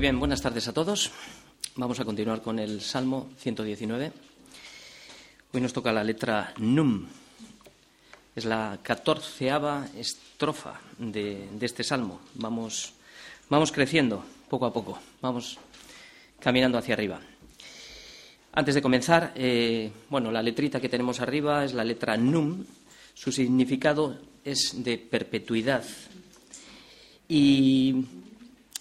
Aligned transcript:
Muy 0.00 0.06
bien, 0.06 0.18
buenas 0.18 0.40
tardes 0.40 0.66
a 0.66 0.72
todos. 0.72 1.10
Vamos 1.76 2.00
a 2.00 2.06
continuar 2.06 2.40
con 2.40 2.58
el 2.58 2.80
Salmo 2.80 3.28
119. 3.36 4.10
Hoy 5.52 5.60
nos 5.60 5.74
toca 5.74 5.92
la 5.92 6.02
letra 6.02 6.54
Num. 6.56 7.06
Es 8.34 8.46
la 8.46 8.78
catorceava 8.82 9.88
estrofa 9.94 10.80
de, 10.96 11.50
este 11.60 11.84
salmo. 11.84 12.22
Vamos, 12.36 12.94
vamos 13.50 13.72
creciendo 13.72 14.24
poco 14.48 14.64
a 14.64 14.72
poco, 14.72 14.98
vamos 15.20 15.58
caminando 16.38 16.78
hacia 16.78 16.94
arriba. 16.94 17.20
Antes 18.54 18.76
de 18.76 18.80
comenzar, 18.80 19.34
eh, 19.34 19.92
bueno, 20.08 20.32
la 20.32 20.42
letrita 20.42 20.80
que 20.80 20.88
tenemos 20.88 21.20
arriba 21.20 21.62
es 21.62 21.74
la 21.74 21.84
letra 21.84 22.16
Num. 22.16 22.64
Su 23.12 23.30
significado 23.30 24.16
es 24.46 24.82
de 24.82 24.96
perpetuidad. 24.96 25.84
Y 27.28 28.06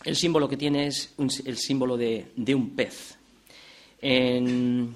el 0.06 0.16
símbolo 0.16 0.48
que 0.48 0.58
tiene 0.58 0.88
es 0.88 1.14
el 1.46 1.58
símbolo 1.58 1.98
de, 1.98 2.32
un 2.56 2.76
pez. 2.76 3.16
En, 4.02 4.96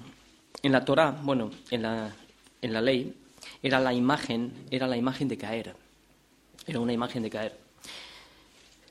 la 0.62 0.84
Torá, 0.84 1.10
bueno, 1.10 1.50
en 1.70 1.82
la, 1.82 2.14
en 2.62 2.72
la 2.72 2.80
ley, 2.80 3.14
era 3.62 3.80
la 3.80 3.92
imagen, 3.92 4.52
era 4.70 4.86
la 4.86 4.96
imagen 4.96 5.28
de 5.28 5.36
caer. 5.36 5.74
Era 6.66 6.80
una 6.80 6.92
imagen 6.92 7.22
de 7.22 7.30
caer. 7.30 7.58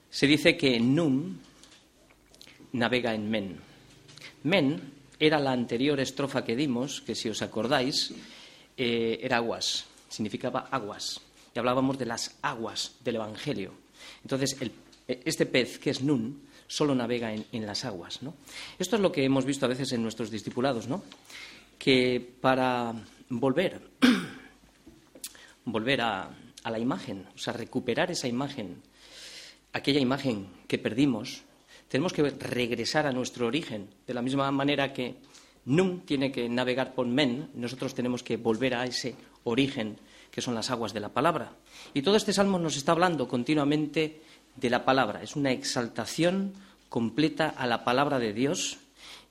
Se 0.10 0.28
dice 0.28 0.56
que 0.56 0.80
Num 0.80 1.38
navega 2.74 3.16
en 3.16 3.30
Men. 3.30 3.58
Men 4.44 4.94
era 5.20 5.40
la 5.40 5.52
anterior 5.52 6.00
estrofa 6.00 6.44
que 6.44 6.56
dimos, 6.56 7.02
que 7.02 7.16
si 7.16 7.30
os 7.30 7.42
acordáis, 7.42 8.14
eh, 8.78 9.20
era 9.22 9.38
aguas, 9.38 9.86
significaba 10.10 10.68
aguas. 10.70 11.22
Y 11.56 11.60
hablábamos 11.60 11.98
de 11.98 12.06
las 12.06 12.36
aguas 12.42 12.96
del 13.04 13.16
Evangelio. 13.16 13.74
Entonces, 14.22 14.58
el- 14.60 14.72
este 15.08 15.46
pez, 15.46 15.80
que 15.80 15.90
es 15.90 16.02
Nun, 16.02 16.42
solo 16.68 16.96
navega 16.96 17.34
en, 17.34 17.66
las 17.66 17.86
aguas. 17.86 18.22
¿no? 18.24 18.36
Esto 18.80 18.96
es 18.96 19.02
lo 19.02 19.12
que 19.12 19.24
hemos 19.24 19.46
visto 19.46 19.66
a 19.66 19.70
veces 19.70 19.92
en 19.92 20.02
nuestros 20.02 20.32
discipulados, 20.32 20.88
¿no? 20.88 21.04
que 21.78 22.20
para 22.42 22.94
volver, 23.30 23.82
volver 25.66 26.02
a, 26.02 26.30
la 26.64 26.80
imagen, 26.80 27.28
o 27.36 27.38
sea, 27.38 27.54
recuperar 27.54 28.10
esa 28.10 28.28
imagen, 28.28 28.82
aquella 29.74 30.00
imagen 30.00 30.48
que 30.68 30.78
perdimos, 30.78 31.44
tenemos 31.90 32.14
que 32.14 32.24
regresar 32.24 33.06
a 33.06 33.12
nuestro 33.12 33.48
origen. 33.48 33.90
De 34.08 34.14
la 34.14 34.22
misma 34.22 34.50
manera 34.52 34.94
que 34.94 35.18
Num 35.66 36.02
tiene 36.02 36.32
que 36.32 36.50
navegar 36.50 36.94
por 36.94 37.06
Men, 37.08 37.50
nosotros 37.54 37.94
tenemos 37.94 38.24
que 38.24 38.38
volver 38.38 38.76
a 38.76 38.86
ese 38.86 39.16
origen 39.44 39.98
que 40.32 40.42
son 40.42 40.56
las 40.56 40.72
aguas 40.72 40.94
de 40.94 41.00
la 41.00 41.14
palabra. 41.14 41.54
Y 41.94 42.02
todo 42.02 42.16
este 42.16 42.34
salmo 42.34 42.58
nos 42.58 42.76
está 42.76 42.92
hablando 42.92 43.28
continuamente 43.28 44.22
de 44.56 44.70
la 44.70 44.86
palabra. 44.86 45.24
Es 45.24 45.36
una 45.36 45.52
exaltación 45.52 46.54
completa 46.90 47.50
a 47.50 47.68
la 47.68 47.84
palabra 47.84 48.20
de 48.20 48.34
Dios 48.34 48.78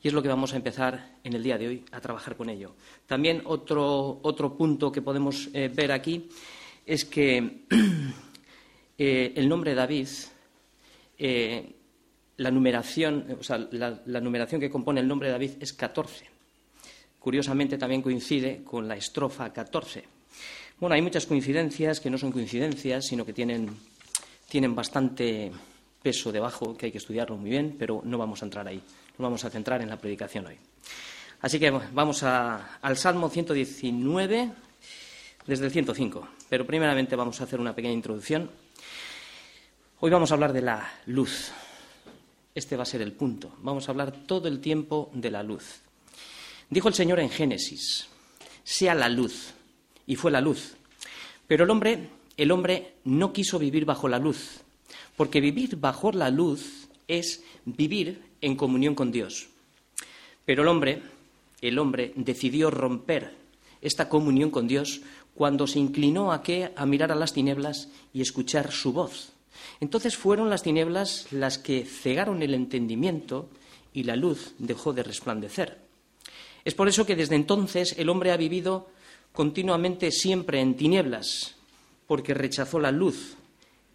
y 0.02 0.08
es 0.08 0.14
lo 0.14 0.22
que 0.22 0.28
vamos 0.28 0.52
a 0.52 0.56
empezar 0.56 1.12
en 1.22 1.34
el 1.34 1.42
día 1.42 1.58
de 1.58 1.68
hoy 1.68 1.84
a 1.92 2.00
trabajar 2.00 2.36
con 2.36 2.50
ello. 2.50 2.74
También 3.06 3.42
otro, 3.44 4.18
otro 4.22 4.56
punto 4.56 4.90
que 4.90 5.02
podemos 5.02 5.48
eh, 5.54 5.70
ver 5.72 5.92
aquí 5.92 6.28
es 6.84 7.04
que 7.04 7.64
eh, 8.98 9.32
el 9.36 9.48
nombre 9.48 9.74
David 9.74 10.08
eh, 11.18 11.76
la 12.38 12.50
numeración, 12.50 13.36
o 13.38 13.44
sea, 13.44 13.58
la, 13.70 14.02
la 14.06 14.20
numeración 14.20 14.60
que 14.60 14.70
compone 14.70 15.00
el 15.00 15.06
nombre 15.06 15.30
David 15.30 15.52
es 15.60 15.72
14. 15.72 16.24
Curiosamente 17.20 17.78
también 17.78 18.02
coincide 18.02 18.64
con 18.64 18.88
la 18.88 18.96
estrofa 18.96 19.52
14. 19.52 20.05
Bueno, 20.80 20.96
hay 20.96 21.02
muchas 21.02 21.27
coincidencias 21.27 22.00
que 22.00 22.11
no 22.11 22.18
son 22.18 22.32
coincidencias, 22.32 23.06
sino 23.06 23.24
que 23.24 23.32
tienen, 23.32 23.70
tienen 24.52 24.74
bastante 24.74 25.51
peso 26.02 26.30
debajo, 26.30 26.77
que 26.77 26.85
hay 26.85 26.92
que 26.92 26.98
estudiarlo 26.98 27.39
muy 27.39 27.48
bien, 27.48 27.74
pero 27.79 28.02
no 28.05 28.18
vamos 28.18 28.42
a 28.42 28.45
entrar 28.45 28.68
ahí. 28.68 28.77
Nos 28.77 29.18
vamos 29.18 29.42
a 29.46 29.48
centrar 29.48 29.80
en 29.80 29.89
la 29.89 29.96
predicación 29.96 30.45
hoy. 30.45 30.58
Así 31.40 31.58
que 31.58 31.70
vamos 31.70 32.23
a- 32.23 32.77
al 32.83 32.98
Salmo 32.98 33.30
119 33.30 34.52
desde 35.46 35.64
el 35.64 35.70
105. 35.70 36.29
Pero 36.51 36.67
primeramente 36.67 37.17
vamos 37.17 37.41
a 37.41 37.45
hacer 37.45 37.61
una 37.61 37.74
pequeña 37.74 37.95
introducción. 37.95 38.51
Hoy 40.01 40.11
vamos 40.11 40.30
a 40.30 40.35
hablar 40.35 40.52
de 40.52 40.61
la 40.61 40.86
luz. 41.07 41.51
Este 42.55 42.77
va 42.77 42.83
a 42.83 42.86
ser 42.86 43.01
el 43.01 43.12
punto. 43.12 43.57
Vamos 43.62 43.89
a 43.89 43.92
hablar 43.92 44.12
todo 44.27 44.48
el 44.48 44.61
tiempo 44.61 45.11
de 45.14 45.30
la 45.30 45.42
luz. 45.42 45.80
Dijo 46.68 46.89
el 46.89 46.95
Señor 46.95 47.20
en 47.20 47.30
Génesis, 47.30 48.07
sea 48.62 48.95
la 48.95 49.08
luz, 49.08 49.55
y 50.07 50.14
fue 50.17 50.30
la 50.30 50.42
luz. 50.42 50.74
Pero 51.46 51.64
el 51.64 51.70
hombre, 51.70 52.11
el 52.36 52.50
hombre 52.50 52.94
no 53.04 53.32
quiso 53.32 53.58
vivir 53.58 53.84
bajo 53.84 54.08
la 54.08 54.18
luz, 54.18 54.60
porque 55.16 55.40
vivir 55.40 55.76
bajo 55.76 56.12
la 56.12 56.30
luz 56.30 56.88
es 57.08 57.42
vivir 57.64 58.22
en 58.40 58.56
comunión 58.56 58.94
con 58.94 59.12
Dios. 59.12 59.48
Pero 60.44 60.62
el 60.62 60.68
hombre, 60.68 61.02
el 61.60 61.78
hombre 61.78 62.12
decidió 62.16 62.70
romper 62.70 63.34
esta 63.80 64.08
comunión 64.08 64.50
con 64.50 64.66
Dios 64.66 65.02
cuando 65.34 65.66
se 65.66 65.78
inclinó 65.78 66.32
a 66.32 66.42
qué? 66.42 66.72
A 66.76 66.86
mirar 66.86 67.12
a 67.12 67.16
las 67.16 67.32
tinieblas 67.32 67.88
y 68.12 68.20
escuchar 68.20 68.72
su 68.72 68.92
voz. 68.92 69.32
Entonces 69.80 70.16
fueron 70.16 70.50
las 70.50 70.62
tinieblas 70.62 71.26
las 71.30 71.58
que 71.58 71.84
cegaron 71.84 72.42
el 72.42 72.54
entendimiento 72.54 73.48
y 73.92 74.04
la 74.04 74.16
luz 74.16 74.54
dejó 74.58 74.92
de 74.92 75.02
resplandecer. 75.02 75.78
Es 76.64 76.74
por 76.74 76.88
eso 76.88 77.06
que 77.06 77.16
desde 77.16 77.34
entonces 77.34 77.94
el 77.98 78.08
hombre 78.08 78.32
ha 78.32 78.36
vivido 78.36 78.88
continuamente 79.32 80.10
siempre 80.10 80.60
en 80.60 80.76
tinieblas, 80.76 81.56
porque 82.07 82.35
rechazó 82.35 82.79
la 82.79 82.92
luz, 82.92 83.36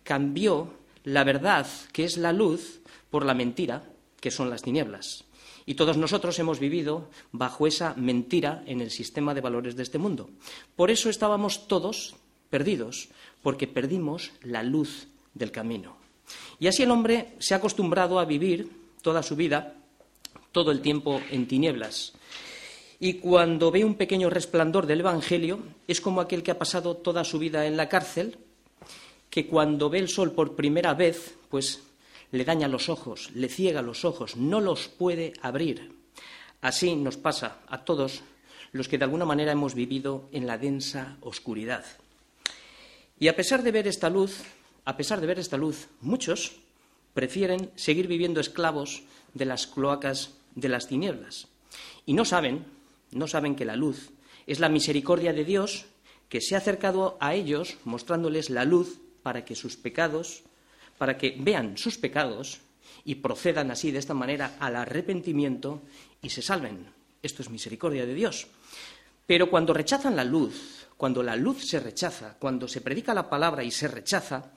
cambió 0.03 0.73
la 1.03 1.23
verdad, 1.23 1.67
que 1.91 2.03
es 2.03 2.17
la 2.17 2.33
luz, 2.33 2.81
por 3.09 3.25
la 3.25 3.33
mentira, 3.33 3.83
que 4.19 4.31
son 4.31 4.49
las 4.49 4.61
tinieblas. 4.61 5.23
Y 5.65 5.75
todos 5.75 5.97
nosotros 5.97 6.39
hemos 6.39 6.59
vivido 6.59 7.09
bajo 7.31 7.67
esa 7.67 7.93
mentira 7.95 8.63
en 8.65 8.81
el 8.81 8.89
sistema 8.89 9.33
de 9.33 9.41
valores 9.41 9.75
de 9.75 9.83
este 9.83 9.97
mundo. 9.97 10.29
Por 10.75 10.91
eso 10.91 11.09
estábamos 11.09 11.67
todos 11.67 12.15
perdidos, 12.49 13.09
porque 13.43 13.67
perdimos 13.67 14.31
la 14.41 14.63
luz 14.63 15.07
del 15.33 15.51
camino. 15.51 15.97
Y 16.59 16.67
así 16.67 16.83
el 16.83 16.91
hombre 16.91 17.33
se 17.39 17.53
ha 17.53 17.57
acostumbrado 17.57 18.19
a 18.19 18.25
vivir 18.25 18.69
toda 19.01 19.23
su 19.23 19.35
vida, 19.35 19.75
todo 20.51 20.71
el 20.71 20.81
tiempo 20.81 21.21
en 21.31 21.47
tinieblas. 21.47 22.13
Y 22.99 23.15
cuando 23.15 23.69
ve 23.69 23.85
un 23.85 23.95
pequeño 23.95 24.29
resplandor 24.29 24.87
del 24.87 25.01
Evangelio, 25.01 25.59
es 25.87 26.01
como 26.01 26.19
aquel 26.19 26.41
que 26.41 26.51
ha 26.51 26.57
pasado 26.57 26.97
toda 26.97 27.23
su 27.23 27.37
vida 27.37 27.67
en 27.67 27.77
la 27.77 27.89
cárcel, 27.89 28.37
que 29.29 29.47
cuando 29.47 29.89
ve 29.89 29.99
el 29.99 30.09
sol 30.09 30.31
por 30.31 30.55
primera 30.55 30.93
vez, 30.95 31.35
pues 31.49 31.83
le 32.31 32.43
daña 32.43 32.67
los 32.67 32.89
ojos, 32.89 33.29
le 33.35 33.49
ciega 33.49 33.81
los 33.81 34.03
ojos, 34.03 34.35
no 34.35 34.61
los 34.61 34.87
puede 34.87 35.33
abrir. 35.41 35.91
Así 36.61 36.95
nos 36.95 37.17
pasa 37.17 37.59
a 37.67 37.85
todos 37.85 38.23
los 38.71 38.87
que 38.87 38.97
de 38.97 39.05
alguna 39.05 39.25
manera 39.25 39.51
hemos 39.51 39.75
vivido 39.75 40.27
en 40.31 40.47
la 40.47 40.57
densa 40.57 41.17
oscuridad. 41.21 41.85
Y 43.19 43.27
a 43.27 43.35
pesar 43.35 43.63
de 43.63 43.71
ver 43.71 43.87
esta 43.87 44.09
luz, 44.09 44.41
a 44.85 44.97
pesar 44.97 45.21
de 45.21 45.27
ver 45.27 45.39
esta 45.39 45.57
luz, 45.57 45.87
muchos 46.01 46.53
prefieren 47.13 47.71
seguir 47.75 48.07
viviendo 48.07 48.39
esclavos 48.39 49.03
de 49.33 49.45
las 49.45 49.67
cloacas 49.67 50.31
de 50.55 50.69
las 50.69 50.87
tinieblas. 50.87 51.47
Y 52.05 52.13
no 52.13 52.25
saben, 52.25 52.65
no 53.11 53.27
saben 53.27 53.55
que 53.55 53.65
la 53.65 53.75
luz 53.75 54.11
es 54.45 54.59
la 54.59 54.69
misericordia 54.69 55.33
de 55.33 55.45
Dios 55.45 55.85
que 56.29 56.41
se 56.41 56.55
ha 56.55 56.59
acercado 56.59 57.17
a 57.19 57.33
ellos 57.33 57.77
mostrándoles 57.85 58.49
la 58.49 58.65
luz 58.65 58.99
para 59.23 59.45
que 59.45 59.55
sus 59.55 59.77
pecados, 59.77 60.43
para 60.97 61.17
que 61.17 61.35
vean 61.39 61.77
sus 61.77 61.97
pecados 61.97 62.59
y 63.03 63.15
procedan 63.15 63.71
así 63.71 63.91
de 63.91 63.99
esta 63.99 64.13
manera 64.13 64.57
al 64.59 64.75
arrepentimiento 64.75 65.81
y 66.21 66.29
se 66.29 66.41
salven. 66.41 66.87
Esto 67.21 67.41
es 67.41 67.49
misericordia 67.49 68.05
de 68.05 68.13
Dios. 68.13 68.47
Pero 69.25 69.49
cuando 69.49 69.73
rechazan 69.73 70.15
la 70.15 70.23
luz, 70.23 70.87
cuando 70.95 71.21
la 71.21 71.35
luz 71.35 71.67
se 71.67 71.79
rechaza, 71.79 72.35
cuando 72.39 72.67
se 72.67 72.81
predica 72.81 73.13
la 73.13 73.29
palabra 73.29 73.63
y 73.63 73.71
se 73.71 73.87
rechaza, 73.87 74.51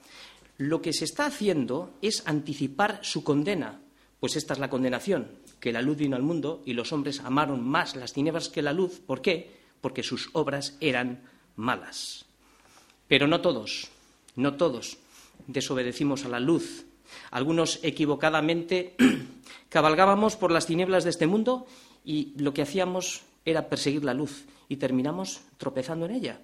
lo 0.57 0.81
que 0.81 0.93
se 0.93 1.05
está 1.05 1.25
haciendo 1.25 1.97
es 2.01 2.23
anticipar 2.25 2.99
su 3.03 3.23
condena, 3.23 3.81
pues 4.21 4.35
esta 4.35 4.53
es 4.53 4.59
la 4.59 4.69
condenación, 4.69 5.31
que 5.59 5.73
la 5.73 5.81
luz 5.81 5.97
vino 5.97 6.15
al 6.15 6.21
mundo 6.21 6.61
y 6.63 6.73
los 6.73 6.93
hombres 6.93 7.21
amaron 7.21 7.67
más 7.67 7.95
las 7.95 8.13
tinieblas 8.13 8.49
que 8.49 8.61
la 8.61 8.71
luz. 8.71 8.99
¿Por 8.99 9.19
qué? 9.19 9.51
Porque 9.81 10.03
sus 10.03 10.29
obras 10.33 10.77
eran 10.79 11.23
malas. 11.55 12.25
Pero 13.07 13.25
no 13.25 13.41
todos, 13.41 13.89
no 14.35 14.57
todos 14.57 14.99
desobedecimos 15.47 16.23
a 16.23 16.29
la 16.29 16.39
luz. 16.39 16.85
Algunos 17.31 17.79
equivocadamente 17.81 18.95
cabalgábamos 19.69 20.35
por 20.35 20.51
las 20.51 20.67
tinieblas 20.67 21.03
de 21.03 21.09
este 21.09 21.25
mundo 21.25 21.65
y 22.05 22.35
lo 22.37 22.53
que 22.53 22.61
hacíamos 22.61 23.23
era 23.43 23.69
perseguir 23.69 24.05
la 24.05 24.13
luz 24.13 24.45
y 24.69 24.75
terminamos 24.75 25.41
tropezando 25.57 26.05
en 26.05 26.11
ella. 26.11 26.39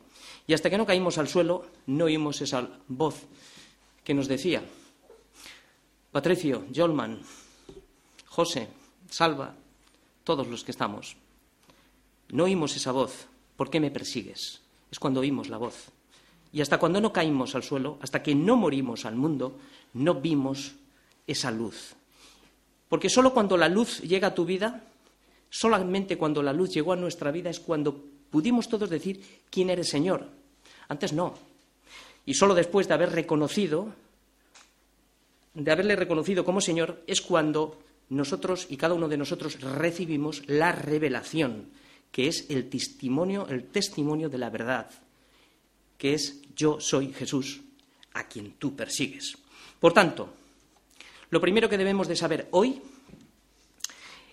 Y 0.47 0.55
hasta 0.55 0.71
que 0.71 0.79
no 0.79 0.87
caímos 0.87 1.19
al 1.19 1.27
suelo, 1.27 1.67
no 1.85 2.05
oímos 2.05 2.41
esa 2.41 2.67
voz 2.87 3.27
que 4.03 4.15
nos 4.15 4.27
decía, 4.27 4.63
Patricio, 6.11 6.65
Jolman, 6.75 7.21
José, 8.37 8.67
Salva, 9.09 9.55
todos 10.23 10.45
los 10.45 10.63
que 10.63 10.69
estamos, 10.69 11.17
no 12.29 12.43
oímos 12.43 12.75
esa 12.75 12.91
voz, 12.91 13.25
¿por 13.55 13.71
qué 13.71 13.79
me 13.79 13.89
persigues? 13.89 14.61
Es 14.91 14.99
cuando 14.99 15.21
oímos 15.21 15.49
la 15.49 15.57
voz. 15.57 15.85
Y 16.53 16.61
hasta 16.61 16.77
cuando 16.77 17.01
no 17.01 17.11
caímos 17.11 17.55
al 17.55 17.63
suelo, 17.63 17.97
hasta 17.99 18.21
que 18.21 18.35
no 18.35 18.55
morimos 18.55 19.05
al 19.05 19.15
mundo, 19.15 19.57
no 19.93 20.21
vimos 20.21 20.75
esa 21.25 21.49
luz. 21.49 21.95
Porque 22.87 23.09
solo 23.09 23.33
cuando 23.33 23.57
la 23.57 23.69
luz 23.69 24.01
llega 24.01 24.27
a 24.27 24.35
tu 24.35 24.45
vida, 24.45 24.83
solamente 25.49 26.15
cuando 26.15 26.43
la 26.43 26.53
luz 26.53 26.69
llegó 26.69 26.93
a 26.93 26.95
nuestra 26.95 27.31
vida 27.31 27.49
es 27.49 27.59
cuando 27.59 27.99
pudimos 28.29 28.69
todos 28.69 28.91
decir 28.91 29.19
quién 29.49 29.71
eres 29.71 29.89
Señor. 29.89 30.27
Antes 30.89 31.11
no. 31.11 31.33
Y 32.23 32.35
solo 32.35 32.53
después 32.53 32.87
de 32.87 32.93
haber 32.93 33.13
reconocido, 33.13 33.95
de 35.55 35.71
haberle 35.71 35.95
reconocido 35.95 36.45
como 36.45 36.61
Señor, 36.61 37.01
es 37.07 37.19
cuando 37.19 37.79
nosotros 38.09 38.67
y 38.69 38.77
cada 38.77 38.93
uno 38.93 39.07
de 39.07 39.17
nosotros 39.17 39.59
recibimos 39.61 40.43
la 40.47 40.71
revelación, 40.71 41.69
que 42.11 42.27
es 42.27 42.45
el 42.49 42.69
testimonio, 42.69 43.47
el 43.47 43.65
testimonio 43.65 44.29
de 44.29 44.37
la 44.37 44.49
verdad, 44.49 44.89
que 45.97 46.13
es 46.13 46.41
yo 46.55 46.79
soy 46.79 47.13
Jesús, 47.13 47.61
a 48.13 48.27
quien 48.27 48.53
tú 48.53 48.75
persigues. 48.75 49.37
Por 49.79 49.93
tanto, 49.93 50.33
lo 51.29 51.41
primero 51.41 51.69
que 51.69 51.77
debemos 51.77 52.07
de 52.07 52.15
saber 52.15 52.47
hoy 52.51 52.81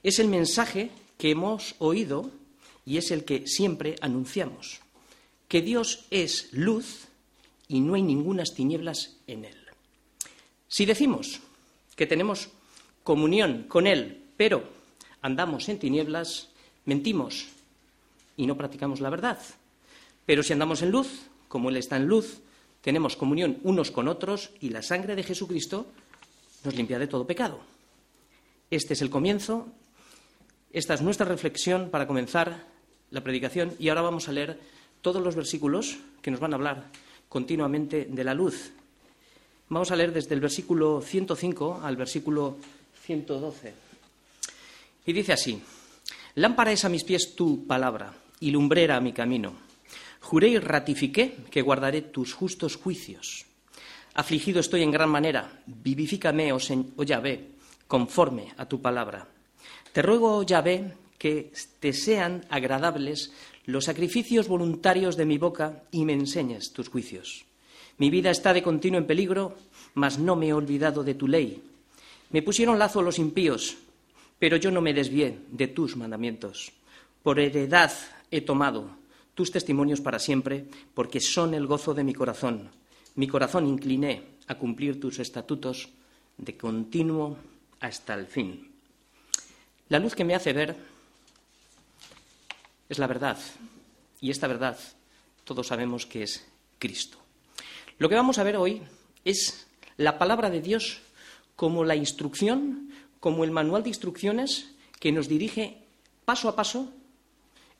es 0.02 0.18
el 0.18 0.28
mensaje 0.28 0.90
que 1.18 1.30
hemos 1.30 1.74
oído 1.78 2.30
y 2.86 2.98
es 2.98 3.10
el 3.10 3.24
que 3.24 3.46
siempre 3.46 3.96
anunciamos, 4.00 4.80
que 5.48 5.62
Dios 5.62 6.06
es 6.10 6.52
luz 6.52 7.08
y 7.68 7.80
no 7.80 7.94
hay 7.94 8.02
ningunas 8.02 8.54
tinieblas 8.54 9.16
en 9.26 9.46
él. 9.46 9.56
Si 10.68 10.84
decimos 10.86 11.40
que 11.96 12.06
tenemos 12.06 12.48
comunión 13.04 13.64
con 13.68 13.86
Él, 13.86 14.24
pero 14.36 14.64
andamos 15.22 15.68
en 15.68 15.78
tinieblas, 15.78 16.48
mentimos 16.86 17.46
y 18.36 18.46
no 18.46 18.56
practicamos 18.56 19.00
la 19.00 19.10
verdad. 19.10 19.38
Pero 20.26 20.42
si 20.42 20.52
andamos 20.52 20.82
en 20.82 20.90
luz, 20.90 21.26
como 21.48 21.68
Él 21.68 21.76
está 21.76 21.96
en 21.96 22.06
luz, 22.06 22.40
tenemos 22.80 23.16
comunión 23.16 23.58
unos 23.62 23.90
con 23.90 24.08
otros 24.08 24.50
y 24.60 24.70
la 24.70 24.82
sangre 24.82 25.14
de 25.14 25.22
Jesucristo 25.22 25.86
nos 26.64 26.74
limpia 26.74 26.98
de 26.98 27.06
todo 27.06 27.26
pecado. 27.26 27.60
Este 28.70 28.94
es 28.94 29.02
el 29.02 29.10
comienzo, 29.10 29.68
esta 30.72 30.94
es 30.94 31.02
nuestra 31.02 31.26
reflexión 31.26 31.90
para 31.90 32.06
comenzar 32.06 32.64
la 33.10 33.22
predicación 33.22 33.74
y 33.78 33.90
ahora 33.90 34.02
vamos 34.02 34.28
a 34.28 34.32
leer 34.32 34.58
todos 35.02 35.22
los 35.22 35.36
versículos 35.36 35.98
que 36.22 36.30
nos 36.30 36.40
van 36.40 36.52
a 36.52 36.56
hablar 36.56 36.84
continuamente 37.28 38.06
de 38.10 38.24
la 38.24 38.34
luz. 38.34 38.72
Vamos 39.68 39.90
a 39.90 39.96
leer 39.96 40.12
desde 40.12 40.34
el 40.34 40.40
versículo 40.40 41.00
105 41.00 41.80
al 41.82 41.96
versículo 41.96 42.56
112. 43.06 43.74
Y 45.06 45.12
dice 45.12 45.32
así, 45.32 45.60
Lámpara 46.36 46.72
es 46.72 46.84
a 46.84 46.88
mis 46.88 47.04
pies 47.04 47.34
tu 47.36 47.66
palabra 47.66 48.14
y 48.40 48.50
lumbrera 48.50 48.96
a 48.96 49.00
mi 49.00 49.12
camino. 49.12 49.54
Juré 50.20 50.48
y 50.48 50.58
ratifiqué 50.58 51.36
que 51.50 51.62
guardaré 51.62 52.02
tus 52.02 52.32
justos 52.32 52.76
juicios. 52.76 53.46
Afligido 54.14 54.60
estoy 54.60 54.82
en 54.82 54.90
gran 54.90 55.10
manera, 55.10 55.62
vivifícame, 55.66 56.52
oh, 56.52 56.58
oh 56.96 57.02
Yahvé, 57.02 57.50
conforme 57.86 58.52
a 58.56 58.66
tu 58.66 58.80
palabra. 58.80 59.28
Te 59.92 60.02
ruego, 60.02 60.38
oh 60.38 60.42
Yahvé, 60.42 60.94
que 61.18 61.52
te 61.80 61.92
sean 61.92 62.44
agradables 62.48 63.32
los 63.66 63.84
sacrificios 63.84 64.48
voluntarios 64.48 65.16
de 65.16 65.24
mi 65.24 65.38
boca 65.38 65.82
y 65.90 66.04
me 66.04 66.14
enseñes 66.14 66.72
tus 66.72 66.88
juicios. 66.88 67.44
Mi 67.98 68.10
vida 68.10 68.30
está 68.30 68.52
de 68.52 68.62
continuo 68.62 68.98
en 68.98 69.06
peligro, 69.06 69.56
mas 69.94 70.18
no 70.18 70.36
me 70.36 70.48
he 70.48 70.52
olvidado 70.52 71.04
de 71.04 71.14
tu 71.14 71.28
ley. 71.28 71.62
Me 72.30 72.42
pusieron 72.42 72.78
lazo 72.78 73.02
los 73.02 73.18
impíos, 73.18 73.76
pero 74.38 74.56
yo 74.56 74.70
no 74.70 74.80
me 74.80 74.94
desvié 74.94 75.38
de 75.50 75.68
tus 75.68 75.96
mandamientos. 75.96 76.72
Por 77.22 77.40
heredad 77.40 77.92
he 78.30 78.40
tomado 78.40 78.90
tus 79.34 79.50
testimonios 79.50 80.00
para 80.00 80.18
siempre, 80.18 80.66
porque 80.94 81.20
son 81.20 81.54
el 81.54 81.66
gozo 81.66 81.94
de 81.94 82.04
mi 82.04 82.14
corazón. 82.14 82.70
Mi 83.16 83.26
corazón 83.26 83.66
incliné 83.66 84.22
a 84.46 84.56
cumplir 84.56 85.00
tus 85.00 85.18
estatutos 85.18 85.88
de 86.36 86.56
continuo 86.56 87.36
hasta 87.80 88.14
el 88.14 88.26
fin. 88.26 88.70
La 89.88 89.98
luz 89.98 90.14
que 90.14 90.24
me 90.24 90.34
hace 90.34 90.52
ver 90.52 90.76
es 92.88 92.98
la 92.98 93.06
verdad, 93.06 93.38
y 94.20 94.30
esta 94.30 94.46
verdad 94.46 94.78
todos 95.44 95.66
sabemos 95.66 96.06
que 96.06 96.22
es 96.22 96.46
Cristo. 96.78 97.18
Lo 97.98 98.08
que 98.08 98.14
vamos 98.14 98.38
a 98.38 98.42
ver 98.42 98.56
hoy 98.56 98.82
es 99.24 99.66
la 99.96 100.18
palabra 100.18 100.50
de 100.50 100.60
Dios 100.60 101.00
como 101.56 101.84
la 101.84 101.96
instrucción, 101.96 102.90
como 103.20 103.44
el 103.44 103.50
manual 103.50 103.82
de 103.82 103.90
instrucciones 103.90 104.74
que 105.00 105.12
nos 105.12 105.28
dirige 105.28 105.78
paso 106.24 106.48
a 106.48 106.56
paso 106.56 106.92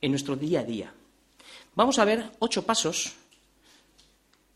en 0.00 0.10
nuestro 0.10 0.36
día 0.36 0.60
a 0.60 0.64
día. 0.64 0.92
Vamos 1.74 1.98
a 1.98 2.04
ver 2.04 2.30
ocho 2.38 2.64
pasos. 2.64 3.14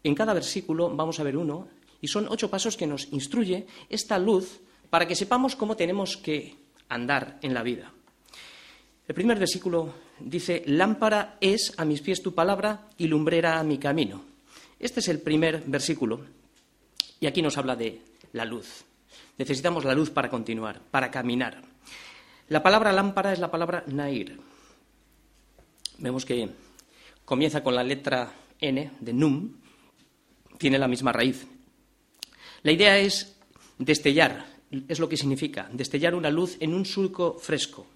En 0.05 0.15
cada 0.15 0.35
versículo 0.35 0.95
vamos 0.95 1.19
a 1.19 1.25
ver 1.25 1.37
uno, 1.37 1.69
y 2.01 2.09
son 2.09 2.29
ocho 2.29 2.49
pasos 2.49 2.77
que 2.77 2.87
nos 2.87 3.13
instruye 3.13 3.67
esta 3.89 4.19
luz 4.19 4.61
para 4.91 5.07
que 5.07 5.17
sepamos 5.17 5.57
cómo 5.57 5.77
tenemos 5.77 6.17
que 6.17 6.57
andar 6.89 7.39
en 7.43 7.55
la 7.55 7.63
vida. 7.63 7.93
El 9.07 9.15
primer 9.15 9.39
versículo 9.39 9.95
dice, 10.21 10.63
lámpara 10.67 11.39
es 11.41 11.73
a 11.77 11.85
mis 11.85 12.01
pies 12.03 12.23
tu 12.23 12.35
palabra 12.35 12.89
y 12.99 13.07
lumbrera 13.07 13.59
a 13.59 13.65
mi 13.65 13.79
camino. 13.79 14.23
Este 14.79 15.01
es 15.01 15.09
el 15.09 15.21
primer 15.21 15.63
versículo, 15.67 16.21
y 17.21 17.27
aquí 17.27 17.43
nos 17.43 17.59
habla 17.59 17.75
de 17.75 18.01
la 18.33 18.45
luz. 18.45 18.85
Necesitamos 19.39 19.85
la 19.85 19.95
luz 19.95 20.11
para 20.11 20.29
continuar, 20.29 20.81
para 20.91 21.11
caminar. 21.11 21.63
La 22.49 22.63
palabra 22.63 22.93
lámpara 22.93 23.33
es 23.33 23.39
la 23.39 23.51
palabra 23.51 23.85
nair. 23.87 24.39
Vemos 25.99 26.25
que 26.25 26.49
comienza 27.25 27.63
con 27.63 27.75
la 27.75 27.85
letra 27.85 28.33
N 28.61 28.91
de 28.99 29.13
num, 29.13 29.53
tiene 30.59 30.79
la 30.79 30.89
misma 30.89 31.13
raíz. 31.13 31.47
La 32.63 32.73
idea 32.73 32.99
es 32.99 33.37
destellar, 33.79 34.47
es 34.89 34.99
lo 34.99 35.09
que 35.09 35.17
significa, 35.17 35.69
destellar 35.73 36.15
una 36.15 36.31
luz 36.31 36.57
en 36.61 36.75
un 36.75 36.85
surco 36.85 37.39
fresco. 37.39 37.87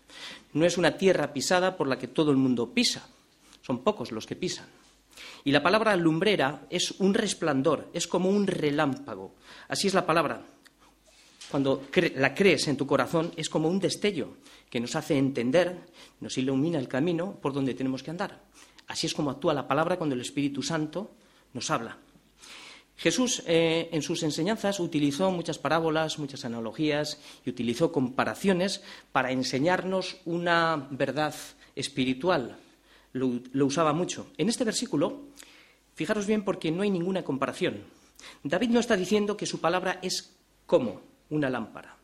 No 0.52 0.64
es 0.64 0.78
una 0.78 0.96
tierra 0.96 1.32
pisada 1.32 1.76
por 1.76 1.88
la 1.88 1.98
que 1.98 2.08
todo 2.08 2.30
el 2.30 2.36
mundo 2.36 2.72
pisa, 2.72 3.08
son 3.62 3.82
pocos 3.82 4.12
los 4.12 4.26
que 4.26 4.36
pisan. 4.36 4.66
Y 5.44 5.50
la 5.50 5.62
palabra 5.62 5.96
lumbrera 5.96 6.66
es 6.70 6.92
un 7.00 7.14
resplandor, 7.14 7.88
es 7.92 8.06
como 8.06 8.30
un 8.30 8.46
relámpago. 8.46 9.34
Así 9.68 9.88
es 9.88 9.94
la 9.94 10.06
palabra, 10.06 10.42
cuando 11.52 11.85
la 12.16 12.35
crees 12.35 12.66
en 12.66 12.78
tu 12.78 12.87
corazón, 12.87 13.30
es 13.37 13.50
como 13.50 13.68
un 13.68 13.78
destello 13.78 14.38
que 14.71 14.80
nos 14.80 14.97
hace 14.97 15.18
entender, 15.18 15.80
nos 16.18 16.38
ilumina 16.38 16.78
el 16.78 16.88
camino 16.88 17.38
por 17.42 17.52
donde 17.52 17.75
tenemos 17.75 18.02
que 18.02 18.11
andar. 18.11 18.40
Así 18.88 19.06
es 19.06 19.12
como 19.12 19.30
actúa 19.30 19.52
la 19.52 19.68
palabra 19.68 19.99
cuando 19.99 20.14
el 20.14 20.23
Espíritu 20.23 20.62
Santo 20.62 21.12
nos 21.52 21.71
habla. 21.71 21.99
Jesús 22.97 23.42
eh, 23.47 23.90
en 23.92 24.00
sus 24.00 24.23
enseñanzas 24.23 24.80
utilizó 24.80 25.30
muchas 25.30 25.59
parábolas, 25.59 26.18
muchas 26.18 26.47
analogías 26.47 27.21
y 27.44 27.50
utilizó 27.50 27.92
comparaciones 27.92 28.82
para 29.12 29.30
enseñarnos 29.30 30.16
una 30.25 30.88
verdad 30.90 31.35
espiritual. 31.76 32.56
lo 33.12 33.66
usaba 33.66 33.92
mucho. 33.92 34.28
En 34.38 34.49
este 34.49 34.64
versículo, 34.64 35.26
fijaros 35.94 36.26
bien 36.26 36.44
porque 36.44 36.71
no 36.71 36.82
hay 36.82 36.90
ninguna 36.90 37.23
comparación. 37.23 37.82
David 38.42 38.71
no 38.71 38.80
está 38.80 38.97
diciendo 38.97 39.37
que 39.37 39.44
su 39.44 39.61
palabra 39.61 39.99
es 40.00 40.35
como, 40.64 41.12
una 41.32 41.50
lámpara. 41.50 41.96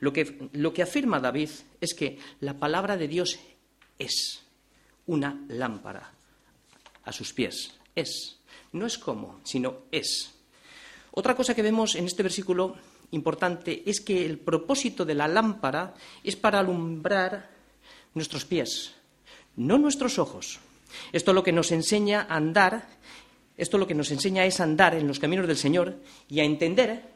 Lo 0.00 0.12
que, 0.12 0.48
lo 0.52 0.72
que 0.72 0.82
afirma 0.82 1.20
David 1.20 1.50
es 1.80 1.94
que 1.94 2.18
la 2.40 2.58
palabra 2.58 2.96
de 2.96 3.08
Dios 3.08 3.38
es 3.98 4.42
una 5.06 5.44
lámpara 5.48 6.12
a 7.04 7.12
sus 7.12 7.32
pies. 7.32 7.72
Es. 7.94 8.38
No 8.72 8.86
es 8.86 8.98
como, 8.98 9.40
sino 9.44 9.82
es. 9.92 10.34
Otra 11.12 11.36
cosa 11.36 11.54
que 11.54 11.62
vemos 11.62 11.94
en 11.94 12.06
este 12.06 12.22
versículo 12.22 12.74
importante 13.10 13.82
es 13.88 14.00
que 14.00 14.24
el 14.24 14.38
propósito 14.38 15.04
de 15.04 15.14
la 15.14 15.28
lámpara 15.28 15.94
es 16.24 16.36
para 16.36 16.58
alumbrar 16.58 17.50
nuestros 18.14 18.44
pies, 18.44 18.94
no 19.56 19.78
nuestros 19.78 20.18
ojos. 20.18 20.58
Esto 21.12 21.32
lo 21.32 21.42
que 21.42 21.52
nos 21.52 21.70
enseña 21.72 22.26
a 22.28 22.36
andar, 22.36 22.88
esto 23.56 23.78
lo 23.78 23.86
que 23.86 23.94
nos 23.94 24.10
enseña 24.10 24.46
es 24.46 24.60
andar 24.60 24.94
en 24.94 25.06
los 25.06 25.18
caminos 25.18 25.46
del 25.46 25.56
Señor 25.56 25.96
y 26.28 26.40
a 26.40 26.44
entender 26.44 27.12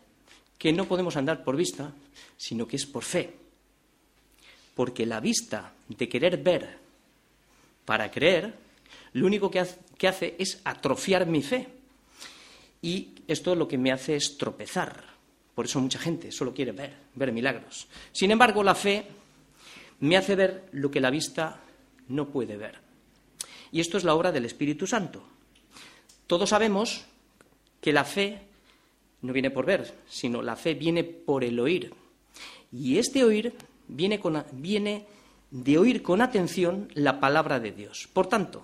que 0.59 0.73
no 0.73 0.87
podemos 0.87 1.17
andar 1.17 1.45
por 1.45 1.57
vista, 1.57 1.93
sino 2.37 2.67
que 2.67 2.77
es 2.77 2.87
por 2.87 3.05
fe. 3.05 3.35
Porque 4.75 5.07
la 5.07 5.21
vista 5.21 5.73
de 5.89 6.09
querer 6.09 6.39
ver 6.39 6.79
para 7.85 8.11
creer, 8.11 8.55
lo 9.13 9.27
único 9.27 9.51
que 9.51 10.09
hace 10.09 10.37
es 10.39 10.61
atrofiar 10.65 11.27
mi 11.27 11.43
fe. 11.43 11.69
Y 12.83 13.11
esto 13.27 13.55
lo 13.55 13.67
que 13.67 13.79
me 13.79 13.93
hace 13.93 14.17
es 14.17 14.37
tropezar. 14.39 15.05
Por 15.55 15.65
eso 15.65 15.81
mucha 15.81 15.99
gente 15.99 16.31
solo 16.31 16.53
quiere 16.53 16.73
ver, 16.73 16.95
ver 17.15 17.33
milagros. 17.33 17.89
Sin 18.13 18.31
embargo, 18.31 18.63
la 18.63 18.75
fe 18.75 19.07
me 20.01 20.17
hace 20.17 20.37
ver 20.37 20.69
lo 20.73 20.91
que 20.91 21.01
la 21.01 21.11
vista 21.11 21.61
no 22.09 22.29
puede 22.29 22.57
ver. 22.57 22.79
Y 23.73 23.81
esto 23.81 23.97
es 23.97 24.05
la 24.05 24.15
obra 24.15 24.33
del 24.33 24.45
Espíritu 24.45 24.87
Santo. 24.87 25.23
Todos 26.27 26.51
sabemos 26.51 27.05
que 27.81 27.93
la 27.93 28.05
fe 28.05 28.41
no 29.23 29.33
viene 29.33 29.51
por 29.51 29.67
ver, 29.67 29.95
sino 30.09 30.43
la 30.43 30.57
fe 30.57 30.75
viene 30.75 31.05
por 31.05 31.45
el 31.45 31.59
oír. 31.59 31.93
Y 32.73 32.99
este 32.99 33.25
oír 33.25 33.55
viene, 33.89 35.07
de 35.51 35.79
oír 35.79 36.03
con 36.03 36.21
atención 36.21 36.89
la 36.95 37.21
palabra 37.21 37.61
de 37.61 37.73
Dios. 37.73 38.09
Por 38.13 38.27
tanto, 38.29 38.63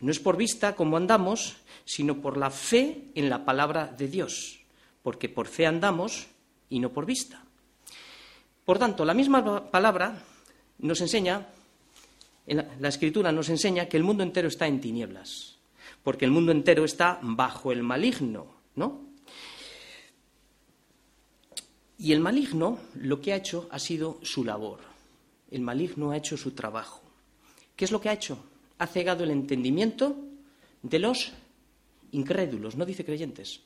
no 0.00 0.10
es 0.10 0.18
por 0.18 0.36
vista 0.36 0.74
como 0.74 0.96
andamos, 0.96 1.56
sino 1.84 2.20
por 2.20 2.36
la 2.36 2.50
fe 2.50 3.04
en 3.14 3.28
la 3.30 3.44
palabra 3.44 3.86
de 3.86 4.08
Dios, 4.08 4.60
porque 5.02 5.28
por 5.28 5.46
fe 5.46 5.66
andamos 5.66 6.26
y 6.68 6.80
no 6.80 6.90
por 6.90 7.06
vista. 7.06 7.44
Por 8.64 8.78
tanto, 8.78 9.04
la 9.04 9.14
misma 9.14 9.70
palabra 9.70 10.22
nos 10.78 11.00
enseña, 11.00 11.48
la 12.46 12.88
escritura 12.88 13.32
nos 13.32 13.48
enseña 13.48 13.86
que 13.86 13.96
el 13.96 14.04
mundo 14.04 14.22
entero 14.22 14.48
está 14.48 14.66
en 14.66 14.80
tinieblas, 14.80 15.58
porque 16.02 16.24
el 16.24 16.30
mundo 16.30 16.52
entero 16.52 16.84
está 16.84 17.18
bajo 17.22 17.72
el 17.72 17.82
maligno, 17.82 18.46
¿no? 18.74 19.11
Y 22.02 22.10
el 22.10 22.18
maligno 22.18 22.80
lo 22.96 23.20
que 23.20 23.32
ha 23.32 23.36
hecho 23.36 23.68
ha 23.70 23.78
sido 23.78 24.18
su 24.22 24.42
labor. 24.42 24.80
El 25.52 25.60
maligno 25.60 26.10
ha 26.10 26.16
hecho 26.16 26.36
su 26.36 26.50
trabajo. 26.50 27.00
¿Qué 27.76 27.84
es 27.84 27.92
lo 27.92 28.00
que 28.00 28.08
ha 28.08 28.14
hecho? 28.14 28.44
Ha 28.78 28.88
cegado 28.88 29.22
el 29.22 29.30
entendimiento 29.30 30.16
de 30.82 30.98
los 30.98 31.30
incrédulos, 32.10 32.74
no 32.74 32.84
dice 32.84 33.04
creyentes, 33.04 33.60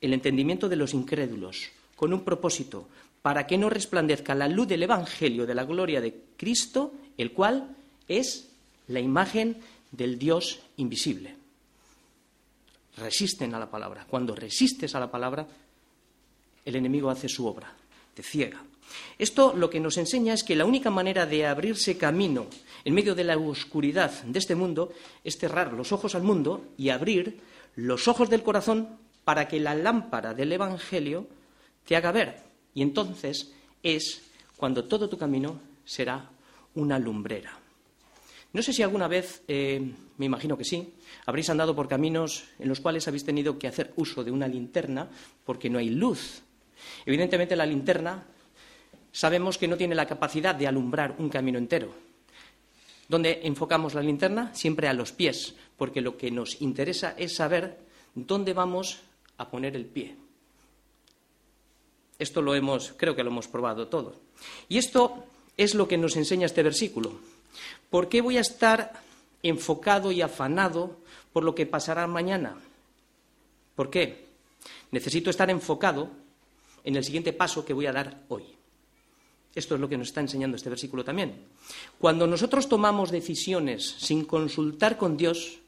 el 0.00 0.12
entendimiento 0.12 0.68
de 0.68 0.74
los 0.74 0.92
incrédulos, 0.92 1.68
con 1.94 2.12
un 2.12 2.24
propósito, 2.24 2.88
para 3.22 3.46
que 3.46 3.58
no 3.58 3.70
resplandezca 3.70 4.34
la 4.34 4.48
luz 4.48 4.66
del 4.66 4.82
Evangelio 4.82 5.46
de 5.46 5.54
la 5.54 5.64
gloria 5.64 6.00
de 6.00 6.20
Cristo, 6.36 6.94
el 7.16 7.30
cual 7.30 7.76
es 8.08 8.50
la 8.88 8.98
imagen 8.98 9.58
del 9.92 10.18
Dios 10.18 10.58
invisible. 10.78 11.36
Resisten 12.96 13.54
a 13.54 13.60
la 13.60 13.70
palabra. 13.70 14.04
Cuando 14.10 14.34
resistes 14.34 14.96
a 14.96 15.00
la 15.00 15.12
palabra, 15.12 15.46
el 16.64 16.76
enemigo 16.76 17.10
hace 17.10 17.28
su 17.28 17.46
obra, 17.46 17.74
te 18.14 18.22
ciega. 18.22 18.62
Esto 19.18 19.54
lo 19.54 19.70
que 19.70 19.80
nos 19.80 19.96
enseña 19.96 20.34
es 20.34 20.44
que 20.44 20.56
la 20.56 20.64
única 20.64 20.90
manera 20.90 21.26
de 21.26 21.46
abrirse 21.46 21.96
camino 21.96 22.46
en 22.84 22.94
medio 22.94 23.14
de 23.14 23.24
la 23.24 23.38
oscuridad 23.38 24.10
de 24.24 24.38
este 24.38 24.54
mundo 24.54 24.92
es 25.24 25.38
cerrar 25.38 25.72
los 25.72 25.92
ojos 25.92 26.14
al 26.14 26.22
mundo 26.22 26.72
y 26.76 26.90
abrir 26.90 27.40
los 27.76 28.08
ojos 28.08 28.28
del 28.28 28.42
corazón 28.42 28.98
para 29.24 29.48
que 29.48 29.60
la 29.60 29.74
lámpara 29.74 30.34
del 30.34 30.52
Evangelio 30.52 31.26
te 31.86 31.96
haga 31.96 32.12
ver. 32.12 32.36
Y 32.74 32.82
entonces 32.82 33.52
es 33.82 34.22
cuando 34.56 34.84
todo 34.84 35.08
tu 35.08 35.16
camino 35.16 35.60
será 35.84 36.30
una 36.74 36.98
lumbrera. 36.98 37.58
No 38.52 38.62
sé 38.62 38.72
si 38.72 38.82
alguna 38.82 39.08
vez, 39.08 39.42
eh, 39.48 39.80
me 40.18 40.26
imagino 40.26 40.58
que 40.58 40.64
sí, 40.64 40.92
habréis 41.24 41.48
andado 41.48 41.74
por 41.74 41.88
caminos 41.88 42.44
en 42.58 42.68
los 42.68 42.80
cuales 42.80 43.08
habéis 43.08 43.24
tenido 43.24 43.58
que 43.58 43.66
hacer 43.66 43.92
uso 43.96 44.22
de 44.22 44.30
una 44.30 44.46
linterna 44.46 45.08
porque 45.44 45.70
no 45.70 45.78
hay 45.78 45.88
luz. 45.88 46.42
Evidentemente 47.04 47.56
la 47.56 47.66
linterna 47.66 48.24
sabemos 49.12 49.58
que 49.58 49.68
no 49.68 49.76
tiene 49.76 49.94
la 49.94 50.06
capacidad 50.06 50.54
de 50.54 50.66
alumbrar 50.66 51.14
un 51.18 51.28
camino 51.28 51.58
entero. 51.58 51.92
¿Dónde 53.08 53.40
enfocamos 53.44 53.94
la 53.94 54.02
linterna? 54.02 54.54
Siempre 54.54 54.88
a 54.88 54.94
los 54.94 55.12
pies, 55.12 55.54
porque 55.76 56.00
lo 56.00 56.16
que 56.16 56.30
nos 56.30 56.60
interesa 56.62 57.14
es 57.18 57.36
saber 57.36 57.78
dónde 58.14 58.54
vamos 58.54 59.00
a 59.36 59.50
poner 59.50 59.76
el 59.76 59.86
pie. 59.86 60.16
Esto 62.18 62.40
lo 62.40 62.54
hemos, 62.54 62.94
creo 62.96 63.16
que 63.16 63.24
lo 63.24 63.30
hemos 63.30 63.48
probado 63.48 63.88
todo. 63.88 64.20
Y 64.68 64.78
esto 64.78 65.24
es 65.56 65.74
lo 65.74 65.88
que 65.88 65.98
nos 65.98 66.16
enseña 66.16 66.46
este 66.46 66.62
versículo. 66.62 67.12
¿Por 67.90 68.08
qué 68.08 68.20
voy 68.20 68.38
a 68.38 68.42
estar 68.42 68.92
enfocado 69.42 70.12
y 70.12 70.22
afanado 70.22 70.98
por 71.32 71.44
lo 71.44 71.54
que 71.54 71.66
pasará 71.66 72.06
mañana? 72.06 72.56
¿Por 73.74 73.90
qué? 73.90 74.28
Necesito 74.90 75.30
estar 75.30 75.50
enfocado 75.50 76.10
en 76.84 76.96
el 76.96 77.04
siguiente 77.04 77.32
paso 77.32 77.64
que 77.64 77.72
voy 77.72 77.86
a 77.86 77.92
dar 77.92 78.22
hoy. 78.28 78.44
Esto 79.54 79.74
es 79.74 79.80
lo 79.80 79.88
que 79.88 79.98
nos 79.98 80.08
está 80.08 80.20
enseñando 80.20 80.56
este 80.56 80.70
versículo 80.70 81.04
también. 81.04 81.34
Cuando 81.98 82.26
nosotros 82.26 82.68
tomamos 82.68 83.10
decisiones 83.10 83.96
sin 83.98 84.24
consultar 84.24 84.96
con 84.96 85.16
Dios, 85.16 85.58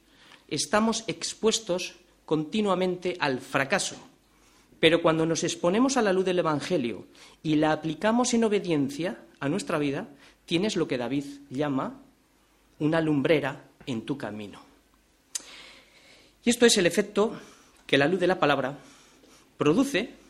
estamos 0.49 1.04
expuestos 1.06 1.94
continuamente 2.25 3.16
al 3.21 3.40
fracaso. 3.40 3.97
Pero 4.80 5.02
cuando 5.02 5.26
nos 5.26 5.44
exponemos 5.44 5.97
a 5.97 6.02
la 6.02 6.12
luz 6.12 6.25
del 6.25 6.38
Evangelio 6.38 7.06
y 7.42 7.56
la 7.56 7.73
aplicamos 7.73 8.33
en 8.35 8.44
obediencia 8.44 9.18
a 9.40 9.49
nuestra 9.49 9.78
vida, 9.78 10.09
tienes 10.47 10.76
lo 10.76 10.88
que 10.88 10.99
David 10.99 11.25
llama 11.50 12.00
una 12.78 13.00
lumbrera 13.00 13.64
en 13.87 14.02
tu 14.02 14.16
camino. 14.16 14.61
Y 16.44 16.50
esto 16.50 16.66
es 16.66 16.76
el 16.76 16.87
efecto 16.87 17.33
que 17.87 17.99
la 17.99 18.09
luz 18.09 18.21
de 18.21 18.26
la 18.26 18.38
palabra 18.38 18.78
produce 19.56 20.24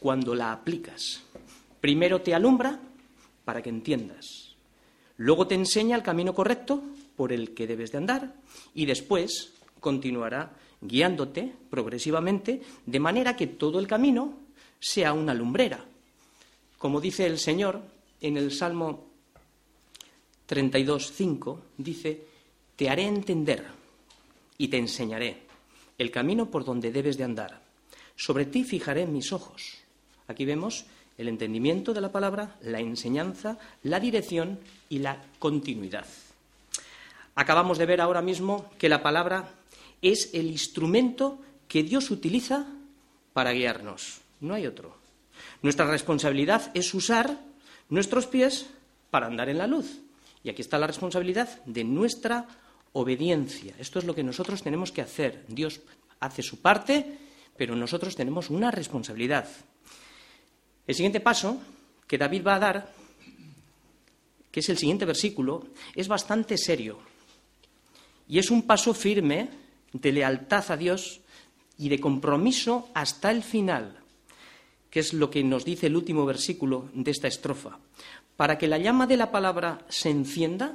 cuando 0.00 0.34
la 0.34 0.52
aplicas. 0.52 1.22
Primero 1.80 2.20
te 2.22 2.34
alumbra 2.34 2.80
para 3.44 3.62
que 3.62 3.68
entiendas. 3.70 4.56
Luego 5.18 5.46
te 5.46 5.54
enseña 5.54 5.96
el 5.96 6.02
camino 6.02 6.34
correcto 6.34 6.82
por 7.14 7.32
el 7.32 7.54
que 7.54 7.66
debes 7.66 7.92
de 7.92 7.98
andar 7.98 8.34
y 8.74 8.86
después 8.86 9.52
continuará 9.78 10.56
guiándote 10.80 11.52
progresivamente 11.68 12.62
de 12.86 13.00
manera 13.00 13.36
que 13.36 13.46
todo 13.46 13.78
el 13.78 13.86
camino 13.86 14.38
sea 14.78 15.12
una 15.12 15.34
lumbrera. 15.34 15.84
Como 16.78 17.00
dice 17.00 17.26
el 17.26 17.38
Señor 17.38 17.82
en 18.22 18.38
el 18.38 18.50
Salmo 18.52 19.10
32.5, 20.48 21.58
dice, 21.76 22.26
te 22.74 22.88
haré 22.88 23.06
entender 23.06 23.66
y 24.56 24.68
te 24.68 24.78
enseñaré 24.78 25.42
el 25.98 26.10
camino 26.10 26.50
por 26.50 26.64
donde 26.64 26.90
debes 26.90 27.18
de 27.18 27.24
andar. 27.24 27.62
Sobre 28.16 28.46
ti 28.46 28.64
fijaré 28.64 29.06
mis 29.06 29.32
ojos. 29.32 29.79
Aquí 30.30 30.44
vemos 30.44 30.84
el 31.18 31.26
entendimiento 31.26 31.92
de 31.92 32.00
la 32.00 32.12
palabra, 32.12 32.54
la 32.62 32.78
enseñanza, 32.78 33.58
la 33.82 33.98
dirección 33.98 34.60
y 34.88 35.00
la 35.00 35.20
continuidad. 35.40 36.06
Acabamos 37.34 37.78
de 37.78 37.86
ver 37.86 38.00
ahora 38.00 38.22
mismo 38.22 38.70
que 38.78 38.88
la 38.88 39.02
palabra 39.02 39.50
es 40.02 40.30
el 40.32 40.46
instrumento 40.46 41.40
que 41.66 41.82
Dios 41.82 42.12
utiliza 42.12 42.64
para 43.32 43.50
guiarnos. 43.50 44.20
No 44.40 44.54
hay 44.54 44.68
otro. 44.68 44.96
Nuestra 45.62 45.86
responsabilidad 45.86 46.70
es 46.74 46.94
usar 46.94 47.40
nuestros 47.88 48.28
pies 48.28 48.66
para 49.10 49.26
andar 49.26 49.48
en 49.48 49.58
la 49.58 49.66
luz. 49.66 49.98
Y 50.44 50.48
aquí 50.48 50.62
está 50.62 50.78
la 50.78 50.86
responsabilidad 50.86 51.60
de 51.66 51.82
nuestra 51.82 52.46
obediencia. 52.92 53.74
Esto 53.80 53.98
es 53.98 54.04
lo 54.04 54.14
que 54.14 54.22
nosotros 54.22 54.62
tenemos 54.62 54.92
que 54.92 55.02
hacer. 55.02 55.44
Dios 55.48 55.80
hace 56.20 56.42
su 56.42 56.60
parte, 56.60 57.18
pero 57.56 57.74
nosotros 57.74 58.14
tenemos 58.14 58.48
una 58.48 58.70
responsabilidad. 58.70 59.48
El 60.90 60.96
siguiente 60.96 61.20
paso 61.20 61.56
que 62.08 62.18
David 62.18 62.44
va 62.44 62.56
a 62.56 62.58
dar, 62.58 62.92
que 64.50 64.58
es 64.58 64.68
el 64.70 64.76
siguiente 64.76 65.04
versículo, 65.04 65.68
es 65.94 66.08
bastante 66.08 66.58
serio. 66.58 66.98
Y 68.26 68.40
es 68.40 68.50
un 68.50 68.62
paso 68.62 68.92
firme 68.92 69.50
de 69.92 70.10
lealtad 70.10 70.68
a 70.68 70.76
Dios 70.76 71.20
y 71.78 71.90
de 71.90 72.00
compromiso 72.00 72.88
hasta 72.92 73.30
el 73.30 73.44
final, 73.44 74.00
que 74.90 74.98
es 74.98 75.14
lo 75.14 75.30
que 75.30 75.44
nos 75.44 75.64
dice 75.64 75.86
el 75.86 75.94
último 75.94 76.26
versículo 76.26 76.88
de 76.92 77.12
esta 77.12 77.28
estrofa. 77.28 77.78
Para 78.36 78.58
que 78.58 78.66
la 78.66 78.78
llama 78.78 79.06
de 79.06 79.16
la 79.16 79.30
palabra 79.30 79.86
se 79.88 80.10
encienda, 80.10 80.74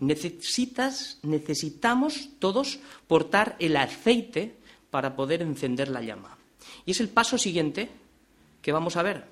necesitas, 0.00 1.18
necesitamos 1.22 2.30
todos 2.38 2.78
portar 3.06 3.56
el 3.58 3.76
aceite 3.76 4.56
para 4.90 5.14
poder 5.14 5.42
encender 5.42 5.90
la 5.90 6.00
llama. 6.00 6.38
Y 6.86 6.92
es 6.92 7.00
el 7.00 7.10
paso 7.10 7.36
siguiente 7.36 7.90
¿Qué 8.66 8.72
vamos 8.72 8.96
a 8.96 9.04
ver? 9.04 9.22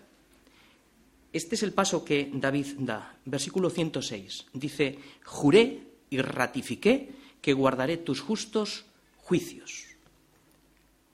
Este 1.33 1.57
es 1.57 1.65
el 1.65 1.73
paso 1.73 2.05
que 2.05 2.31
David 2.33 2.67
da. 2.79 3.17
Versículo 3.25 3.69
106. 3.69 4.47
Dice, 4.53 4.97
juré 5.25 5.89
y 6.09 6.19
ratifiqué 6.19 7.11
que 7.43 7.53
guardaré 7.53 7.97
tus 7.97 8.21
justos 8.21 8.85
juicios. 9.17 9.87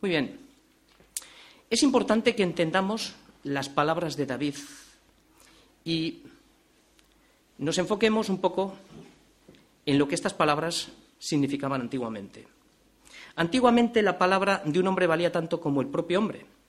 Muy 0.03 0.11
bien. 0.11 0.39
Es 1.71 1.83
importante 1.83 2.35
que 2.35 2.43
entendamos 2.43 3.15
las 3.43 3.71
palabras 3.71 4.19
de 4.19 4.27
David 4.27 4.57
y 5.87 6.21
nos 7.57 7.79
enfoquemos 7.79 8.29
un 8.29 8.43
poco 8.43 8.77
en 9.87 9.99
lo 9.99 10.07
que 10.07 10.15
estas 10.15 10.35
palabras 10.35 10.89
significaban 11.19 11.81
antiguamente. 11.81 12.47
Antiguamente 13.37 14.03
la 14.03 14.19
palabra 14.19 14.61
de 14.67 14.79
un 14.79 14.89
hombre 14.89 15.07
valía 15.07 15.33
tanto 15.33 15.59
como 15.59 15.81
el 15.81 15.87
propio 15.87 16.19
hombre. 16.19 16.60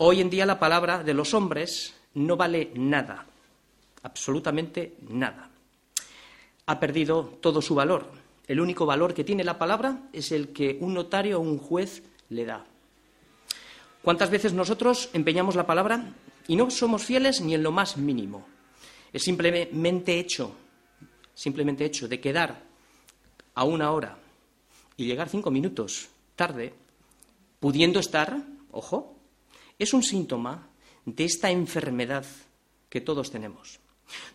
Hoy 0.00 0.20
en 0.20 0.30
día 0.30 0.46
la 0.46 0.60
palabra 0.60 1.02
de 1.02 1.12
los 1.12 1.34
hombres 1.34 1.92
no 2.14 2.36
vale 2.36 2.70
nada, 2.76 3.26
absolutamente 4.04 4.94
nada. 5.08 5.50
Ha 6.66 6.78
perdido 6.78 7.36
todo 7.40 7.60
su 7.60 7.74
valor. 7.74 8.06
El 8.46 8.60
único 8.60 8.86
valor 8.86 9.12
que 9.12 9.24
tiene 9.24 9.42
la 9.42 9.58
palabra 9.58 10.04
es 10.12 10.30
el 10.30 10.50
que 10.52 10.78
un 10.80 10.94
notario 10.94 11.38
o 11.38 11.42
un 11.42 11.58
juez 11.58 12.04
le 12.28 12.44
da. 12.44 12.64
¿Cuántas 14.00 14.30
veces 14.30 14.52
nosotros 14.52 15.10
empeñamos 15.14 15.56
la 15.56 15.66
palabra 15.66 16.14
y 16.46 16.54
no 16.54 16.70
somos 16.70 17.02
fieles 17.02 17.40
ni 17.40 17.56
en 17.56 17.64
lo 17.64 17.72
más 17.72 17.96
mínimo? 17.96 18.46
Es 19.12 19.24
simplemente 19.24 20.20
hecho, 20.20 20.54
simplemente 21.34 21.84
hecho 21.84 22.06
de 22.06 22.20
quedar 22.20 22.62
a 23.52 23.64
una 23.64 23.90
hora 23.90 24.16
y 24.96 25.06
llegar 25.06 25.28
cinco 25.28 25.50
minutos 25.50 26.08
tarde, 26.36 26.72
pudiendo 27.58 27.98
estar, 27.98 28.36
ojo, 28.70 29.17
es 29.78 29.92
un 29.92 30.02
síntoma 30.02 30.68
de 31.04 31.24
esta 31.24 31.50
enfermedad 31.50 32.26
que 32.88 33.00
todos 33.00 33.30
tenemos. 33.30 33.80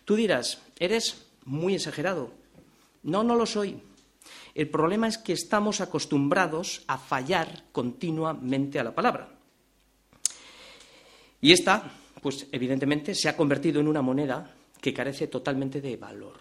Tú 0.04 0.16
dirás, 0.16 0.62
eres 0.78 1.26
muy 1.44 1.74
exagerado. 1.74 2.32
No, 3.02 3.22
no 3.22 3.34
lo 3.34 3.46
soy. 3.46 3.80
El 4.54 4.70
problema 4.70 5.08
es 5.08 5.18
que 5.18 5.32
estamos 5.32 5.80
acostumbrados 5.80 6.84
a 6.86 6.96
fallar 6.96 7.64
continuamente 7.72 8.78
a 8.78 8.84
la 8.84 8.94
palabra. 8.94 9.28
Y 11.40 11.52
esta 11.52 11.92
pues 12.24 12.46
evidentemente 12.52 13.14
se 13.14 13.28
ha 13.28 13.36
convertido 13.36 13.80
en 13.80 13.88
una 13.88 14.00
moneda 14.00 14.54
que 14.80 14.94
carece 14.94 15.26
totalmente 15.26 15.82
de 15.82 15.98
valor. 15.98 16.38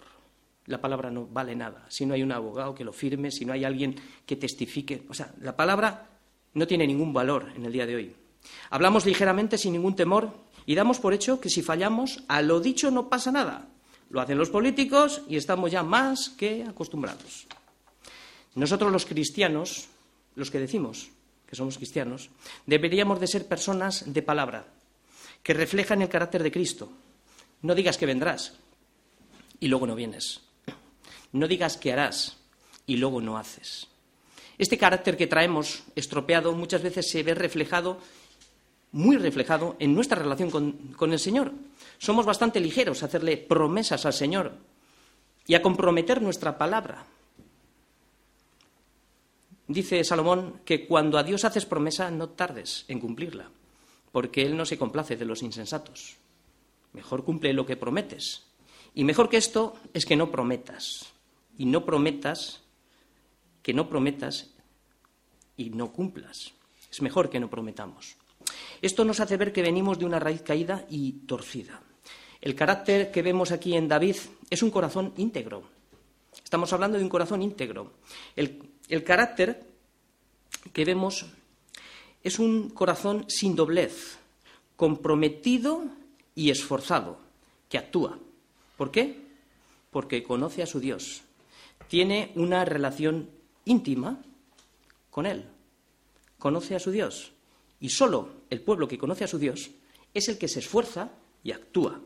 La 0.68 0.80
palabra 0.80 1.12
no 1.12 1.28
vale 1.28 1.58
nada. 1.58 1.86
Si 1.90 2.06
no 2.06 2.14
hay 2.14 2.24
un 2.24 2.32
abogado 2.32 2.74
que 2.74 2.86
lo 2.86 2.94
firme, 2.94 3.32
si 3.32 3.44
no 3.44 3.52
hay 3.52 3.66
alguien 3.66 3.96
que 4.26 4.38
testifique. 4.38 5.04
O 5.10 5.14
sea, 5.14 5.34
la 5.42 5.58
palabra 5.58 6.10
no 6.54 6.66
tiene 6.66 6.88
ningún 6.88 7.12
valor 7.12 7.52
en 7.54 7.66
el 7.66 7.74
día 7.74 7.86
de 7.86 7.96
hoy. 7.96 8.16
Hablamos 8.70 9.06
ligeramente, 9.06 9.58
sin 9.58 9.74
ningún 9.74 9.96
temor, 9.96 10.34
y 10.66 10.76
damos 10.76 11.00
por 11.00 11.14
hecho 11.14 11.40
que 11.40 11.50
si 11.50 11.62
fallamos, 11.62 12.24
a 12.28 12.42
lo 12.42 12.60
dicho 12.60 12.92
no 12.92 13.10
pasa 13.10 13.32
nada. 13.32 13.68
Lo 14.10 14.22
hacen 14.22 14.38
los 14.38 14.50
políticos 14.50 15.22
y 15.28 15.38
estamos 15.38 15.72
ya 15.72 15.84
más 15.84 16.30
que 16.30 16.64
acostumbrados. 16.64 17.48
Nosotros 18.56 18.92
los 18.92 19.06
cristianos, 19.06 19.88
los 20.36 20.52
que 20.52 20.60
decimos 20.60 21.10
que 21.48 21.56
somos 21.56 21.78
cristianos, 21.78 22.30
deberíamos 22.66 23.20
de 23.20 23.28
ser 23.28 23.48
personas 23.48 24.12
de 24.12 24.22
palabra, 24.22 24.68
que 25.42 25.54
reflejan 25.54 26.02
el 26.02 26.10
carácter 26.10 26.44
de 26.44 26.52
Cristo. 26.52 26.90
No 27.62 27.76
digas 27.76 27.98
que 27.98 28.06
vendrás 28.06 28.54
y 29.60 29.68
luego 29.68 29.88
no 29.88 29.96
vienes. 29.96 30.42
No 31.32 31.48
digas 31.48 31.78
que 31.78 31.92
harás 31.92 32.38
y 32.86 32.98
luego 32.98 33.22
no 33.22 33.38
haces. 33.38 33.88
Este 34.58 34.78
carácter 34.78 35.18
que 35.18 35.28
traemos 35.28 35.84
estropeado 35.96 36.54
muchas 36.54 36.84
veces 36.84 37.10
se 37.10 37.24
ve 37.24 37.34
reflejado, 37.34 38.00
muy 38.94 39.18
reflejado, 39.18 39.76
en 39.80 39.94
nuestra 39.94 40.20
relación 40.20 40.50
con, 40.52 41.12
el 41.12 41.20
Señor. 41.20 41.52
Somos 41.98 42.26
bastante 42.26 42.60
ligeros 42.60 43.02
a 43.02 43.08
hacerle 43.08 43.38
promesas 43.38 44.06
al 44.06 44.14
Señor 44.14 44.54
y 45.48 45.56
a 45.56 45.62
comprometer 45.62 46.22
nuestra 46.22 46.58
palabra. 46.58 47.06
Dice 49.68 50.04
Salomón 50.04 50.62
que 50.64 50.86
cuando 50.86 51.18
a 51.18 51.24
Dios 51.24 51.44
haces 51.44 51.66
promesa 51.66 52.12
no 52.12 52.30
tardes 52.30 52.86
en 52.88 53.00
cumplirla, 53.00 53.50
porque 54.12 54.44
Él 54.44 54.56
no 54.56 54.66
se 54.66 54.78
complace 54.78 55.18
de 55.18 55.26
los 55.26 55.42
insensatos. 55.42 56.18
Mejor 56.94 57.24
cumple 57.24 57.52
lo 57.54 57.66
que 57.66 57.76
prometes. 57.76 58.44
Y 58.94 59.04
mejor 59.06 59.28
que 59.28 59.38
esto 59.38 59.76
es 59.94 60.06
que 60.06 60.16
no 60.16 60.30
prometas. 60.30 61.12
Y 61.58 61.66
no 61.66 61.84
prometas, 61.84 62.62
que 63.64 63.74
no 63.74 63.90
prometas 63.90 64.52
y 65.58 65.72
no 65.72 65.92
cumplas. 65.92 66.54
Es 66.92 67.02
mejor 67.02 67.32
que 67.32 67.40
no 67.40 67.50
prometamos. 67.50 68.18
Esto 68.82 69.06
nos 69.06 69.20
hace 69.20 69.38
ver 69.38 69.54
que 69.54 69.62
venimos 69.62 70.00
de 70.00 70.06
una 70.06 70.20
raíz 70.20 70.42
caída 70.42 70.86
y 70.90 71.14
torcida. 71.26 71.82
El 72.44 72.56
carácter 72.56 73.10
que 73.10 73.22
vemos 73.22 73.52
aquí 73.54 73.76
en 73.76 73.88
David 73.88 74.18
es 74.50 74.62
un 74.62 74.70
corazón 74.70 75.14
íntegro. 75.16 75.64
Estamos 76.44 76.74
hablando 76.74 76.98
de 76.98 77.04
un 77.06 77.10
corazón 77.10 77.42
íntegro. 77.42 77.94
El, 78.36 79.04
carácter 79.06 79.66
que 80.74 80.84
vemos 80.84 81.26
es 82.22 82.40
un 82.40 82.70
corazón 82.70 83.26
sin 83.30 83.56
doblez, 83.56 84.18
comprometido 84.76 85.86
y 86.36 86.50
esforzado, 86.50 87.18
que 87.70 87.78
actúa. 87.78 88.20
¿Por 88.76 88.92
qué? 88.92 89.22
Porque 89.90 90.22
conoce 90.22 90.64
a 90.64 90.68
su 90.68 90.82
Dios. 90.82 91.22
Tiene 91.88 92.34
una 92.36 92.66
relación 92.66 93.30
íntima 93.66 94.22
con 95.10 95.26
Él. 95.26 95.46
Conoce 96.40 96.76
a 96.76 96.80
su 96.80 96.92
Dios. 96.92 97.32
Y 97.80 97.90
solo 97.90 98.43
el 98.54 98.62
pueblo 98.62 98.88
que 98.88 98.98
conoce 98.98 99.24
a 99.24 99.28
su 99.28 99.40
Dios 99.40 99.72
es 100.14 100.30
el 100.30 100.38
que 100.38 100.48
se 100.48 100.60
esfuerza 100.60 101.10
y 101.44 101.52
actúa. 101.52 102.00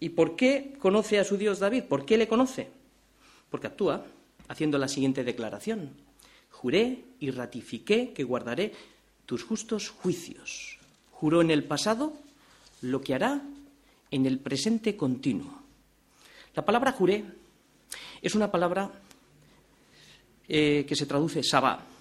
¿Y 0.00 0.08
por 0.10 0.36
qué 0.36 0.74
conoce 0.78 1.18
a 1.20 1.24
su 1.24 1.36
Dios 1.36 1.60
David? 1.60 1.84
¿Por 1.84 2.04
qué 2.04 2.18
le 2.18 2.26
conoce? 2.26 2.68
Porque 3.48 3.68
actúa 3.68 4.04
haciendo 4.48 4.78
la 4.78 4.88
siguiente 4.88 5.22
declaración. 5.22 5.90
Juré 6.50 7.04
y 7.20 7.30
ratifiqué 7.30 8.12
que 8.12 8.24
guardaré 8.24 8.72
tus 9.24 9.44
justos 9.44 9.90
juicios. 9.90 10.78
Juró 11.12 11.40
en 11.40 11.52
el 11.52 11.64
pasado 11.64 12.14
lo 12.80 13.00
que 13.00 13.14
hará 13.14 13.42
en 14.10 14.26
el 14.26 14.40
presente 14.40 14.96
continuo. 14.96 15.62
La 16.54 16.64
palabra 16.64 16.92
juré 16.92 17.24
es 18.20 18.34
una 18.34 18.50
palabra 18.50 18.90
eh, 20.48 20.84
que 20.86 20.96
se 20.96 21.06
traduce 21.06 21.42
sabá. 21.44 21.91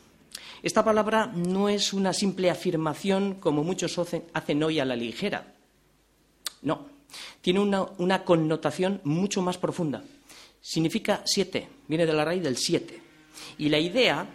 Esta 0.64 0.84
palabra 0.84 1.26
no 1.28 1.70
es 1.70 1.92
una 1.92 2.14
simple 2.14 2.50
afirmación 2.50 3.36
como 3.36 3.64
muchos 3.64 3.98
hacen 3.98 4.64
hoy 4.64 4.80
a 4.80 4.86
la 4.86 4.96
ligera. 4.96 5.56
No, 6.62 6.88
tiene 7.42 7.60
una, 7.60 8.24
connotación 8.24 9.02
mucho 9.04 9.42
más 9.42 9.58
profunda. 9.58 10.04
Significa 10.62 11.24
siete, 11.26 11.68
viene 11.88 12.06
de 12.06 12.14
la 12.14 12.26
raíz 12.26 12.44
del 12.44 12.58
siete. 12.58 13.02
Y 13.58 13.70
la 13.70 13.80
idea 13.80 14.28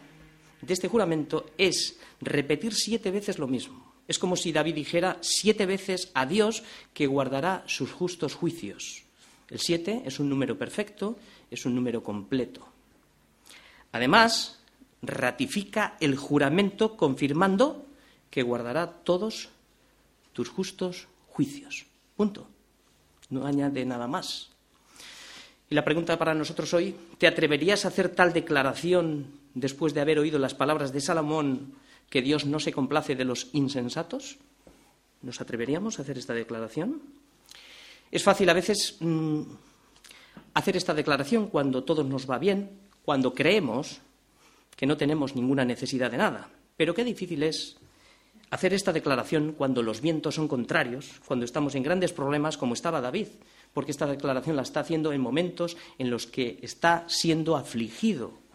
de 0.60 0.72
este 0.72 0.88
juramento 0.88 1.50
es 1.56 1.98
repetir 2.20 2.74
siete 2.74 3.10
veces 3.10 3.38
lo 3.38 3.46
mismo. 3.46 3.94
Es 4.08 4.18
como 4.18 4.36
si 4.36 4.52
David 4.52 4.74
dijera 4.74 5.18
siete 5.20 5.66
veces 5.66 6.10
a 6.14 6.26
Dios 6.26 6.64
que 6.92 7.06
guardará 7.06 7.64
sus 7.66 7.92
justos 7.92 8.34
juicios. 8.34 9.04
El 9.48 9.60
siete 9.60 10.02
es 10.04 10.18
un 10.18 10.28
número 10.28 10.58
perfecto, 10.58 11.16
es 11.50 11.64
un 11.66 11.74
número 11.74 12.02
completo. 12.02 12.66
Además, 13.92 14.58
ratifica 15.02 15.96
el 16.00 16.16
juramento 16.16 16.96
confirmando 16.96 17.86
que 18.30 18.42
guardará 18.42 18.90
todos 19.04 19.50
tus 20.32 20.48
justos 20.48 21.08
juicios. 21.28 21.86
Punto. 22.16 22.48
No 23.30 23.46
añade 23.46 23.84
nada 23.84 24.06
más. 24.06 24.50
Y 25.68 25.74
la 25.74 25.84
pregunta 25.84 26.18
para 26.18 26.34
nosotros 26.34 26.72
hoy, 26.74 26.94
¿te 27.18 27.26
atreverías 27.26 27.84
a 27.84 27.88
hacer 27.88 28.10
tal 28.10 28.32
declaración 28.32 29.26
después 29.54 29.94
de 29.94 30.00
haber 30.00 30.18
oído 30.18 30.38
las 30.38 30.54
palabras 30.54 30.92
de 30.92 31.00
Salomón 31.00 31.74
que 32.08 32.22
Dios 32.22 32.46
no 32.46 32.60
se 32.60 32.72
complace 32.72 33.16
de 33.16 33.24
los 33.24 33.48
insensatos? 33.52 34.38
¿Nos 35.22 35.40
atreveríamos 35.40 35.98
a 35.98 36.02
hacer 36.02 36.18
esta 36.18 36.34
declaración? 36.34 37.02
Es 38.12 38.22
fácil 38.22 38.48
a 38.48 38.54
veces 38.54 38.96
mm, 39.00 39.42
hacer 40.54 40.76
esta 40.76 40.94
declaración 40.94 41.48
cuando 41.48 41.82
todo 41.82 42.04
nos 42.04 42.30
va 42.30 42.38
bien, 42.38 42.70
cuando 43.04 43.34
creemos 43.34 44.00
que 44.76 44.86
no 44.86 44.96
tenemos 44.96 45.34
ninguna 45.34 45.64
necesidad 45.64 46.10
de 46.10 46.18
nada. 46.18 46.48
Pero 46.76 46.94
qué 46.94 47.02
difícil 47.02 47.42
es 47.42 47.76
hacer 48.50 48.74
esta 48.74 48.92
declaración 48.92 49.54
cuando 49.56 49.82
los 49.82 50.00
vientos 50.00 50.36
son 50.36 50.46
contrarios, 50.46 51.20
cuando 51.26 51.44
estamos 51.44 51.74
en 51.74 51.82
grandes 51.82 52.12
problemas 52.12 52.56
como 52.56 52.74
estaba 52.74 53.00
David, 53.00 53.28
porque 53.74 53.90
esta 53.90 54.06
declaración 54.06 54.56
la 54.56 54.62
está 54.62 54.80
haciendo 54.80 55.12
en 55.12 55.20
momentos 55.20 55.76
en 55.98 56.10
los 56.10 56.26
que 56.26 56.58
está 56.62 57.04
siendo 57.08 57.56
afligido 57.56 58.46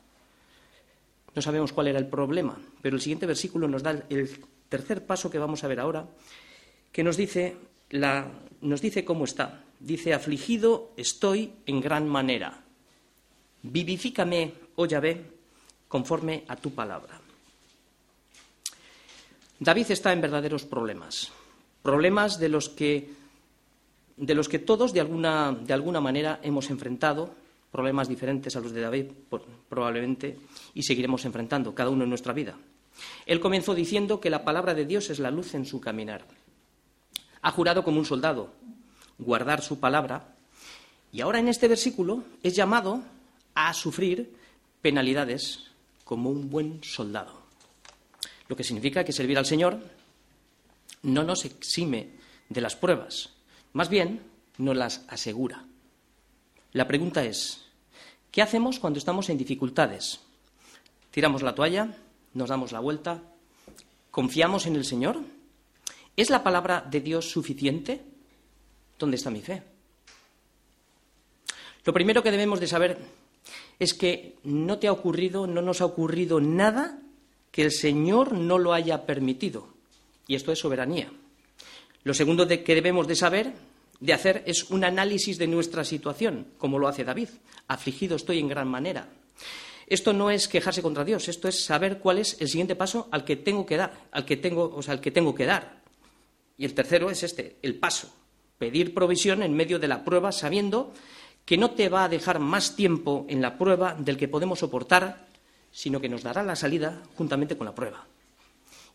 no 1.33 1.41
sabemos 1.41 1.71
cuál 1.71 1.87
era 1.87 1.99
el 1.99 2.07
problema, 2.07 2.57
pero 2.81 2.95
el 2.95 3.01
siguiente 3.01 3.25
versículo 3.25 3.67
nos 3.67 3.83
da 3.83 4.03
el 4.09 4.29
tercer 4.67 5.05
paso 5.05 5.29
que 5.29 5.39
vamos 5.39 5.63
a 5.63 5.67
ver 5.67 5.79
ahora, 5.79 6.07
que 6.91 7.03
nos 7.03 7.15
dice, 7.15 7.55
nos 8.61 8.81
dice 8.81 9.05
cómo 9.05 9.23
está. 9.23 9.63
Dice, 9.79 10.13
afligido 10.13 10.91
estoy 10.97 11.53
en 11.65 11.79
gran 11.79 12.07
manera. 12.07 12.63
Vivifícame, 13.63 14.53
oh 14.75 14.85
Yahvé, 14.85 15.25
conforme 15.91 16.45
a 16.47 16.55
tu 16.55 16.71
palabra. 16.71 17.19
David 19.59 19.91
está 19.91 20.13
en 20.13 20.21
verdaderos 20.21 20.63
problemas, 20.63 21.35
problemas 21.83 22.39
de 22.39 22.47
los 22.47 22.69
que, 22.69 23.11
de 24.15 24.33
los 24.33 24.47
que 24.47 24.59
todos 24.59 24.93
de 24.93 25.01
alguna, 25.01 25.51
de 25.51 25.73
alguna 25.73 25.99
manera 25.99 26.39
hemos 26.43 26.69
enfrentado 26.69 27.35
problemas 27.71 28.07
diferentes 28.07 28.55
a 28.55 28.61
los 28.61 28.71
de 28.71 28.81
David, 28.81 29.05
probablemente, 29.67 30.39
y 30.73 30.83
seguiremos 30.83 31.25
enfrentando, 31.25 31.75
cada 31.75 31.89
uno 31.89 32.05
en 32.05 32.09
nuestra 32.09 32.31
vida. 32.31 32.55
Él 33.25 33.41
comenzó 33.41 33.75
diciendo 33.75 34.21
que 34.21 34.29
la 34.29 34.45
palabra 34.45 34.73
de 34.73 34.85
Dios 34.85 35.09
es 35.09 35.19
la 35.19 35.31
luz 35.31 35.53
en 35.55 35.65
su 35.65 35.81
caminar. 35.81 36.25
Ha 37.41 37.51
jurado 37.51 37.83
como 37.83 37.99
un 37.99 38.05
soldado 38.05 38.53
guardar 39.19 39.61
su 39.61 39.79
palabra, 39.79 40.35
y 41.11 41.19
ahora 41.19 41.39
en 41.39 41.49
este 41.49 41.67
versículo 41.67 42.23
es 42.43 42.55
llamado 42.55 43.01
a 43.53 43.73
sufrir 43.73 44.33
penalidades 44.81 45.70
como 46.11 46.29
un 46.29 46.49
buen 46.49 46.83
soldado. 46.83 47.31
Lo 48.49 48.57
que 48.57 48.65
significa 48.65 49.05
que 49.05 49.13
servir 49.13 49.37
al 49.37 49.45
Señor 49.45 49.79
no 51.03 51.23
nos 51.23 51.45
exime 51.45 52.09
de 52.49 52.59
las 52.59 52.75
pruebas, 52.75 53.29
más 53.71 53.87
bien 53.87 54.21
nos 54.57 54.75
las 54.75 55.05
asegura. 55.07 55.63
La 56.73 56.85
pregunta 56.85 57.23
es, 57.23 57.63
¿qué 58.29 58.41
hacemos 58.41 58.77
cuando 58.77 58.99
estamos 58.99 59.29
en 59.29 59.37
dificultades? 59.37 60.19
¿Tiramos 61.11 61.43
la 61.43 61.55
toalla? 61.55 61.95
¿Nos 62.33 62.49
damos 62.49 62.73
la 62.73 62.81
vuelta? 62.81 63.23
¿Confiamos 64.11 64.65
en 64.65 64.75
el 64.75 64.83
Señor? 64.83 65.21
¿Es 66.17 66.29
la 66.29 66.43
palabra 66.43 66.85
de 66.91 66.99
Dios 66.99 67.31
suficiente? 67.31 68.01
¿Dónde 68.99 69.15
está 69.15 69.29
mi 69.29 69.39
fe? 69.39 69.63
Lo 71.85 71.93
primero 71.93 72.21
que 72.21 72.31
debemos 72.31 72.59
de 72.59 72.67
saber 72.67 72.97
es 73.81 73.95
que 73.95 74.35
no 74.43 74.77
te 74.77 74.87
ha 74.87 74.91
ocurrido, 74.91 75.47
no 75.47 75.63
nos 75.63 75.81
ha 75.81 75.85
ocurrido 75.85 76.39
nada 76.39 76.99
que 77.51 77.63
el 77.63 77.71
Señor 77.71 78.33
no 78.33 78.59
lo 78.59 78.73
haya 78.73 79.07
permitido. 79.07 79.69
Y 80.27 80.35
esto 80.35 80.51
es 80.51 80.59
soberanía. 80.59 81.11
Lo 82.03 82.13
segundo 82.13 82.47
que 82.47 82.75
debemos 82.75 83.07
de 83.07 83.15
saber 83.15 83.53
de 83.99 84.13
hacer 84.13 84.43
es 84.45 84.69
un 84.69 84.83
análisis 84.83 85.39
de 85.39 85.47
nuestra 85.47 85.83
situación, 85.83 86.45
como 86.59 86.77
lo 86.77 86.87
hace 86.87 87.03
David. 87.03 87.29
Afligido 87.67 88.17
estoy 88.17 88.37
en 88.37 88.49
gran 88.49 88.67
manera. 88.67 89.09
Esto 89.87 90.13
no 90.13 90.29
es 90.29 90.47
quejarse 90.47 90.83
contra 90.83 91.03
Dios, 91.03 91.27
esto 91.27 91.47
es 91.47 91.65
saber 91.65 91.97
cuál 91.97 92.19
es 92.19 92.39
el 92.39 92.49
siguiente 92.49 92.75
paso 92.75 93.07
al 93.09 93.25
que 93.25 93.35
tengo 93.35 93.65
que 93.65 93.77
dar, 93.77 93.93
al 94.11 94.25
que 94.25 94.37
tengo, 94.37 94.71
o 94.75 94.83
sea, 94.83 94.93
al 94.93 95.01
que 95.01 95.09
tengo 95.09 95.33
que 95.33 95.47
dar. 95.47 95.81
Y 96.55 96.65
el 96.65 96.75
tercero 96.75 97.09
es 97.09 97.23
este, 97.23 97.55
el 97.63 97.79
paso, 97.79 98.13
pedir 98.59 98.93
provisión 98.93 99.41
en 99.41 99.55
medio 99.55 99.79
de 99.79 99.87
la 99.87 100.05
prueba 100.05 100.31
sabiendo 100.31 100.93
que 101.45 101.57
no 101.57 101.71
te 101.71 101.89
va 101.89 102.05
a 102.05 102.09
dejar 102.09 102.39
más 102.39 102.75
tiempo 102.75 103.25
en 103.29 103.41
la 103.41 103.57
prueba 103.57 103.93
del 103.93 104.17
que 104.17 104.27
podemos 104.27 104.59
soportar, 104.59 105.27
sino 105.71 105.99
que 105.99 106.09
nos 106.09 106.23
dará 106.23 106.43
la 106.43 106.55
salida 106.55 107.01
juntamente 107.15 107.57
con 107.57 107.65
la 107.65 107.75
prueba. 107.75 108.05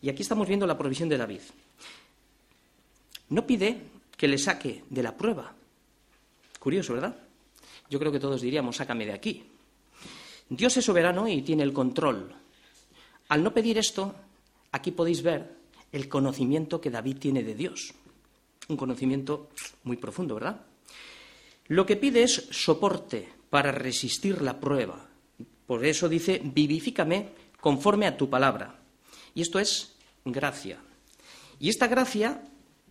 Y 0.02 0.08
aquí 0.08 0.22
estamos 0.22 0.46
viendo 0.46 0.66
la 0.66 0.78
provisión 0.78 1.08
de 1.08 1.18
David. 1.18 1.40
No 3.30 3.46
pide 3.46 3.80
que 4.16 4.28
le 4.28 4.38
saque 4.38 4.84
de 4.88 5.02
la 5.02 5.16
prueba. 5.16 5.52
Curioso, 6.58 6.94
¿verdad? 6.94 7.16
Yo 7.88 7.98
creo 7.98 8.12
que 8.12 8.20
todos 8.20 8.40
diríamos, 8.40 8.76
sácame 8.76 9.06
de 9.06 9.12
aquí. 9.12 9.44
Dios 10.48 10.76
es 10.76 10.84
soberano 10.84 11.26
y 11.28 11.42
tiene 11.42 11.62
el 11.62 11.72
control. 11.72 12.32
Al 13.28 13.42
no 13.42 13.52
pedir 13.52 13.78
esto, 13.78 14.14
aquí 14.72 14.92
podéis 14.92 15.22
ver 15.22 15.56
el 15.92 16.08
conocimiento 16.08 16.80
que 16.80 16.90
David 16.90 17.18
tiene 17.18 17.42
de 17.42 17.54
Dios. 17.54 17.92
Un 18.68 18.76
conocimiento 18.76 19.48
muy 19.84 19.96
profundo, 19.96 20.34
¿verdad? 20.34 20.60
Lo 21.68 21.86
que 21.86 21.96
pide 21.96 22.22
es 22.22 22.48
soporte 22.50 23.28
para 23.50 23.72
resistir 23.72 24.42
la 24.42 24.60
prueba. 24.60 25.08
Por 25.66 25.84
eso 25.84 26.08
dice, 26.08 26.40
vivifícame 26.42 27.28
conforme 27.60 28.06
a 28.06 28.16
tu 28.16 28.30
palabra. 28.30 28.78
Y 29.34 29.42
esto 29.42 29.58
es 29.58 29.94
gracia. 30.24 30.78
Y 31.58 31.68
esta 31.68 31.88
gracia 31.88 32.42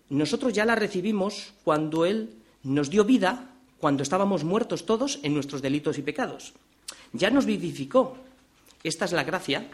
nosotros 0.10 0.54
ya 0.54 0.66
la 0.66 0.76
recibimos 0.76 1.54
cuando 1.64 2.06
Él 2.06 2.36
nos 2.64 2.90
dio 2.90 3.06
vida, 3.06 3.52
cuando 3.80 4.04
estábamos 4.04 4.44
muertos 4.44 4.86
todos 4.86 5.20
en 5.24 5.34
nuestros 5.34 5.62
delitos 5.62 5.98
y 5.98 6.02
pecados. 6.02 6.54
Ya 7.14 7.30
nos 7.30 7.46
vivificó. 7.46 8.18
Esta 8.84 9.06
es 9.06 9.14
la 9.14 9.24
gracia 9.24 9.68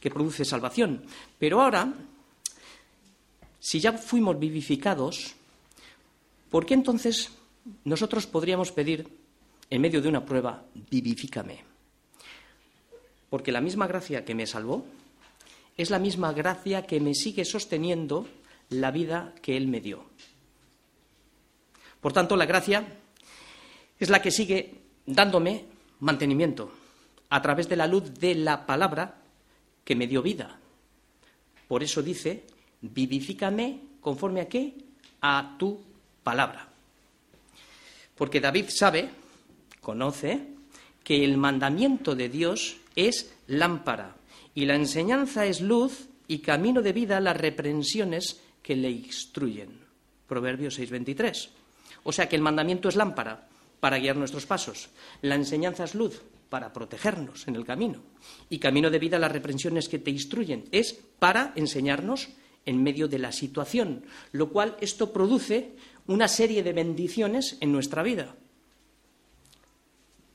que 0.00 0.10
produce 0.10 0.44
salvación. 0.44 1.02
Pero 1.38 1.62
ahora, 1.62 1.92
si 3.58 3.80
ya 3.80 3.92
fuimos 3.92 4.38
vivificados, 4.38 5.34
¿por 6.50 6.66
qué 6.66 6.74
entonces 6.74 7.30
nosotros 7.84 8.26
podríamos 8.26 8.72
pedir, 8.72 9.08
en 9.70 9.80
medio 9.80 10.02
de 10.02 10.08
una 10.08 10.24
prueba, 10.24 10.64
vivifícame? 10.90 11.64
Porque 13.30 13.52
la 13.52 13.60
misma 13.60 13.86
gracia 13.86 14.24
que 14.24 14.34
me 14.34 14.46
salvó 14.46 14.84
es 15.76 15.90
la 15.90 15.98
misma 15.98 16.32
gracia 16.32 16.86
que 16.86 17.00
me 17.00 17.14
sigue 17.14 17.44
sosteniendo 17.44 18.26
la 18.68 18.90
vida 18.90 19.34
que 19.40 19.56
Él 19.56 19.68
me 19.68 19.80
dio. 19.80 20.04
Por 22.00 22.12
tanto, 22.12 22.36
la 22.36 22.46
gracia 22.46 22.84
es 23.98 24.10
la 24.10 24.20
que 24.20 24.30
sigue 24.30 24.74
dándome 25.06 25.64
mantenimiento 26.00 26.72
a 27.30 27.40
través 27.40 27.68
de 27.68 27.76
la 27.76 27.86
luz 27.86 28.12
de 28.18 28.34
la 28.34 28.66
palabra 28.66 29.22
que 29.84 29.96
me 29.96 30.06
dio 30.06 30.20
vida. 30.20 30.58
Por 31.68 31.82
eso 31.82 32.02
dice, 32.02 32.44
vivifícame 32.80 33.80
conforme 34.00 34.40
a 34.42 34.48
qué? 34.48 34.74
A 35.20 35.56
tu 35.58 35.80
palabra. 36.22 36.71
Porque 38.14 38.40
David 38.40 38.66
sabe, 38.68 39.10
conoce, 39.80 40.52
que 41.02 41.24
el 41.24 41.36
mandamiento 41.36 42.14
de 42.14 42.28
Dios 42.28 42.76
es 42.94 43.34
lámpara 43.46 44.16
y 44.54 44.66
la 44.66 44.76
enseñanza 44.76 45.46
es 45.46 45.60
luz 45.60 46.08
y 46.28 46.38
camino 46.38 46.82
de 46.82 46.92
vida 46.92 47.20
las 47.20 47.36
reprensiones 47.36 48.40
que 48.62 48.76
le 48.76 48.90
instruyen. 48.90 49.80
Proverbios 50.26 50.78
6:23. 50.78 51.50
O 52.04 52.12
sea 52.12 52.28
que 52.28 52.36
el 52.36 52.42
mandamiento 52.42 52.88
es 52.88 52.96
lámpara 52.96 53.48
para 53.80 53.98
guiar 53.98 54.16
nuestros 54.16 54.46
pasos. 54.46 54.90
La 55.22 55.34
enseñanza 55.34 55.84
es 55.84 55.94
luz 55.94 56.22
para 56.48 56.72
protegernos 56.72 57.48
en 57.48 57.56
el 57.56 57.64
camino. 57.64 58.00
Y 58.48 58.58
camino 58.58 58.90
de 58.90 58.98
vida 58.98 59.18
las 59.18 59.32
reprensiones 59.32 59.88
que 59.88 59.98
te 59.98 60.10
instruyen 60.10 60.64
es 60.70 60.92
para 61.18 61.52
enseñarnos 61.56 62.28
en 62.64 62.82
medio 62.82 63.08
de 63.08 63.18
la 63.18 63.32
situación, 63.32 64.04
lo 64.30 64.50
cual 64.50 64.76
esto 64.80 65.12
produce 65.12 65.74
una 66.06 66.28
serie 66.28 66.62
de 66.62 66.72
bendiciones 66.72 67.56
en 67.60 67.72
nuestra 67.72 68.02
vida. 68.02 68.34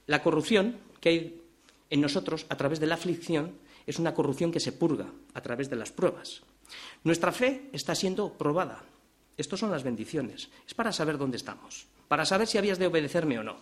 La 0.06 0.24
corrupción 0.24 0.78
que 1.00 1.10
hay 1.10 1.42
en 1.90 2.02
nosotros 2.02 2.46
a 2.50 2.56
través 2.56 2.80
de 2.80 2.88
la 2.88 2.96
aflicción 2.96 3.54
es 3.86 4.00
una 4.00 4.14
corrupción 4.14 4.52
que 4.52 4.60
se 4.60 4.72
purga 4.72 5.08
a 5.34 5.42
través 5.42 5.70
de 5.70 5.76
las 5.76 5.92
pruebas. 5.92 6.42
Nuestra 7.04 7.32
fe 7.32 7.70
está 7.72 7.96
siendo 7.96 8.34
probada. 8.34 8.84
Estas 9.38 9.60
son 9.60 9.72
las 9.72 9.84
bendiciones. 9.84 10.50
Es 10.68 10.74
para 10.74 10.92
saber 10.92 11.18
dónde 11.18 11.38
estamos, 11.38 11.88
para 12.08 12.26
saber 12.26 12.48
si 12.48 12.58
habías 12.58 12.80
de 12.80 12.88
obedecerme 12.88 13.40
o 13.40 13.44
no. 13.44 13.58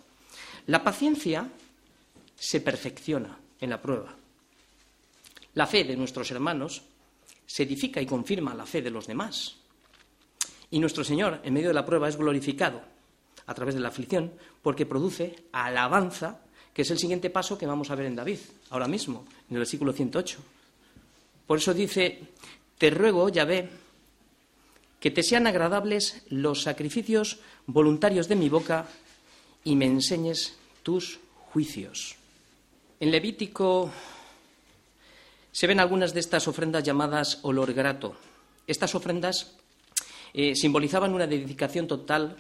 La 0.68 0.84
paciencia 0.84 1.50
se 2.36 2.62
perfecciona 2.62 3.38
en 3.60 3.70
la 3.70 3.82
prueba. 3.82 4.16
La 5.54 5.68
fe 5.68 5.84
de 5.84 5.96
nuestros 5.96 6.32
hermanos 6.32 6.82
se 7.46 7.64
edifica 7.64 8.02
y 8.02 8.06
confirma 8.06 8.56
la 8.56 8.66
fe 8.66 8.82
de 8.82 8.90
los 8.90 9.08
demás. 9.08 9.58
Y 10.72 10.80
nuestro 10.80 11.04
Señor, 11.04 11.40
en 11.44 11.54
medio 11.54 11.70
de 11.70 11.74
la 11.74 11.86
prueba, 11.86 12.10
es 12.10 12.18
glorificado 12.18 12.82
a 13.46 13.54
través 13.54 13.76
de 13.76 13.82
la 13.82 13.90
aflicción 13.90 14.32
porque 14.62 14.86
produce 14.86 15.36
alabanza 15.52 16.40
que 16.76 16.82
es 16.82 16.92
el 16.92 17.00
siguiente 17.00 17.30
paso 17.30 17.58
que 17.58 17.66
vamos 17.66 17.90
a 17.90 17.96
ver 17.96 18.06
en 18.06 18.18
David, 18.18 18.40
ahora 18.70 18.90
mismo, 18.90 19.24
en 19.50 19.56
el 19.56 19.60
versículo 19.60 19.94
108. 19.94 20.40
Por 21.48 21.58
eso 21.58 21.74
dice, 21.74 22.20
te 22.78 22.90
ruego, 22.90 23.30
Yahvé, 23.30 23.70
que 25.00 25.10
te 25.10 25.24
sean 25.24 25.48
agradables 25.48 26.24
los 26.28 26.64
sacrificios 26.64 27.40
voluntarios 27.66 28.28
de 28.28 28.36
mi 28.36 28.50
boca 28.50 28.88
y 29.64 29.78
me 29.78 29.86
enseñes 29.86 30.58
tus 30.84 31.20
juicios. 31.54 32.18
En 33.00 33.10
Levítico 33.10 33.90
se 35.54 35.68
ven 35.68 35.80
algunas 35.80 36.14
de 36.14 36.20
estas 36.20 36.46
ofrendas 36.50 36.84
llamadas 36.84 37.40
olor 37.44 37.74
grato. 37.74 38.18
Estas 38.68 38.96
ofrendas 38.96 39.56
eh, 40.38 40.54
simbolizaban 40.54 41.14
una 41.14 41.28
dedicación 41.28 41.88
total 41.88 42.36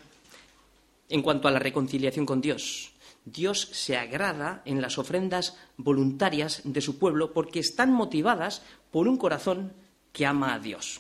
en 1.08 1.22
cuanto 1.22 1.48
a 1.48 1.52
la 1.52 1.60
reconciliación 1.60 2.26
con 2.26 2.42
Dios. 2.42 2.92
Dios 3.24 3.70
se 3.72 3.96
agrada 3.96 4.62
en 4.66 4.82
las 4.82 4.98
ofrendas 4.98 5.58
voluntarias 5.78 6.62
de 6.66 6.82
su 6.82 7.00
pueblo 7.00 7.32
porque 7.32 7.60
están 7.60 7.94
motivadas 7.94 8.64
por 8.92 9.08
un 9.08 9.16
corazón 9.16 9.72
que 10.12 10.26
ama 10.26 10.54
a 10.54 10.60
Dios. 10.60 11.00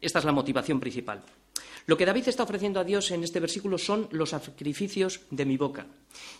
Esta 0.00 0.18
es 0.18 0.24
la 0.24 0.32
motivación 0.32 0.80
principal. 0.80 1.22
Lo 1.86 1.96
que 1.96 2.04
David 2.04 2.26
está 2.26 2.42
ofreciendo 2.42 2.80
a 2.80 2.84
Dios 2.84 3.12
en 3.12 3.22
este 3.22 3.38
versículo 3.38 3.78
son 3.78 4.08
los 4.10 4.30
sacrificios 4.30 5.20
de 5.30 5.46
mi 5.46 5.56
boca 5.56 5.86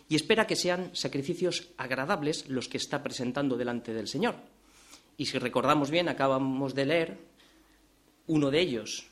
y 0.08 0.16
espera 0.16 0.46
que 0.48 0.56
sean 0.56 0.90
sacrificios 0.92 1.68
agradables 1.76 2.48
los 2.48 2.68
que 2.68 2.78
está 2.78 3.00
presentando 3.02 3.56
delante 3.56 3.94
del 3.94 4.08
Señor. 4.08 4.34
Y 5.16 5.26
si 5.26 5.38
recordamos 5.38 5.90
bien, 5.90 6.08
acabamos 6.08 6.74
de 6.74 6.84
leer 6.84 7.18
uno 8.26 8.50
de 8.50 8.60
ellos. 8.60 9.06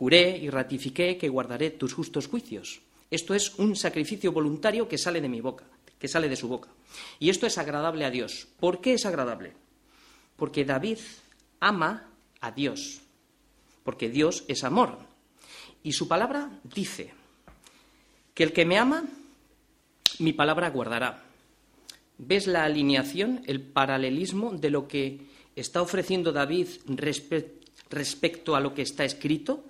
Juré 0.00 0.38
y 0.38 0.48
ratifiqué 0.48 1.18
que 1.18 1.28
guardaré 1.28 1.68
tus 1.72 1.92
justos 1.92 2.26
juicios. 2.26 2.80
Esto 3.10 3.34
es 3.34 3.58
un 3.58 3.76
sacrificio 3.76 4.32
voluntario 4.32 4.88
que 4.88 4.96
sale 4.96 5.20
de 5.20 5.28
mi 5.28 5.42
boca, 5.42 5.66
que 5.98 6.08
sale 6.08 6.26
de 6.26 6.36
su 6.36 6.48
boca. 6.48 6.70
Y 7.18 7.28
esto 7.28 7.46
es 7.46 7.58
agradable 7.58 8.06
a 8.06 8.10
Dios. 8.10 8.48
¿Por 8.58 8.80
qué 8.80 8.94
es 8.94 9.04
agradable? 9.04 9.52
Porque 10.36 10.64
David 10.64 10.96
ama 11.60 12.08
a 12.40 12.50
Dios, 12.50 13.02
porque 13.84 14.08
Dios 14.08 14.44
es 14.48 14.64
amor. 14.64 14.96
Y 15.82 15.92
su 15.92 16.08
palabra 16.08 16.48
dice 16.64 17.12
que 18.32 18.44
el 18.44 18.54
que 18.54 18.64
me 18.64 18.78
ama, 18.78 19.04
mi 20.18 20.32
palabra 20.32 20.70
guardará. 20.70 21.24
¿Ves 22.16 22.46
la 22.46 22.64
alineación, 22.64 23.42
el 23.46 23.60
paralelismo 23.60 24.52
de 24.54 24.70
lo 24.70 24.88
que 24.88 25.26
está 25.56 25.82
ofreciendo 25.82 26.32
David 26.32 26.68
respecto 27.90 28.56
a 28.56 28.60
lo 28.60 28.72
que 28.72 28.80
está 28.80 29.04
escrito? 29.04 29.66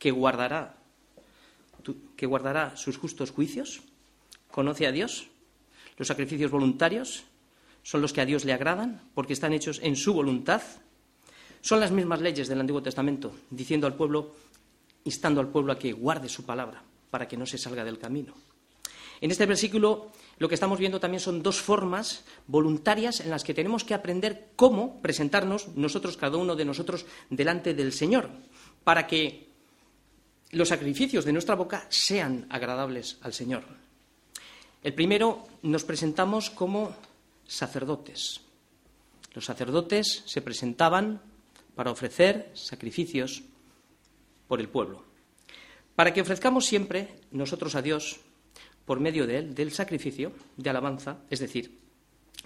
Que 0.00 0.10
guardará 0.10 0.80
que 2.16 2.26
guardará 2.26 2.76
sus 2.76 2.98
justos 2.98 3.30
juicios, 3.30 3.80
conoce 4.50 4.86
a 4.86 4.92
Dios, 4.92 5.28
los 5.96 6.08
sacrificios 6.08 6.50
voluntarios 6.50 7.24
son 7.82 8.02
los 8.02 8.12
que 8.12 8.20
a 8.20 8.26
Dios 8.26 8.44
le 8.44 8.52
agradan 8.52 9.00
porque 9.14 9.32
están 9.32 9.52
hechos 9.52 9.80
en 9.82 9.96
su 9.96 10.12
voluntad, 10.12 10.62
son 11.62 11.80
las 11.80 11.92
mismas 11.92 12.20
leyes 12.20 12.48
del 12.48 12.60
Antiguo 12.60 12.82
Testamento, 12.82 13.32
diciendo 13.50 13.86
al 13.86 13.94
pueblo, 13.94 14.34
instando 15.04 15.40
al 15.40 15.48
pueblo 15.48 15.72
a 15.72 15.78
que 15.78 15.92
guarde 15.92 16.28
su 16.28 16.44
palabra 16.44 16.82
para 17.10 17.26
que 17.26 17.36
no 17.36 17.46
se 17.46 17.58
salga 17.58 17.84
del 17.84 17.98
camino. 17.98 18.34
En 19.20 19.30
este 19.30 19.44
versículo 19.44 20.12
lo 20.38 20.48
que 20.48 20.54
estamos 20.54 20.78
viendo 20.78 21.00
también 21.00 21.20
son 21.20 21.42
dos 21.42 21.60
formas 21.60 22.24
voluntarias 22.46 23.20
en 23.20 23.28
las 23.28 23.44
que 23.44 23.52
tenemos 23.52 23.84
que 23.84 23.92
aprender 23.92 24.52
cómo 24.56 25.02
presentarnos 25.02 25.68
nosotros, 25.76 26.16
cada 26.16 26.38
uno 26.38 26.56
de 26.56 26.64
nosotros, 26.64 27.04
delante 27.28 27.74
del 27.74 27.92
Señor, 27.92 28.30
para 28.84 29.06
que 29.06 29.49
los 30.52 30.68
sacrificios 30.68 31.24
de 31.24 31.32
nuestra 31.32 31.54
boca 31.54 31.86
sean 31.88 32.46
agradables 32.50 33.18
al 33.22 33.32
Señor. 33.32 33.64
El 34.82 34.94
primero 34.94 35.46
nos 35.62 35.84
presentamos 35.84 36.50
como 36.50 36.96
sacerdotes. 37.46 38.40
Los 39.34 39.44
sacerdotes 39.44 40.22
se 40.26 40.42
presentaban 40.42 41.20
para 41.74 41.90
ofrecer 41.90 42.50
sacrificios 42.54 43.42
por 44.48 44.60
el 44.60 44.68
pueblo. 44.68 45.04
Para 45.94 46.12
que 46.12 46.22
ofrezcamos 46.22 46.66
siempre 46.66 47.20
nosotros 47.30 47.74
a 47.74 47.82
Dios, 47.82 48.18
por 48.84 48.98
medio 48.98 49.26
de 49.26 49.38
él, 49.38 49.54
del 49.54 49.70
sacrificio 49.70 50.32
de 50.56 50.70
alabanza, 50.70 51.18
es 51.30 51.38
decir, 51.38 51.78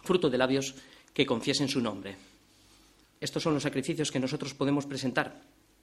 fruto 0.02 0.28
de 0.28 0.36
labios 0.36 0.74
que 1.14 1.24
confiesen 1.24 1.68
su 1.68 1.80
nombre. 1.80 2.16
Estos 3.20 3.42
son 3.42 3.54
los 3.54 3.62
sacrificios 3.62 4.10
que 4.10 4.20
nosotros 4.20 4.52
podemos 4.52 4.84
presentar. 4.84 5.40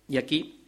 Y 0.08 0.18
aquí 0.18 0.61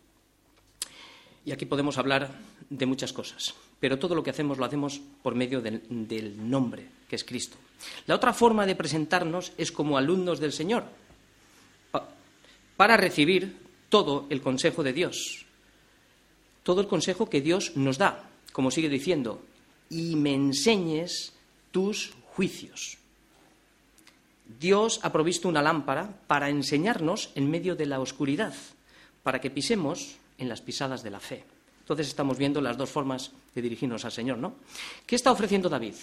Y 1.46 1.52
aquí 1.52 1.66
podemos 1.66 1.98
hablar 1.98 2.32
de 2.70 2.86
muchas 2.86 3.12
cosas, 3.12 3.54
pero 3.80 4.00
todo 4.00 4.16
lo 4.16 4.24
que 4.24 4.30
hacemos 4.30 4.58
lo 4.58 4.66
hacemos 4.66 5.02
por 5.22 5.36
medio 5.36 5.62
del, 5.62 6.50
nombre, 6.50 6.88
que 7.10 7.16
es 7.16 7.24
Cristo. 7.24 7.58
La 8.08 8.16
otra 8.16 8.34
forma 8.34 8.66
de 8.66 8.76
presentarnos 8.76 9.52
es 9.58 9.72
como 9.72 9.98
alumnos 9.98 10.40
del 10.40 10.54
Señor, 10.54 10.86
para 12.78 12.98
recibir 12.98 13.58
todo 13.90 14.26
el 14.30 14.42
consejo 14.42 14.84
de 14.84 14.94
Dios, 14.94 15.46
todo 16.64 16.82
el 16.82 16.88
consejo 16.88 17.30
que 17.30 17.42
Dios 17.42 17.76
nos 17.76 17.98
da, 17.98 18.30
como 18.54 18.72
sigue 18.72 18.90
diciendo, 18.90 19.42
y 19.90 20.16
me 20.16 20.34
enseñes 20.34 21.34
tus 21.72 22.14
juicios. 22.26 22.98
Dios 24.60 25.00
ha 25.04 25.12
provisto 25.12 25.50
una 25.50 25.62
lámpara 25.62 26.22
para 26.28 26.50
enseñarnos 26.50 27.32
en 27.36 27.50
medio 27.50 27.76
de 27.76 27.86
la 27.86 28.00
oscuridad, 28.00 28.54
para 29.24 29.42
que 29.42 29.52
pisemos 29.52 30.18
en 30.38 30.50
las 30.50 30.62
pisadas 30.62 31.04
de 31.04 31.10
la 31.10 31.20
fe. 31.20 31.44
Entonces 31.80 32.08
estamos 32.08 32.38
viendo 32.38 32.62
las 32.62 32.78
dos 32.78 32.90
formas 32.90 33.32
de 33.54 33.62
dirigirnos 33.62 34.06
al 34.06 34.12
Señor, 34.12 34.38
¿no? 34.38 34.56
¿Qué 35.06 35.16
está 35.16 35.32
ofreciendo 35.32 35.70
David? 35.70 35.96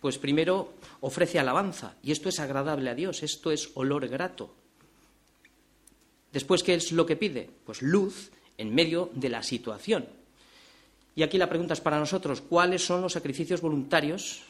Pues 0.00 0.18
primero 0.18 0.74
ofrece 1.00 1.38
alabanza, 1.38 1.94
y 2.02 2.12
esto 2.12 2.28
es 2.28 2.40
agradable 2.40 2.88
a 2.90 2.94
Dios, 2.94 3.22
esto 3.22 3.50
es 3.50 3.70
olor 3.74 4.08
grato. 4.08 4.54
Después, 6.32 6.62
¿qué 6.62 6.74
es 6.74 6.92
lo 6.92 7.06
que 7.06 7.16
pide? 7.16 7.50
Pues 7.64 7.82
luz 7.82 8.30
en 8.58 8.74
medio 8.74 9.10
de 9.14 9.28
la 9.28 9.42
situación. 9.42 10.06
Y 11.14 11.22
aquí 11.22 11.38
la 11.38 11.48
pregunta 11.48 11.74
es 11.74 11.80
para 11.80 11.98
nosotros, 11.98 12.42
¿cuáles 12.42 12.84
son 12.84 13.00
los 13.00 13.14
sacrificios 13.14 13.60
voluntarios 13.60 14.42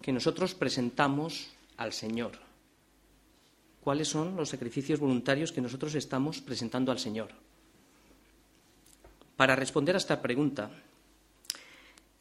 que 0.00 0.12
nosotros 0.12 0.54
presentamos 0.54 1.48
al 1.76 1.92
Señor? 1.92 2.32
¿Cuáles 3.82 4.08
son 4.08 4.36
los 4.36 4.48
sacrificios 4.48 5.00
voluntarios 5.00 5.50
que 5.50 5.60
nosotros 5.60 5.94
estamos 5.96 6.40
presentando 6.40 6.92
al 6.92 7.00
Señor? 7.00 7.30
Para 9.42 9.58
responder 9.58 9.96
a 9.96 9.98
esta 9.98 10.22
pregunta, 10.22 10.70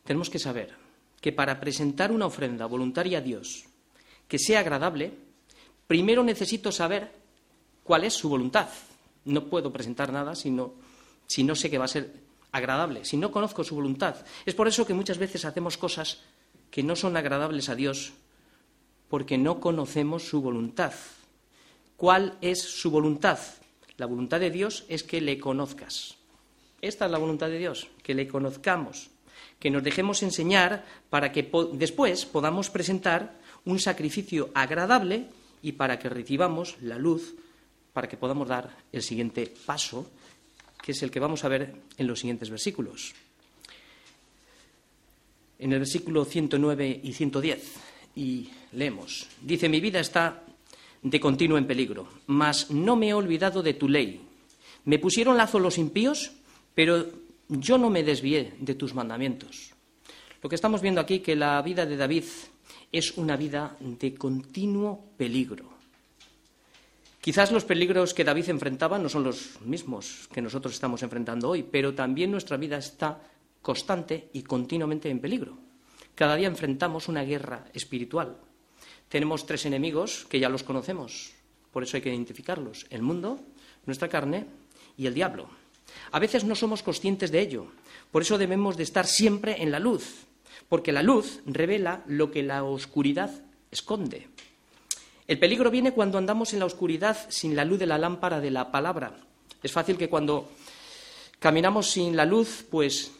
tenemos 0.03 0.27
que 0.33 0.41
saber 0.41 0.73
que 1.21 1.29
para 1.29 1.59
presentar 1.59 2.11
una 2.11 2.25
ofrenda 2.25 2.65
voluntaria 2.65 3.19
a 3.19 3.21
Dios 3.21 3.65
que 4.27 4.39
sea 4.39 4.61
agradable, 4.61 5.13
primero 5.85 6.23
necesito 6.23 6.71
saber 6.71 7.13
cuál 7.83 8.05
es 8.05 8.15
su 8.15 8.27
voluntad. 8.27 8.69
No 9.25 9.45
puedo 9.45 9.71
presentar 9.71 10.11
nada 10.11 10.33
si 10.33 10.49
no, 10.49 10.73
si 11.27 11.43
no 11.43 11.53
sé 11.53 11.69
que 11.69 11.77
va 11.77 11.85
a 11.85 11.93
ser 11.93 12.11
agradable, 12.51 13.05
si 13.05 13.17
no 13.17 13.29
conozco 13.29 13.63
su 13.63 13.75
voluntad. 13.75 14.15
Es 14.43 14.55
por 14.55 14.67
eso 14.67 14.87
que 14.87 14.95
muchas 14.95 15.19
veces 15.19 15.45
hacemos 15.45 15.77
cosas 15.77 16.21
que 16.71 16.81
no 16.81 16.95
son 16.95 17.15
agradables 17.17 17.69
a 17.69 17.75
Dios 17.75 18.13
porque 19.09 19.37
no 19.37 19.59
conocemos 19.59 20.27
su 20.27 20.41
voluntad. 20.41 20.93
¿Cuál 21.97 22.39
es 22.41 22.63
su 22.63 22.89
voluntad? 22.89 23.37
La 23.97 24.07
voluntad 24.07 24.39
de 24.39 24.49
Dios 24.49 24.85
es 24.89 25.03
que 25.03 25.21
le 25.21 25.37
conozcas. 25.37 26.17
Esta 26.81 27.05
es 27.05 27.11
la 27.11 27.19
voluntad 27.19 27.47
de 27.47 27.59
Dios, 27.59 27.87
que 28.01 28.15
le 28.15 28.27
conozcamos, 28.27 29.09
que 29.59 29.69
nos 29.69 29.83
dejemos 29.83 30.23
enseñar 30.23 30.83
para 31.09 31.31
que 31.31 31.49
después 31.73 32.25
podamos 32.25 32.71
presentar 32.71 33.39
un 33.65 33.79
sacrificio 33.79 34.49
agradable 34.55 35.27
y 35.61 35.73
para 35.73 35.99
que 35.99 36.09
recibamos 36.09 36.77
la 36.81 36.97
luz, 36.97 37.35
para 37.93 38.09
que 38.09 38.17
podamos 38.17 38.47
dar 38.47 38.75
el 38.91 39.03
siguiente 39.03 39.53
paso, 39.65 40.09
que 40.81 40.93
es 40.93 41.03
el 41.03 41.11
que 41.11 41.19
vamos 41.19 41.43
a 41.43 41.49
ver 41.49 41.75
en 41.97 42.07
los 42.07 42.19
siguientes 42.19 42.49
versículos. 42.49 43.13
En 45.59 45.71
el 45.73 45.79
versículo 45.79 46.25
109 46.25 47.01
y 47.03 47.13
110, 47.13 47.73
y 48.15 48.49
leemos, 48.71 49.27
dice, 49.41 49.69
mi 49.69 49.79
vida 49.79 49.99
está 49.99 50.41
de 51.03 51.19
continuo 51.19 51.59
en 51.59 51.67
peligro, 51.67 52.07
mas 52.25 52.71
no 52.71 52.95
me 52.95 53.09
he 53.09 53.13
olvidado 53.13 53.61
de 53.61 53.75
tu 53.75 53.87
ley. 53.87 54.21
Me 54.85 54.97
pusieron 54.97 55.37
lazo 55.37 55.59
los 55.59 55.77
impíos, 55.77 56.31
pero 56.81 57.05
yo 57.47 57.77
no 57.77 57.91
me 57.91 58.01
desvié 58.01 58.57
de 58.57 58.73
tus 58.73 58.95
mandamientos. 58.95 59.69
Lo 60.41 60.49
que 60.49 60.55
estamos 60.55 60.81
viendo 60.81 60.99
aquí 60.99 61.19
que 61.19 61.35
la 61.35 61.61
vida 61.61 61.85
de 61.85 61.95
David 61.95 62.23
es 62.91 63.17
una 63.19 63.37
vida 63.37 63.77
de 63.79 64.15
continuo 64.15 65.13
peligro. 65.15 65.69
Quizás 67.21 67.51
los 67.51 67.65
peligros 67.65 68.15
que 68.15 68.23
David 68.23 68.49
enfrentaba 68.49 68.97
no 68.97 69.09
son 69.09 69.25
los 69.25 69.61
mismos 69.61 70.27
que 70.33 70.41
nosotros 70.41 70.73
estamos 70.73 71.03
enfrentando 71.03 71.49
hoy, 71.49 71.61
pero 71.61 71.93
también 71.93 72.31
nuestra 72.31 72.57
vida 72.57 72.79
está 72.79 73.21
constante 73.61 74.29
y 74.33 74.41
continuamente 74.41 75.07
en 75.11 75.19
peligro. 75.19 75.59
Cada 76.15 76.35
día 76.35 76.47
enfrentamos 76.47 77.09
una 77.09 77.21
guerra 77.21 77.65
espiritual. 77.75 78.37
Tenemos 79.07 79.45
tres 79.45 79.67
enemigos 79.67 80.25
que 80.27 80.39
ya 80.39 80.49
los 80.49 80.63
conocemos, 80.63 81.33
por 81.71 81.83
eso 81.83 81.97
hay 81.97 82.01
que 82.01 82.09
identificarlos, 82.09 82.87
el 82.89 83.03
mundo, 83.03 83.39
nuestra 83.85 84.09
carne 84.09 84.47
y 84.97 85.05
el 85.05 85.13
diablo. 85.13 85.60
A 86.11 86.19
veces 86.19 86.43
no 86.43 86.55
somos 86.55 86.83
conscientes 86.83 87.31
de 87.31 87.39
ello. 87.39 87.67
Por 88.11 88.23
eso 88.23 88.37
debemos 88.37 88.77
de 88.77 88.83
estar 88.83 89.05
siempre 89.05 89.61
en 89.61 89.71
la 89.71 89.79
luz, 89.79 90.25
porque 90.67 90.91
la 90.91 91.03
luz 91.03 91.41
revela 91.45 92.03
lo 92.07 92.31
que 92.31 92.43
la 92.43 92.63
oscuridad 92.63 93.31
esconde. 93.71 94.27
El 95.27 95.39
peligro 95.39 95.71
viene 95.71 95.93
cuando 95.93 96.17
andamos 96.17 96.53
en 96.53 96.59
la 96.59 96.65
oscuridad 96.65 97.17
sin 97.29 97.55
la 97.55 97.63
luz 97.63 97.79
de 97.79 97.85
la 97.85 97.97
lámpara 97.97 98.41
de 98.41 98.51
la 98.51 98.71
palabra. 98.71 99.15
Es 99.63 99.71
fácil 99.71 99.97
que 99.97 100.09
cuando 100.09 100.49
caminamos 101.39 101.89
sin 101.89 102.15
la 102.15 102.25
luz, 102.25 102.65
pues 102.69 103.11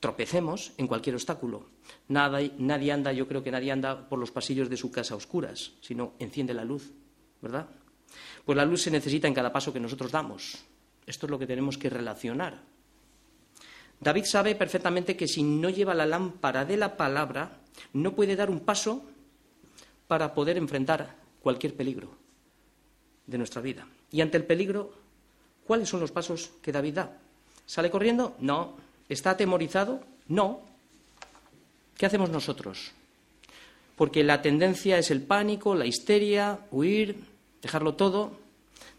tropecemos 0.00 0.72
en 0.76 0.86
cualquier 0.86 1.14
obstáculo. 1.14 1.66
nadie 2.08 2.92
anda, 2.92 3.12
yo 3.12 3.26
creo 3.26 3.42
que 3.42 3.50
nadie 3.50 3.72
anda 3.72 4.08
por 4.08 4.18
los 4.18 4.30
pasillos 4.30 4.68
de 4.68 4.76
su 4.76 4.90
casa 4.90 5.14
a 5.14 5.16
oscuras, 5.16 5.72
sino 5.80 6.12
enciende 6.18 6.54
la 6.54 6.64
luz, 6.64 6.92
¿verdad? 7.40 7.66
Pues 8.44 8.56
la 8.56 8.64
luz 8.64 8.82
se 8.82 8.90
necesita 8.90 9.28
en 9.28 9.34
cada 9.34 9.52
paso 9.52 9.72
que 9.72 9.80
nosotros 9.80 10.10
damos. 10.10 10.58
Esto 11.08 11.26
es 11.26 11.30
lo 11.30 11.38
que 11.38 11.46
tenemos 11.46 11.78
que 11.78 11.88
relacionar. 11.88 12.60
David 13.98 14.24
sabe 14.26 14.54
perfectamente 14.54 15.16
que 15.16 15.26
si 15.26 15.42
no 15.42 15.70
lleva 15.70 15.94
la 15.94 16.04
lámpara 16.04 16.66
de 16.66 16.76
la 16.76 16.96
palabra, 16.96 17.58
no 17.94 18.14
puede 18.14 18.36
dar 18.36 18.50
un 18.50 18.60
paso 18.60 19.02
para 20.06 20.34
poder 20.34 20.58
enfrentar 20.58 21.16
cualquier 21.40 21.74
peligro 21.74 22.10
de 23.26 23.38
nuestra 23.38 23.62
vida. 23.62 23.88
Y 24.12 24.20
ante 24.20 24.36
el 24.36 24.44
peligro, 24.44 24.92
¿cuáles 25.66 25.88
son 25.88 26.00
los 26.00 26.12
pasos 26.12 26.50
que 26.62 26.72
David 26.72 26.94
da? 26.94 27.16
¿Sale 27.64 27.90
corriendo? 27.90 28.36
No. 28.38 28.76
¿Está 29.08 29.30
atemorizado? 29.30 30.04
No. 30.28 30.60
¿Qué 31.96 32.04
hacemos 32.04 32.28
nosotros? 32.28 32.92
Porque 33.96 34.22
la 34.22 34.42
tendencia 34.42 34.98
es 34.98 35.10
el 35.10 35.22
pánico, 35.22 35.74
la 35.74 35.86
histeria, 35.86 36.60
huir, 36.70 37.24
dejarlo 37.62 37.94
todo. 37.94 38.47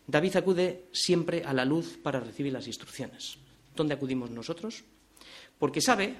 David 0.10 0.38
acude 0.38 0.90
siempre 0.92 1.44
a 1.46 1.54
la 1.54 1.66
luz 1.66 2.00
para 2.02 2.20
recibir 2.20 2.52
las 2.52 2.66
instrucciones. 2.66 3.38
¿Dónde 3.76 3.94
acudimos 3.94 4.32
nosotros? 4.32 4.84
Porque 5.60 5.82
sabe, 5.82 6.16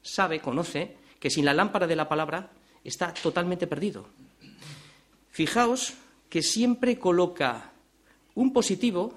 sabe, 0.00 0.40
conoce 0.40 0.96
que 1.20 1.28
sin 1.28 1.44
la 1.44 1.52
lámpara 1.52 1.86
de 1.86 1.96
la 1.96 2.08
palabra 2.08 2.50
está 2.82 3.12
totalmente 3.12 3.66
perdido. 3.66 4.08
Fijaos 5.28 5.92
que 6.30 6.42
siempre 6.42 6.98
coloca 6.98 7.72
un 8.36 8.54
positivo 8.54 9.12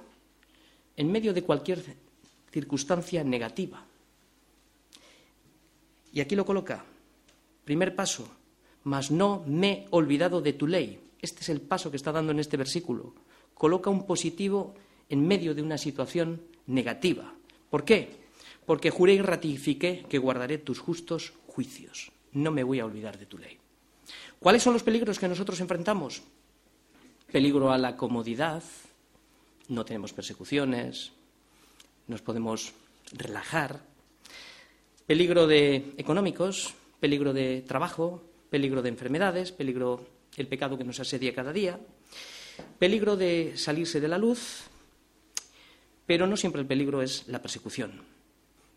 en 0.97 1.09
medio 1.09 1.33
de 1.33 1.43
cualquier 1.43 1.81
circunstancia 2.51 3.23
negativa. 3.23 3.85
Y 6.11 6.19
aquí 6.19 6.35
lo 6.35 6.45
coloca. 6.45 6.83
Primer 7.63 7.95
paso, 7.95 8.27
mas 8.83 9.11
no 9.11 9.45
me 9.47 9.71
he 9.71 9.87
olvidado 9.91 10.41
de 10.41 10.51
tu 10.51 10.67
ley. 10.67 10.99
Este 11.21 11.39
es 11.39 11.47
el 11.47 11.61
paso 11.61 11.89
que 11.89 11.95
está 11.95 12.11
dando 12.11 12.33
en 12.33 12.39
este 12.39 12.57
versículo 12.57 13.22
coloca 13.53 13.89
un 13.89 14.05
positivo 14.05 14.75
en 15.09 15.27
medio 15.27 15.53
de 15.53 15.61
una 15.61 15.77
situación 15.77 16.41
negativa. 16.67 17.33
¿Por 17.69 17.85
qué? 17.85 18.23
Porque 18.65 18.89
juré 18.89 19.13
y 19.13 19.21
ratifiqué 19.21 20.05
que 20.09 20.17
guardaré 20.17 20.57
tus 20.57 20.79
justos 20.79 21.33
juicios. 21.47 22.11
No 22.31 22.51
me 22.51 22.63
voy 22.63 22.79
a 22.79 22.85
olvidar 22.85 23.17
de 23.17 23.25
tu 23.25 23.37
ley. 23.37 23.57
¿Cuáles 24.39 24.63
son 24.63 24.73
los 24.73 24.83
peligros 24.83 25.19
que 25.19 25.27
nosotros 25.27 25.59
enfrentamos? 25.59 26.23
Peligro 27.31 27.71
a 27.71 27.77
la 27.77 27.95
comodidad, 27.95 28.63
no 29.69 29.85
tenemos 29.85 30.13
persecuciones, 30.13 31.13
nos 32.07 32.21
podemos 32.21 32.73
relajar. 33.11 33.81
Peligro 35.05 35.47
de 35.47 35.93
económicos, 35.97 36.73
peligro 36.99 37.33
de 37.33 37.61
trabajo, 37.61 38.23
peligro 38.49 38.81
de 38.81 38.89
enfermedades, 38.89 39.51
peligro 39.51 40.05
el 40.37 40.47
pecado 40.47 40.77
que 40.77 40.83
nos 40.83 40.99
asedia 40.99 41.33
cada 41.33 41.53
día, 41.53 41.79
Peligro 42.79 43.15
de 43.15 43.53
salirse 43.55 43.99
de 43.99 44.07
la 44.07 44.17
luz, 44.17 44.63
pero 46.05 46.27
no 46.27 46.35
siempre 46.35 46.61
el 46.61 46.67
peligro 46.67 47.01
es 47.01 47.27
la 47.27 47.41
persecución. 47.41 48.01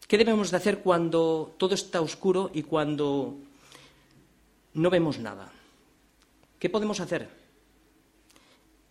¿Qué 0.07 0.19
debemos 0.19 0.51
de 0.51 0.57
hacer 0.57 0.79
cuando 0.79 1.55
todo 1.59 1.75
está 1.75 2.01
oscuro 2.01 2.51
y 2.55 2.63
cuando 2.63 3.37
no 4.75 4.91
vemos 4.91 5.19
nada? 5.19 5.51
¿Qué 6.59 6.71
podemos 6.71 7.01
hacer? 7.01 7.29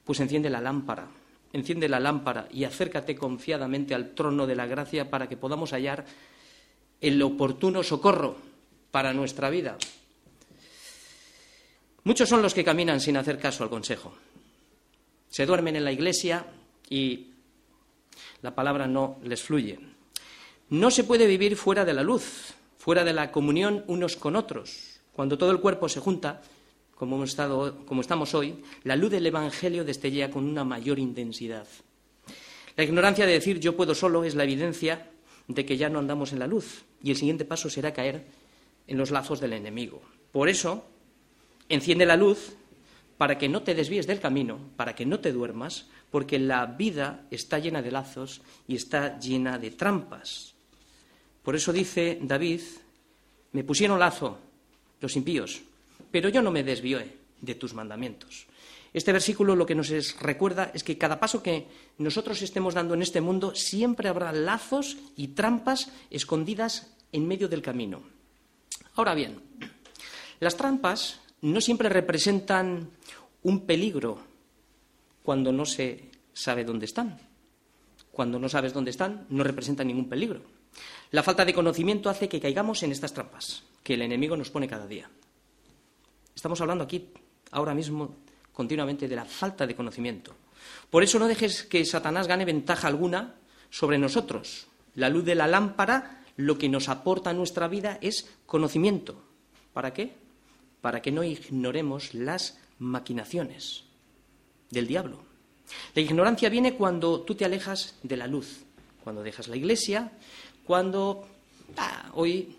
Pues 0.04 0.20
enciende 0.20 0.50
la 0.50 0.60
lámpara, 0.60 1.08
enciende 1.54 1.88
la 1.88 2.00
lámpara 2.00 2.48
y 2.52 2.66
acércate 2.66 3.16
confiadamente 3.16 3.96
al 3.96 4.14
trono 4.14 4.46
de 4.46 4.56
la 4.56 4.68
gracia 4.68 5.10
para 5.10 5.30
que 5.30 5.38
podamos 5.38 5.72
hallar 5.72 6.06
el 7.00 7.22
oportuno 7.22 7.84
socorro 7.84 8.36
para 8.92 9.14
nuestra 9.14 9.50
vida. 9.50 9.78
Muchos 12.04 12.28
son 12.28 12.42
los 12.42 12.54
que 12.54 12.66
caminan 12.66 13.00
sin 13.00 13.18
hacer 13.18 13.40
caso 13.40 13.64
al 13.64 13.70
consejo 13.70 14.14
se 15.36 15.46
duermen 15.46 15.76
en 15.76 15.84
la 15.84 15.92
iglesia 15.92 16.46
y 16.90 17.32
la 18.42 18.56
palabra 18.56 18.88
no 18.88 19.18
les 19.22 19.44
fluye. 19.44 19.78
No 20.70 20.90
se 20.90 21.04
puede 21.04 21.28
vivir 21.28 21.58
fuera 21.58 21.84
de 21.84 21.94
la 21.94 22.04
luz, 22.04 22.54
fuera 22.78 23.04
de 23.04 23.12
la 23.12 23.34
comunión 23.34 23.84
unos 23.88 24.16
con 24.16 24.38
otros. 24.38 25.02
Cuando 25.12 25.38
todo 25.38 25.52
el 25.52 25.60
cuerpo 25.60 25.90
se 25.90 26.00
junta, 26.00 26.42
como, 26.96 27.18
hemos 27.18 27.32
estado, 27.32 27.86
como 27.86 28.00
estamos 28.00 28.34
hoy, 28.34 28.64
la 28.86 28.96
luz 28.96 29.12
del 29.12 29.26
Evangelio 29.26 29.84
destella 29.84 30.32
con 30.32 30.46
una 30.46 30.64
mayor 30.64 31.00
intensidad. 31.00 31.68
La 32.78 32.86
ignorancia 32.86 33.26
de 33.26 33.34
decir 33.34 33.60
yo 33.60 33.76
puedo 33.76 33.94
solo 33.94 34.24
es 34.24 34.36
la 34.36 34.46
evidencia 34.46 35.10
de 35.50 35.66
que 35.66 35.76
ya 35.76 35.90
no 35.90 36.00
andamos 36.00 36.32
en 36.32 36.40
la 36.40 36.48
luz 36.48 36.86
y 37.04 37.12
el 37.12 37.18
siguiente 37.18 37.44
paso 37.44 37.70
será 37.70 37.92
caer 37.92 38.24
en 38.88 38.98
los 38.98 39.12
lazos 39.12 39.42
del 39.42 39.52
enemigo. 39.52 40.02
Por 40.32 40.48
eso, 40.48 40.86
enciende 41.68 42.06
la 42.06 42.16
luz 42.16 42.56
para 43.18 43.38
que 43.38 43.50
no 43.50 43.64
te 43.64 43.76
desvíes 43.76 44.08
del 44.08 44.20
camino, 44.20 44.60
para 44.76 44.96
que 44.96 45.06
no 45.06 45.20
te 45.20 45.32
duermas, 45.32 45.88
porque 46.12 46.40
la 46.40 46.66
vida 46.66 47.26
está 47.32 47.60
llena 47.60 47.82
de 47.82 47.92
lazos 47.92 48.42
y 48.68 48.76
está 48.76 49.20
llena 49.20 49.58
de 49.58 49.72
trampas. 49.72 50.54
Por 51.44 51.56
eso 51.56 51.72
dice 51.72 52.20
David, 52.22 52.62
me 53.52 53.64
pusieron 53.64 54.00
lazo 54.00 54.40
los 55.00 55.16
impíos, 55.16 55.62
pero 56.12 56.30
yo 56.30 56.42
no 56.42 56.52
me 56.52 56.64
desvié 56.64 57.18
de 57.40 57.56
tus 57.56 57.74
mandamientos. 57.74 58.48
Este 58.94 59.12
versículo 59.12 59.56
lo 59.56 59.66
que 59.66 59.76
nos 59.76 59.90
recuerda 60.22 60.72
es 60.74 60.84
que 60.84 60.98
cada 60.98 61.20
paso 61.20 61.44
que 61.44 61.68
nosotros 61.98 62.42
estemos 62.42 62.74
dando 62.74 62.94
en 62.94 63.02
este 63.02 63.20
mundo 63.20 63.54
siempre 63.54 64.08
habrá 64.08 64.32
lazos 64.32 64.98
y 65.18 65.30
trampas 65.30 65.92
escondidas 66.10 66.96
en 67.12 67.28
medio 67.28 67.50
del 67.50 67.62
camino. 67.62 68.04
Ahora 68.96 69.14
bien, 69.14 69.42
las 70.40 70.56
trampas 70.56 71.20
no 71.46 71.62
siempre 71.62 71.90
representan 71.90 72.90
un 73.44 73.68
peligro 73.68 74.18
cuando 75.22 75.52
no 75.52 75.66
se 75.66 76.10
sabe 76.34 76.64
dónde 76.64 76.86
están. 76.86 77.20
Cuando 78.12 78.40
no 78.40 78.50
sabes 78.50 78.74
dónde 78.74 78.90
están, 78.90 79.28
no 79.30 79.44
representan 79.44 79.86
ningún 79.86 80.10
peligro. 80.10 80.42
La 81.12 81.22
falta 81.22 81.46
de 81.46 81.54
conocimiento 81.54 82.10
hace 82.10 82.28
que 82.28 82.42
caigamos 82.42 82.82
en 82.82 82.92
estas 82.92 83.14
trampas 83.14 83.64
que 83.84 83.94
el 83.94 84.02
enemigo 84.02 84.36
nos 84.36 84.50
pone 84.50 84.68
cada 84.68 84.88
día. 84.88 85.08
Estamos 86.36 86.60
hablando 86.62 86.84
aquí, 86.84 87.12
ahora 87.52 87.76
mismo, 87.76 88.16
continuamente 88.52 89.08
de 89.08 89.16
la 89.16 89.26
falta 89.26 89.68
de 89.68 89.76
conocimiento. 89.76 90.36
Por 90.90 91.04
eso 91.04 91.20
no 91.20 91.28
dejes 91.28 91.62
que 91.64 91.86
Satanás 91.86 92.28
gane 92.28 92.46
ventaja 92.46 92.88
alguna 92.88 93.36
sobre 93.70 94.00
nosotros. 94.00 94.66
La 94.96 95.10
luz 95.10 95.24
de 95.24 95.36
la 95.36 95.46
lámpara 95.46 96.24
lo 96.38 96.58
que 96.58 96.70
nos 96.70 96.90
aporta 96.90 97.30
a 97.30 97.34
nuestra 97.34 97.68
vida 97.68 98.00
es 98.02 98.28
conocimiento. 98.48 99.22
¿Para 99.74 99.94
qué? 99.94 100.25
Para 100.86 101.02
que 101.02 101.12
no 101.12 101.24
ignoremos 101.24 102.14
las 102.14 102.60
maquinaciones 102.78 103.86
del 104.70 104.86
diablo. 104.86 105.18
La 105.96 106.02
ignorancia 106.04 106.48
viene 106.48 106.76
cuando 106.76 107.22
tú 107.22 107.34
te 107.34 107.44
alejas 107.44 107.96
de 108.04 108.16
la 108.16 108.28
luz, 108.28 108.60
cuando 109.04 109.24
dejas 109.24 109.48
la 109.48 109.56
iglesia, 109.56 110.12
cuando 110.64 111.28
ah, 111.78 112.12
hoy 112.14 112.56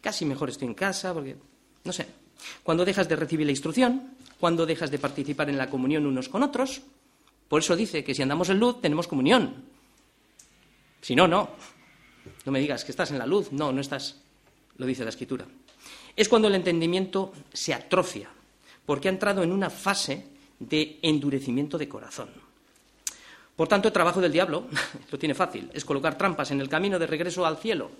casi 0.00 0.24
mejor 0.24 0.48
estoy 0.48 0.68
en 0.68 0.72
casa, 0.72 1.12
porque 1.12 1.36
no 1.84 1.92
sé, 1.92 2.06
cuando 2.62 2.86
dejas 2.86 3.06
de 3.06 3.16
recibir 3.16 3.44
la 3.44 3.52
instrucción, 3.52 4.14
cuando 4.40 4.64
dejas 4.64 4.90
de 4.90 4.98
participar 4.98 5.50
en 5.50 5.58
la 5.58 5.68
comunión 5.68 6.06
unos 6.06 6.30
con 6.30 6.42
otros. 6.42 6.80
Por 7.48 7.60
eso 7.60 7.76
dice 7.76 8.02
que 8.02 8.14
si 8.14 8.22
andamos 8.22 8.48
en 8.48 8.60
luz 8.60 8.80
tenemos 8.80 9.06
comunión. 9.06 9.62
Si 11.02 11.14
no, 11.14 11.28
no. 11.28 11.50
No 12.46 12.50
me 12.50 12.60
digas 12.60 12.82
que 12.82 12.92
estás 12.92 13.10
en 13.10 13.18
la 13.18 13.26
luz. 13.26 13.52
No, 13.52 13.74
no 13.74 13.82
estás. 13.82 14.22
Lo 14.78 14.86
dice 14.86 15.04
la 15.04 15.10
Escritura. 15.10 15.46
Es 16.18 16.28
cuando 16.28 16.48
el 16.48 16.56
entendimiento 16.56 17.32
se 17.52 17.72
atrofia, 17.72 18.28
porque 18.84 19.06
ha 19.06 19.12
entrado 19.12 19.44
en 19.44 19.52
una 19.52 19.70
fase 19.70 20.26
de 20.58 20.98
endurecimiento 21.00 21.78
de 21.78 21.88
corazón. 21.88 22.30
Por 23.54 23.68
tanto, 23.68 23.86
el 23.86 23.94
trabajo 23.94 24.20
del 24.20 24.32
diablo 24.32 24.66
lo 25.12 25.16
tiene 25.16 25.36
fácil, 25.36 25.70
es 25.72 25.84
colocar 25.84 26.18
trampas 26.18 26.50
en 26.50 26.60
el 26.60 26.68
camino 26.68 26.98
de 26.98 27.06
regreso 27.06 27.46
al 27.46 27.58
cielo. 27.58 27.92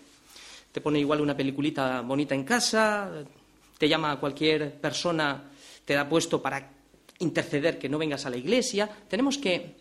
Te 0.72 0.80
pone 0.80 0.98
igual 0.98 1.20
una 1.20 1.36
peliculita 1.36 2.00
bonita 2.00 2.34
en 2.34 2.42
casa, 2.42 3.08
te 3.78 3.88
llama 3.88 4.10
a 4.10 4.18
cualquier 4.18 4.80
persona, 4.80 5.52
te 5.84 5.94
da 5.94 6.08
puesto 6.08 6.42
para 6.42 6.72
interceder 7.20 7.78
que 7.78 7.88
no 7.88 7.98
vengas 7.98 8.26
a 8.26 8.30
la 8.30 8.36
iglesia. 8.36 8.90
Tenemos 9.08 9.38
que 9.38 9.76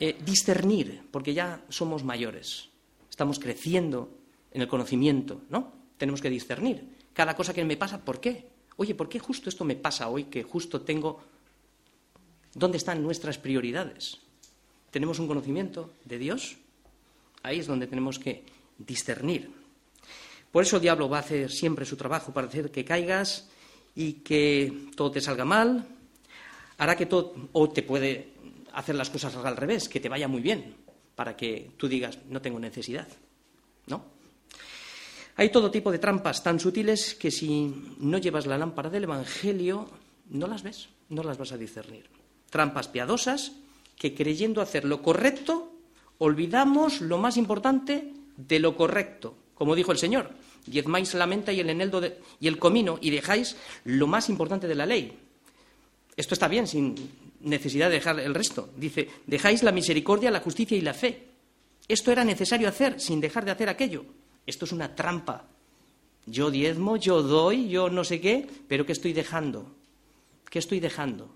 eh, 0.00 0.16
discernir, 0.24 1.02
porque 1.10 1.34
ya 1.34 1.60
somos 1.68 2.04
mayores, 2.04 2.70
estamos 3.10 3.38
creciendo 3.38 4.08
en 4.50 4.62
el 4.62 4.68
conocimiento, 4.68 5.42
¿no? 5.50 5.74
Tenemos 5.98 6.22
que 6.22 6.30
discernir. 6.30 6.99
Cada 7.14 7.34
cosa 7.34 7.52
que 7.52 7.64
me 7.64 7.76
pasa, 7.76 8.04
¿por 8.04 8.20
qué? 8.20 8.46
Oye, 8.76 8.94
¿por 8.94 9.08
qué 9.08 9.18
justo 9.18 9.48
esto 9.48 9.64
me 9.64 9.76
pasa 9.76 10.08
hoy 10.08 10.24
que 10.24 10.42
justo 10.42 10.80
tengo... 10.82 11.20
¿Dónde 12.54 12.78
están 12.78 13.02
nuestras 13.02 13.38
prioridades? 13.38 14.18
¿Tenemos 14.90 15.18
un 15.18 15.28
conocimiento 15.28 15.92
de 16.04 16.18
Dios? 16.18 16.56
Ahí 17.42 17.60
es 17.60 17.66
donde 17.66 17.86
tenemos 17.86 18.18
que 18.18 18.44
discernir. 18.78 19.50
Por 20.50 20.64
eso 20.64 20.76
el 20.76 20.82
diablo 20.82 21.08
va 21.08 21.18
a 21.18 21.20
hacer 21.20 21.50
siempre 21.50 21.84
su 21.84 21.96
trabajo 21.96 22.32
para 22.32 22.48
hacer 22.48 22.70
que 22.70 22.84
caigas 22.84 23.48
y 23.94 24.14
que 24.14 24.88
todo 24.96 25.10
te 25.10 25.20
salga 25.20 25.44
mal. 25.44 25.86
Hará 26.78 26.96
que 26.96 27.06
todo, 27.06 27.34
o 27.52 27.70
te 27.70 27.82
puede 27.82 28.32
hacer 28.72 28.94
las 28.94 29.10
cosas 29.10 29.36
al 29.36 29.56
revés, 29.56 29.88
que 29.88 30.00
te 30.00 30.08
vaya 30.08 30.26
muy 30.26 30.40
bien, 30.40 30.74
para 31.14 31.36
que 31.36 31.70
tú 31.76 31.86
digas, 31.86 32.18
no 32.28 32.40
tengo 32.40 32.58
necesidad. 32.58 33.06
¿No? 33.86 34.19
Hay 35.40 35.48
todo 35.48 35.70
tipo 35.70 35.90
de 35.90 35.98
trampas 35.98 36.42
tan 36.42 36.60
sutiles 36.60 37.14
que 37.14 37.30
si 37.30 37.74
no 37.98 38.18
llevas 38.18 38.44
la 38.44 38.58
lámpara 38.58 38.90
del 38.90 39.04
Evangelio, 39.04 39.88
no 40.28 40.46
las 40.46 40.62
ves, 40.62 40.90
no 41.08 41.22
las 41.22 41.38
vas 41.38 41.52
a 41.52 41.56
discernir. 41.56 42.10
Trampas 42.50 42.88
piadosas 42.88 43.52
que 43.96 44.14
creyendo 44.14 44.60
hacer 44.60 44.84
lo 44.84 45.00
correcto, 45.00 45.72
olvidamos 46.18 47.00
lo 47.00 47.16
más 47.16 47.38
importante 47.38 48.12
de 48.36 48.58
lo 48.58 48.76
correcto, 48.76 49.34
como 49.54 49.74
dijo 49.74 49.92
el 49.92 49.96
Señor, 49.96 50.28
diezmáis 50.66 51.14
la 51.14 51.26
menta 51.26 51.54
y 51.54 51.60
el 51.60 51.70
eneldo 51.70 52.02
y 52.38 52.46
el 52.46 52.58
comino 52.58 52.98
y 53.00 53.08
dejáis 53.08 53.56
lo 53.84 54.06
más 54.06 54.28
importante 54.28 54.68
de 54.68 54.74
la 54.74 54.84
ley. 54.84 55.16
Esto 56.18 56.34
está 56.34 56.48
bien, 56.48 56.66
sin 56.66 56.94
necesidad 57.40 57.88
de 57.88 57.94
dejar 57.94 58.20
el 58.20 58.34
resto. 58.34 58.68
Dice, 58.76 59.08
dejáis 59.26 59.62
la 59.62 59.72
misericordia, 59.72 60.30
la 60.30 60.40
justicia 60.40 60.76
y 60.76 60.82
la 60.82 60.92
fe. 60.92 61.28
Esto 61.88 62.12
era 62.12 62.24
necesario 62.24 62.68
hacer 62.68 63.00
sin 63.00 63.22
dejar 63.22 63.46
de 63.46 63.52
hacer 63.52 63.70
aquello. 63.70 64.04
Esto 64.50 64.64
es 64.64 64.72
una 64.72 64.96
trampa. 64.96 65.44
Yo 66.26 66.50
diezmo, 66.50 66.96
yo 66.96 67.22
doy, 67.22 67.68
yo 67.68 67.88
no 67.88 68.02
sé 68.02 68.20
qué, 68.20 68.48
pero 68.66 68.84
¿qué 68.84 68.90
estoy 68.90 69.12
dejando? 69.12 69.64
¿Qué 70.50 70.58
estoy 70.58 70.80
dejando? 70.80 71.30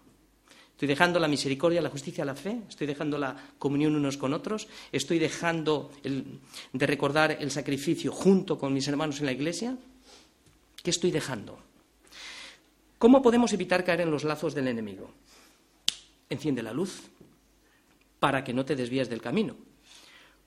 Estoy 0.73 0.89
dejando 0.89 1.21
la 1.21 1.29
misericordia, 1.29 1.81
la 1.81 1.91
justicia, 1.91 2.25
la 2.25 2.35
fe. 2.35 2.63
Estoy 2.69 2.89
dejando 2.89 3.17
la 3.17 3.37
comunión 3.57 3.95
unos 3.95 4.17
con 4.17 4.35
otros. 4.35 4.67
Estoy 4.91 5.21
dejando 5.21 5.93
de 6.03 6.87
recordar 6.89 7.39
el 7.39 7.53
sacrificio 7.53 8.11
junto 8.11 8.59
con 8.59 8.75
mis 8.75 8.89
hermanos 8.89 9.21
en 9.21 9.27
la 9.27 9.33
iglesia. 9.33 9.77
¿Qué 10.83 10.91
estoy 10.91 11.13
dejando? 11.13 11.57
¿Cómo 12.99 13.23
podemos 13.23 13.53
evitar 13.53 13.85
caer 13.85 14.01
en 14.01 14.11
los 14.11 14.25
lazos 14.25 14.55
del 14.55 14.67
enemigo? 14.67 15.09
Enciende 16.29 16.65
la 16.65 16.73
luz 16.73 17.03
para 18.19 18.43
que 18.43 18.53
no 18.53 18.65
te 18.65 18.75
desvíes 18.75 19.09
del 19.09 19.23
camino. 19.23 19.55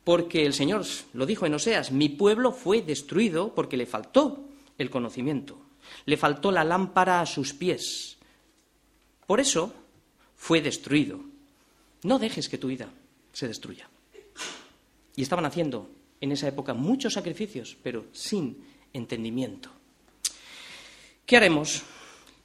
Porque 0.07 0.45
el 0.45 0.53
Señor 0.53 0.85
lo 1.11 1.25
dijo 1.25 1.45
en 1.45 1.53
Oseas, 1.53 1.91
mi 1.91 2.07
pueblo 2.07 2.53
fue 2.53 2.81
destruido 2.81 3.53
porque 3.53 3.75
le 3.75 3.85
faltó 3.85 4.47
el 4.77 4.89
conocimiento, 4.89 5.59
le 6.05 6.15
faltó 6.15 6.49
la 6.49 6.63
lámpara 6.63 7.19
a 7.19 7.25
sus 7.25 7.53
pies. 7.53 8.15
Por 9.25 9.41
eso, 9.41 9.73
fue 10.37 10.61
destruido. 10.61 11.19
No 12.03 12.19
dejes 12.19 12.47
que 12.47 12.57
tu 12.57 12.67
vida 12.69 12.87
se 13.33 13.49
destruya. 13.49 13.89
Y 15.17 15.23
estaban 15.23 15.43
haciendo 15.43 15.89
en 16.21 16.31
esa 16.31 16.47
época 16.47 16.73
muchos 16.73 17.11
sacrificios, 17.11 17.75
pero 17.83 18.05
sin 18.13 18.63
entendimiento. 18.93 19.69
¿Qué 21.25 21.35
haremos? 21.35 21.81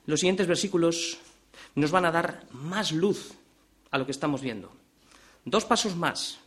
Los 0.06 0.18
siguientes 0.18 0.48
versículos 0.48 1.16
nos 1.76 1.92
van 1.92 2.06
a 2.06 2.10
dar 2.10 2.44
más 2.50 2.90
luz 2.90 3.34
a 3.92 3.98
lo 3.98 4.04
que 4.04 4.10
estamos 4.10 4.40
viendo. 4.40 4.72
Dos 5.44 5.64
pasos 5.64 5.94
más, 5.94 6.41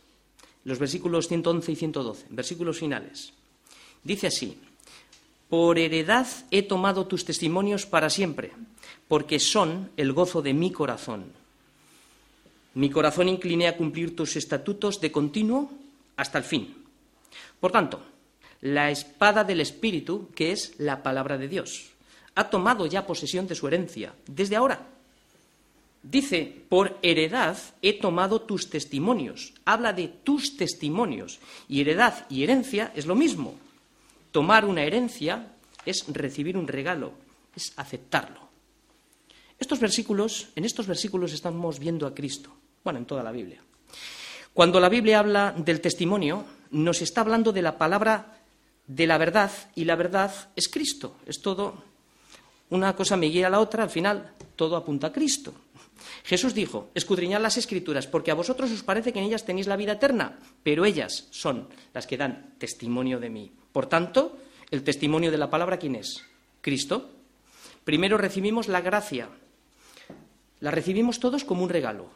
los 0.66 0.78
versículos 0.78 1.28
111 1.28 1.72
y 1.72 1.76
112, 1.76 2.26
versículos 2.30 2.78
finales. 2.78 3.32
Dice 4.02 4.26
así, 4.26 4.58
por 5.48 5.78
heredad 5.78 6.26
he 6.50 6.62
tomado 6.62 7.06
tus 7.06 7.24
testimonios 7.24 7.86
para 7.86 8.10
siempre 8.10 8.50
porque 9.06 9.38
son 9.38 9.90
el 9.96 10.12
gozo 10.12 10.42
de 10.42 10.54
mi 10.54 10.72
corazón. 10.72 11.32
Mi 12.74 12.90
corazón 12.90 13.28
incliné 13.28 13.68
a 13.68 13.76
cumplir 13.76 14.16
tus 14.16 14.34
estatutos 14.34 15.00
de 15.00 15.12
continuo 15.12 15.70
hasta 16.16 16.38
el 16.38 16.44
fin. 16.44 16.84
Por 17.60 17.70
tanto, 17.70 18.02
la 18.60 18.90
espada 18.90 19.44
del 19.44 19.60
Espíritu, 19.60 20.30
que 20.34 20.50
es 20.50 20.74
la 20.78 21.02
palabra 21.02 21.38
de 21.38 21.46
Dios, 21.46 21.90
ha 22.34 22.50
tomado 22.50 22.86
ya 22.86 23.06
posesión 23.06 23.46
de 23.46 23.54
su 23.54 23.68
herencia 23.68 24.14
desde 24.26 24.56
ahora. 24.56 24.95
Dice, 26.08 26.64
por 26.68 26.98
heredad 27.02 27.58
he 27.82 27.98
tomado 27.98 28.42
tus 28.42 28.70
testimonios. 28.70 29.54
Habla 29.64 29.92
de 29.92 30.06
tus 30.06 30.56
testimonios. 30.56 31.40
Y 31.68 31.80
heredad 31.80 32.26
y 32.30 32.44
herencia 32.44 32.92
es 32.94 33.06
lo 33.06 33.16
mismo. 33.16 33.54
Tomar 34.30 34.64
una 34.64 34.84
herencia 34.84 35.54
es 35.84 36.04
recibir 36.06 36.56
un 36.56 36.68
regalo, 36.68 37.12
es 37.56 37.72
aceptarlo. 37.76 38.40
Estos 39.58 39.80
versículos, 39.80 40.48
en 40.54 40.64
estos 40.64 40.86
versículos 40.86 41.32
estamos 41.32 41.80
viendo 41.80 42.06
a 42.06 42.14
Cristo, 42.14 42.54
bueno, 42.84 43.00
en 43.00 43.06
toda 43.06 43.24
la 43.24 43.32
Biblia. 43.32 43.60
Cuando 44.52 44.78
la 44.78 44.88
Biblia 44.88 45.18
habla 45.18 45.54
del 45.56 45.80
testimonio, 45.80 46.44
nos 46.70 47.02
está 47.02 47.22
hablando 47.22 47.52
de 47.52 47.62
la 47.62 47.78
palabra 47.78 48.42
de 48.86 49.06
la 49.08 49.18
verdad 49.18 49.50
y 49.74 49.84
la 49.84 49.96
verdad 49.96 50.32
es 50.54 50.68
Cristo. 50.68 51.16
Es 51.26 51.40
todo, 51.40 51.82
una 52.70 52.94
cosa 52.94 53.16
me 53.16 53.26
guía 53.26 53.48
a 53.48 53.50
la 53.50 53.60
otra, 53.60 53.82
al 53.82 53.90
final 53.90 54.34
todo 54.54 54.76
apunta 54.76 55.08
a 55.08 55.12
Cristo. 55.12 55.52
Jesús 56.24 56.54
dijo, 56.54 56.90
escudriñad 56.94 57.40
las 57.40 57.56
escrituras, 57.56 58.06
porque 58.06 58.30
a 58.30 58.34
vosotros 58.34 58.70
os 58.70 58.82
parece 58.82 59.12
que 59.12 59.18
en 59.18 59.26
ellas 59.26 59.44
tenéis 59.44 59.66
la 59.66 59.76
vida 59.76 59.92
eterna, 59.92 60.38
pero 60.62 60.84
ellas 60.84 61.28
son 61.30 61.68
las 61.94 62.06
que 62.06 62.16
dan 62.16 62.54
testimonio 62.58 63.20
de 63.20 63.30
mí. 63.30 63.52
Por 63.72 63.86
tanto, 63.86 64.38
el 64.70 64.82
testimonio 64.82 65.30
de 65.30 65.38
la 65.38 65.50
palabra, 65.50 65.78
¿quién 65.78 65.94
es? 65.94 66.22
Cristo. 66.60 67.10
Primero 67.84 68.18
recibimos 68.18 68.68
la 68.68 68.80
gracia. 68.80 69.28
La 70.60 70.70
recibimos 70.70 71.20
todos 71.20 71.44
como 71.44 71.62
un 71.62 71.68
regalo. 71.68 72.10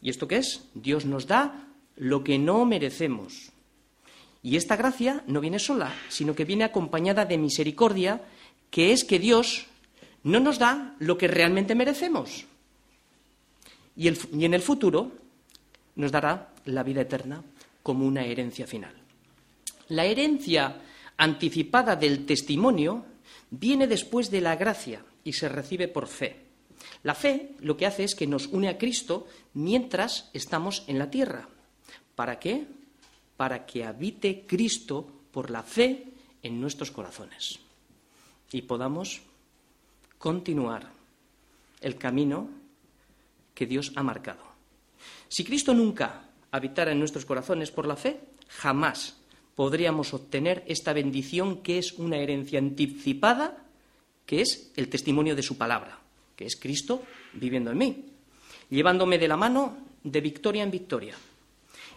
¿Y 0.00 0.10
esto 0.10 0.26
qué 0.26 0.38
es? 0.38 0.68
Dios 0.74 1.04
nos 1.04 1.26
da 1.26 1.68
lo 1.96 2.24
que 2.24 2.38
no 2.38 2.64
merecemos. 2.64 3.52
Y 4.42 4.56
esta 4.56 4.76
gracia 4.76 5.22
no 5.26 5.40
viene 5.40 5.58
sola, 5.58 5.94
sino 6.08 6.34
que 6.34 6.44
viene 6.44 6.64
acompañada 6.64 7.24
de 7.24 7.38
misericordia, 7.38 8.22
que 8.70 8.92
es 8.92 9.04
que 9.04 9.18
Dios 9.18 9.66
no 10.24 10.40
nos 10.40 10.58
da 10.58 10.96
lo 10.98 11.18
que 11.18 11.28
realmente 11.28 11.74
merecemos. 11.74 12.46
Y, 13.96 14.08
en 14.08 14.54
el 14.54 14.62
futuro 14.62 15.12
nos 15.96 16.10
dará 16.10 16.54
la 16.66 16.82
vida 16.82 17.02
eterna 17.02 17.42
como 17.82 18.06
una 18.06 18.24
herencia 18.24 18.66
final. 18.66 18.94
La 19.88 20.04
herencia 20.06 20.80
anticipada 21.16 21.96
del 21.96 22.24
testimonio 22.24 23.04
viene 23.50 23.86
después 23.86 24.30
de 24.30 24.40
la 24.40 24.56
gracia 24.56 25.04
y 25.24 25.34
se 25.34 25.48
recibe 25.48 25.88
por 25.88 26.06
fe. 26.06 26.36
La 27.02 27.14
fe 27.14 27.54
lo 27.60 27.76
que 27.76 27.86
hace 27.86 28.04
es 28.04 28.14
que 28.14 28.26
nos 28.26 28.46
une 28.46 28.68
a 28.68 28.78
Cristo 28.78 29.26
mientras 29.54 30.30
estamos 30.32 30.84
en 30.86 30.98
la 30.98 31.10
tierra. 31.10 31.48
¿Para 32.14 32.38
qué? 32.38 32.64
Para 33.36 33.66
que 33.66 33.84
habite 33.84 34.46
Cristo 34.46 35.06
por 35.30 35.50
la 35.50 35.62
fe 35.62 36.06
en 36.42 36.60
nuestros 36.60 36.90
corazones 36.90 37.58
y 38.52 38.62
podamos 38.62 39.22
continuar 40.18 40.90
el 41.80 41.96
camino 41.96 42.48
que 43.62 43.66
Dios 43.68 43.92
ha 43.94 44.02
marcado. 44.02 44.42
Si 45.28 45.44
Cristo 45.44 45.72
nunca 45.72 46.24
habitara 46.50 46.90
en 46.90 46.98
nuestros 46.98 47.24
corazones 47.24 47.70
por 47.70 47.86
la 47.86 47.94
fe, 47.94 48.18
jamás 48.48 49.18
podríamos 49.54 50.12
obtener 50.14 50.64
esta 50.66 50.92
bendición 50.92 51.62
que 51.62 51.78
es 51.78 51.92
una 51.92 52.16
herencia 52.16 52.58
anticipada, 52.58 53.64
que 54.26 54.40
es 54.40 54.72
el 54.74 54.88
testimonio 54.88 55.36
de 55.36 55.44
su 55.44 55.56
palabra, 55.56 56.00
que 56.34 56.44
es 56.44 56.56
Cristo 56.56 57.04
viviendo 57.34 57.70
en 57.70 57.78
mí, 57.78 58.04
llevándome 58.68 59.16
de 59.16 59.28
la 59.28 59.36
mano 59.36 59.76
de 60.02 60.20
victoria 60.20 60.64
en 60.64 60.72
victoria. 60.72 61.14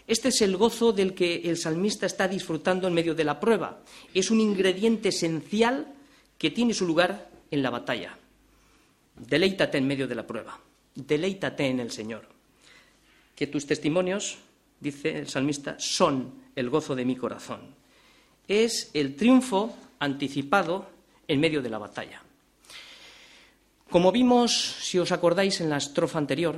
Este 0.06 0.28
es 0.28 0.40
el 0.44 0.56
gozo 0.56 0.94
del 0.94 1.16
que 1.16 1.50
el 1.50 1.58
salmista 1.58 2.06
está 2.06 2.28
disfrutando 2.28 2.88
en 2.88 2.94
medio 2.94 3.16
de 3.16 3.24
la 3.24 3.40
prueba. 3.40 3.82
Es 4.14 4.30
un 4.30 4.40
ingrediente 4.40 5.10
esencial 5.10 5.96
que 6.38 6.52
tiene 6.52 6.76
su 6.76 6.86
lugar 6.86 7.32
en 7.50 7.64
la 7.64 7.72
batalla. 7.72 8.16
Deleítate 9.16 9.80
en 9.80 9.88
medio 9.88 10.08
de 10.08 10.14
la 10.14 10.28
prueba. 10.28 10.60
Deleítate 10.96 11.68
en 11.68 11.80
el 11.80 11.92
Señor. 11.92 12.28
Que 13.36 13.48
tus 13.48 13.68
testimonios, 13.68 14.38
dice 14.80 15.20
el 15.20 15.28
salmista, 15.28 15.76
son 15.78 16.34
el 16.56 16.70
gozo 16.70 16.96
de 16.96 17.06
mi 17.06 17.16
corazón. 17.16 17.76
Es 18.48 18.90
el 18.94 19.16
triunfo 19.16 19.76
anticipado 20.00 20.90
en 21.28 21.40
medio 21.40 21.62
de 21.62 21.70
la 21.70 21.78
batalla. 21.78 22.22
Como 23.90 24.12
vimos, 24.12 24.54
si 24.80 24.98
os 24.98 25.12
acordáis 25.12 25.62
en 25.62 25.70
la 25.70 25.78
estrofa 25.78 26.18
anterior 26.18 26.58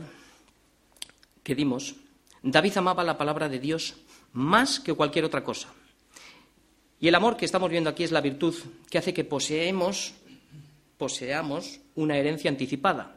que 1.44 1.56
dimos, 1.56 1.96
David 2.42 2.78
amaba 2.78 3.04
la 3.04 3.18
palabra 3.18 3.50
de 3.50 3.60
Dios 3.60 3.96
más 4.34 4.80
que 4.80 4.94
cualquier 4.94 5.26
otra 5.26 5.44
cosa. 5.44 5.74
Y 7.00 7.08
el 7.08 7.16
amor 7.16 7.38
que 7.38 7.46
estamos 7.46 7.70
viendo 7.70 7.90
aquí 7.90 8.04
es 8.04 8.12
la 8.12 8.22
virtud 8.22 8.56
que 8.90 8.98
hace 8.98 9.14
que 9.14 9.24
poseemos, 9.24 10.14
poseamos 10.98 11.80
una 11.96 12.18
herencia 12.18 12.50
anticipada, 12.50 13.16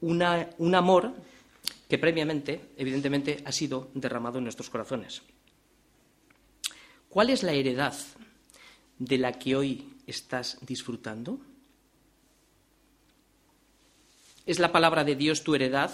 un 0.00 0.74
amor 0.74 1.14
que 1.88 1.98
previamente, 1.98 2.70
evidentemente, 2.76 3.42
ha 3.44 3.52
sido 3.52 3.90
derramado 3.94 4.38
en 4.38 4.44
nuestros 4.44 4.70
corazones. 4.70 5.22
¿Cuál 7.08 7.30
es 7.30 7.42
la 7.42 7.52
heredad 7.52 7.94
de 8.98 9.18
la 9.18 9.32
que 9.32 9.54
hoy 9.54 9.88
estás 10.06 10.58
disfrutando? 10.62 11.38
¿Es 14.46 14.58
la 14.58 14.72
palabra 14.72 15.04
de 15.04 15.14
Dios 15.14 15.42
tu 15.42 15.54
heredad, 15.54 15.92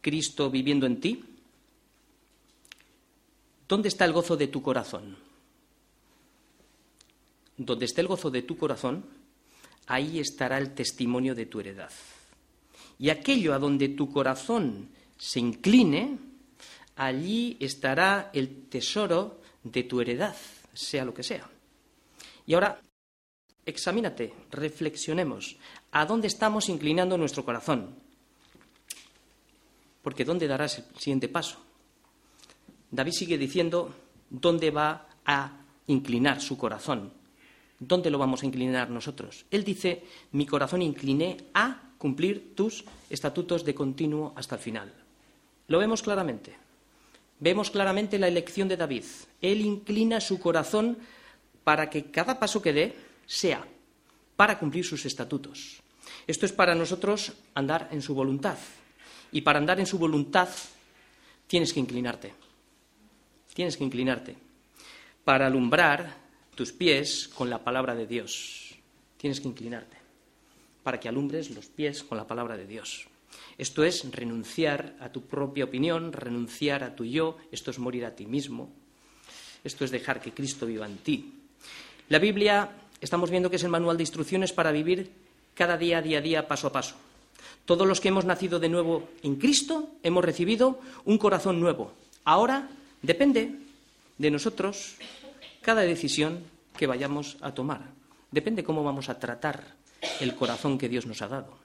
Cristo 0.00 0.50
viviendo 0.50 0.86
en 0.86 1.00
ti? 1.00 1.24
¿Dónde 3.68 3.88
está 3.88 4.04
el 4.04 4.12
gozo 4.12 4.36
de 4.36 4.48
tu 4.48 4.62
corazón? 4.62 5.16
Donde 7.56 7.84
esté 7.84 8.00
el 8.00 8.06
gozo 8.06 8.30
de 8.30 8.42
tu 8.42 8.56
corazón, 8.56 9.04
ahí 9.86 10.18
estará 10.18 10.58
el 10.58 10.74
testimonio 10.74 11.34
de 11.34 11.46
tu 11.46 11.60
heredad. 11.60 11.90
Y 13.00 13.08
aquello 13.08 13.54
a 13.54 13.58
donde 13.58 13.88
tu 13.88 14.12
corazón 14.12 14.90
se 15.16 15.40
incline, 15.40 16.18
allí 16.96 17.56
estará 17.58 18.30
el 18.34 18.68
tesoro 18.68 19.40
de 19.64 19.84
tu 19.84 20.02
heredad, 20.02 20.36
sea 20.74 21.06
lo 21.06 21.14
que 21.14 21.22
sea. 21.22 21.48
Y 22.44 22.52
ahora, 22.52 22.78
examínate, 23.64 24.34
reflexionemos, 24.50 25.56
¿a 25.92 26.04
dónde 26.04 26.26
estamos 26.26 26.68
inclinando 26.68 27.16
nuestro 27.16 27.42
corazón? 27.42 27.94
Porque 30.02 30.26
¿dónde 30.26 30.46
darás 30.46 30.78
el 30.78 30.84
siguiente 30.98 31.28
paso? 31.28 31.58
David 32.90 33.12
sigue 33.12 33.38
diciendo 33.38 33.94
dónde 34.28 34.70
va 34.70 35.08
a 35.24 35.64
inclinar 35.86 36.42
su 36.42 36.58
corazón. 36.58 37.14
¿Dónde 37.78 38.10
lo 38.10 38.18
vamos 38.18 38.42
a 38.42 38.46
inclinar 38.46 38.90
nosotros? 38.90 39.46
Él 39.50 39.64
dice, 39.64 40.04
mi 40.32 40.44
corazón 40.44 40.82
incliné 40.82 41.38
a 41.54 41.89
cumplir 42.00 42.56
tus 42.56 42.82
estatutos 43.10 43.62
de 43.62 43.74
continuo 43.74 44.32
hasta 44.34 44.56
el 44.56 44.62
final. 44.62 44.88
Lo 45.68 45.78
vemos 45.78 46.00
claramente. 46.00 46.56
Vemos 47.38 47.70
claramente 47.70 48.18
la 48.18 48.26
elección 48.26 48.68
de 48.68 48.78
David. 48.78 49.04
Él 49.42 49.60
inclina 49.60 50.18
su 50.18 50.40
corazón 50.40 50.96
para 51.62 51.90
que 51.90 52.10
cada 52.10 52.40
paso 52.40 52.62
que 52.62 52.72
dé 52.72 52.96
sea 53.26 53.68
para 54.34 54.58
cumplir 54.58 54.82
sus 54.82 55.04
estatutos. 55.04 55.82
Esto 56.26 56.46
es 56.46 56.52
para 56.52 56.74
nosotros 56.74 57.34
andar 57.52 57.88
en 57.92 58.00
su 58.00 58.14
voluntad. 58.14 58.56
Y 59.30 59.42
para 59.42 59.58
andar 59.58 59.78
en 59.78 59.86
su 59.86 59.98
voluntad 59.98 60.48
tienes 61.46 61.74
que 61.74 61.80
inclinarte. 61.80 62.32
Tienes 63.52 63.76
que 63.76 63.84
inclinarte 63.84 64.36
para 65.22 65.48
alumbrar 65.48 66.16
tus 66.54 66.72
pies 66.72 67.28
con 67.28 67.50
la 67.50 67.62
palabra 67.62 67.94
de 67.94 68.06
Dios. 68.06 68.74
Tienes 69.18 69.38
que 69.38 69.48
inclinarte 69.48 69.99
para 70.82 71.00
que 71.00 71.08
alumbres 71.08 71.50
los 71.50 71.66
pies 71.66 72.02
con 72.02 72.18
la 72.18 72.26
palabra 72.26 72.56
de 72.56 72.66
Dios. 72.66 73.06
Esto 73.58 73.84
es 73.84 74.10
renunciar 74.10 74.96
a 75.00 75.10
tu 75.10 75.22
propia 75.22 75.64
opinión, 75.64 76.12
renunciar 76.12 76.82
a 76.82 76.96
tu 76.96 77.04
yo, 77.04 77.36
esto 77.52 77.70
es 77.70 77.78
morir 77.78 78.04
a 78.04 78.14
ti 78.16 78.26
mismo, 78.26 78.70
esto 79.62 79.84
es 79.84 79.90
dejar 79.90 80.20
que 80.20 80.32
Cristo 80.32 80.66
viva 80.66 80.86
en 80.86 80.98
ti. 80.98 81.32
La 82.08 82.18
Biblia, 82.18 82.70
estamos 83.00 83.30
viendo 83.30 83.50
que 83.50 83.56
es 83.56 83.64
el 83.64 83.70
manual 83.70 83.96
de 83.96 84.02
instrucciones 84.02 84.52
para 84.52 84.72
vivir 84.72 85.10
cada 85.54 85.76
día, 85.76 86.00
día 86.02 86.18
a 86.18 86.22
día, 86.22 86.48
paso 86.48 86.68
a 86.68 86.72
paso. 86.72 86.96
Todos 87.64 87.86
los 87.86 88.00
que 88.00 88.08
hemos 88.08 88.24
nacido 88.24 88.58
de 88.58 88.68
nuevo 88.68 89.10
en 89.22 89.36
Cristo 89.36 89.90
hemos 90.02 90.24
recibido 90.24 90.80
un 91.04 91.18
corazón 91.18 91.60
nuevo. 91.60 91.92
Ahora 92.24 92.68
depende 93.02 93.54
de 94.18 94.30
nosotros 94.30 94.96
cada 95.60 95.82
decisión 95.82 96.42
que 96.76 96.86
vayamos 96.86 97.36
a 97.40 97.52
tomar. 97.52 97.82
Depende 98.30 98.64
cómo 98.64 98.82
vamos 98.82 99.08
a 99.08 99.18
tratar 99.18 99.79
el 100.20 100.34
corazón 100.34 100.78
que 100.78 100.88
Dios 100.88 101.06
nos 101.06 101.22
ha 101.22 101.28
dado. 101.28 101.58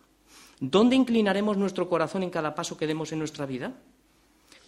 ¿Dónde 0.59 0.95
inclinaremos 0.95 1.57
nuestro 1.57 1.89
corazón 1.89 2.23
en 2.23 2.29
cada 2.29 2.55
paso 2.55 2.77
que 2.77 2.88
demos 2.88 3.11
en 3.11 3.19
nuestra 3.19 3.45
vida? 3.45 3.73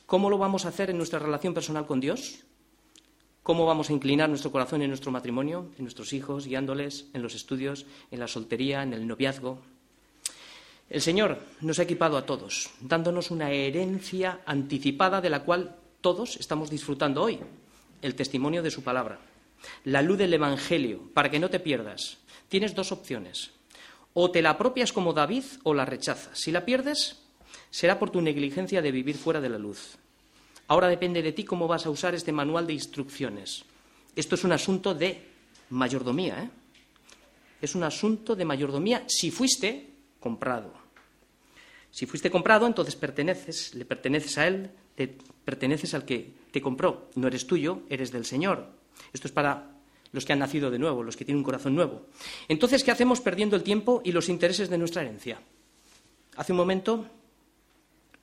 ¿Cómo 0.05 0.29
lo 0.29 0.37
vamos 0.37 0.65
a 0.65 0.69
hacer 0.69 0.89
en 0.89 0.97
nuestra 0.97 1.19
relación 1.19 1.53
personal 1.53 1.85
con 1.85 1.99
Dios? 1.99 2.39
¿Cómo 3.43 3.65
vamos 3.65 3.89
a 3.89 3.93
inclinar 3.93 4.27
nuestro 4.27 4.51
corazón 4.51 4.81
en 4.81 4.89
nuestro 4.89 5.11
matrimonio, 5.11 5.67
en 5.77 5.85
nuestros 5.85 6.11
hijos, 6.11 6.47
guiándoles 6.47 7.05
en 7.13 7.21
los 7.21 7.35
estudios, 7.35 7.85
en 8.11 8.19
la 8.19 8.27
soltería, 8.27 8.83
en 8.83 8.93
el 8.93 9.07
noviazgo? 9.07 9.59
El 10.89 11.01
Señor 11.01 11.39
nos 11.61 11.79
ha 11.79 11.83
equipado 11.83 12.17
a 12.17 12.25
todos, 12.25 12.69
dándonos 12.81 13.31
una 13.31 13.51
herencia 13.51 14.41
anticipada 14.45 15.21
de 15.21 15.29
la 15.29 15.43
cual 15.43 15.75
todos 16.01 16.37
estamos 16.37 16.69
disfrutando 16.69 17.23
hoy, 17.23 17.39
el 18.01 18.15
testimonio 18.15 18.63
de 18.63 18.71
su 18.71 18.83
palabra, 18.83 19.19
la 19.83 20.01
luz 20.01 20.17
del 20.17 20.33
Evangelio, 20.33 21.01
para 21.13 21.31
que 21.31 21.39
no 21.39 21.49
te 21.49 21.59
pierdas. 21.59 22.17
Tienes 22.47 22.75
dos 22.75 22.91
opciones, 22.91 23.51
o 24.19 24.31
te 24.31 24.41
la 24.41 24.49
apropias 24.49 24.91
como 24.91 25.13
David 25.13 25.43
o 25.61 25.75
la 25.75 25.85
rechazas. 25.85 26.39
Si 26.39 26.51
la 26.51 26.65
pierdes, 26.65 27.21
será 27.69 27.99
por 27.99 28.09
tu 28.09 28.19
negligencia 28.19 28.81
de 28.81 28.91
vivir 28.91 29.15
fuera 29.15 29.39
de 29.39 29.49
la 29.49 29.59
luz. 29.59 29.99
Ahora 30.69 30.87
depende 30.87 31.21
de 31.21 31.33
ti 31.33 31.45
cómo 31.45 31.67
vas 31.67 31.85
a 31.85 31.91
usar 31.91 32.15
este 32.15 32.31
manual 32.31 32.65
de 32.65 32.73
instrucciones. 32.73 33.63
Esto 34.15 34.33
es 34.33 34.43
un 34.43 34.53
asunto 34.53 34.95
de 34.95 35.21
mayordomía, 35.69 36.41
¿eh? 36.41 36.49
Es 37.61 37.75
un 37.75 37.83
asunto 37.83 38.35
de 38.35 38.43
mayordomía 38.43 39.03
si 39.05 39.29
fuiste 39.29 39.93
comprado. 40.19 40.73
Si 41.91 42.07
fuiste 42.07 42.31
comprado, 42.31 42.65
entonces 42.65 42.95
perteneces, 42.95 43.75
le 43.75 43.85
perteneces 43.85 44.35
a 44.39 44.47
Él 44.47 44.71
te 44.95 45.15
perteneces 45.45 45.93
al 45.93 46.05
que 46.05 46.33
te 46.49 46.59
compró, 46.59 47.11
no 47.13 47.27
eres 47.27 47.45
tuyo, 47.45 47.83
eres 47.87 48.11
del 48.11 48.25
Señor. 48.25 48.65
Esto 49.13 49.27
es 49.27 49.31
para 49.31 49.76
los 50.17 50.25
que 50.25 50.33
han 50.33 50.39
nacido 50.39 50.71
de 50.71 50.79
nuevo, 50.79 51.03
los 51.03 51.15
que 51.15 51.25
tienen 51.25 51.37
un 51.37 51.43
corazón 51.43 51.75
nuevo. 51.75 52.07
Entonces, 52.47 52.83
¿qué 52.83 52.89
hacemos 52.89 53.21
perdiendo 53.21 53.55
el 53.55 53.61
tiempo 53.61 54.01
y 54.03 54.11
los 54.11 54.29
intereses 54.29 54.67
de 54.67 54.79
nuestra 54.79 55.03
herencia? 55.03 55.39
Hace 56.35 56.53
un 56.53 56.57
momento 56.57 57.05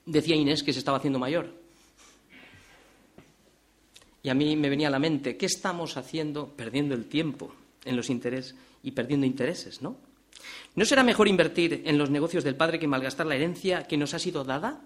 decía 0.04 0.34
Inés 0.34 0.64
que 0.64 0.72
se 0.72 0.80
estaba 0.80 0.98
haciendo 0.98 1.20
mayor. 1.20 1.54
Y 4.24 4.28
a 4.28 4.34
mí 4.34 4.56
me 4.56 4.68
venía 4.68 4.88
a 4.88 4.90
la 4.90 4.98
mente, 4.98 5.36
¿qué 5.36 5.46
estamos 5.46 5.96
haciendo 5.96 6.48
perdiendo 6.48 6.96
el 6.96 7.04
tiempo 7.04 7.54
en 7.84 7.94
los 7.94 8.10
intereses 8.10 8.56
y 8.82 8.90
perdiendo 8.90 9.24
intereses, 9.24 9.80
no? 9.80 9.96
¿No 10.74 10.84
será 10.84 11.04
mejor 11.04 11.28
invertir 11.28 11.82
en 11.84 11.96
los 11.96 12.10
negocios 12.10 12.42
del 12.42 12.56
Padre 12.56 12.80
que 12.80 12.88
malgastar 12.88 13.26
la 13.26 13.36
herencia 13.36 13.86
que 13.86 13.96
nos 13.96 14.14
ha 14.14 14.18
sido 14.18 14.42
dada? 14.42 14.80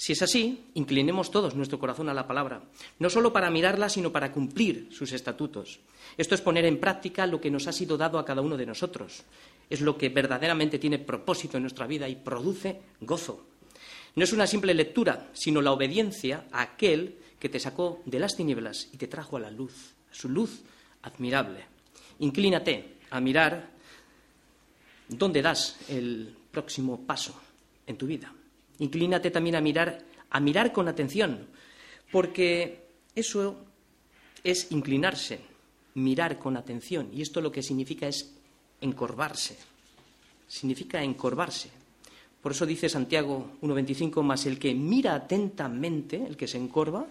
Si 0.00 0.12
es 0.12 0.22
así, 0.22 0.64
inclinemos 0.72 1.30
todos 1.30 1.54
nuestro 1.54 1.78
corazón 1.78 2.08
a 2.08 2.14
la 2.14 2.26
palabra, 2.26 2.62
no 3.00 3.10
solo 3.10 3.34
para 3.34 3.50
mirarla, 3.50 3.90
sino 3.90 4.10
para 4.10 4.32
cumplir 4.32 4.88
sus 4.90 5.12
estatutos. 5.12 5.78
Esto 6.16 6.34
es 6.34 6.40
poner 6.40 6.64
en 6.64 6.80
práctica 6.80 7.26
lo 7.26 7.38
que 7.38 7.50
nos 7.50 7.66
ha 7.66 7.72
sido 7.72 7.98
dado 7.98 8.18
a 8.18 8.24
cada 8.24 8.40
uno 8.40 8.56
de 8.56 8.64
nosotros. 8.64 9.24
Es 9.68 9.82
lo 9.82 9.98
que 9.98 10.08
verdaderamente 10.08 10.78
tiene 10.78 11.00
propósito 11.00 11.58
en 11.58 11.64
nuestra 11.64 11.86
vida 11.86 12.08
y 12.08 12.16
produce 12.16 12.80
gozo. 13.02 13.44
No 14.16 14.24
es 14.24 14.32
una 14.32 14.46
simple 14.46 14.72
lectura, 14.72 15.28
sino 15.34 15.60
la 15.60 15.72
obediencia 15.72 16.46
a 16.50 16.62
aquel 16.62 17.16
que 17.38 17.50
te 17.50 17.60
sacó 17.60 18.00
de 18.06 18.20
las 18.20 18.34
tinieblas 18.34 18.88
y 18.94 18.96
te 18.96 19.06
trajo 19.06 19.36
a 19.36 19.40
la 19.40 19.50
luz, 19.50 19.92
a 20.10 20.14
su 20.14 20.30
luz 20.30 20.62
admirable. 21.02 21.66
Inclínate 22.20 22.96
a 23.10 23.20
mirar 23.20 23.68
dónde 25.08 25.42
das 25.42 25.76
el 25.90 26.34
próximo 26.50 27.02
paso 27.06 27.38
en 27.86 27.98
tu 27.98 28.06
vida. 28.06 28.32
Inclínate 28.80 29.30
también 29.30 29.56
a 29.56 29.60
mirar, 29.60 30.04
a 30.30 30.40
mirar 30.40 30.72
con 30.72 30.88
atención, 30.88 31.46
porque 32.10 32.88
eso 33.14 33.64
es 34.42 34.72
inclinarse, 34.72 35.40
mirar 35.94 36.38
con 36.38 36.56
atención, 36.56 37.10
y 37.12 37.22
esto 37.22 37.40
lo 37.40 37.52
que 37.52 37.62
significa 37.62 38.08
es 38.08 38.34
encorvarse. 38.80 39.56
Significa 40.48 41.02
encorvarse. 41.02 41.70
Por 42.42 42.52
eso 42.52 42.64
dice 42.64 42.88
Santiago 42.88 43.52
1.25, 43.62 44.22
más 44.22 44.46
el 44.46 44.58
que 44.58 44.74
mira 44.74 45.14
atentamente, 45.14 46.24
el 46.26 46.36
que 46.36 46.48
se 46.48 46.56
encorva, 46.56 47.06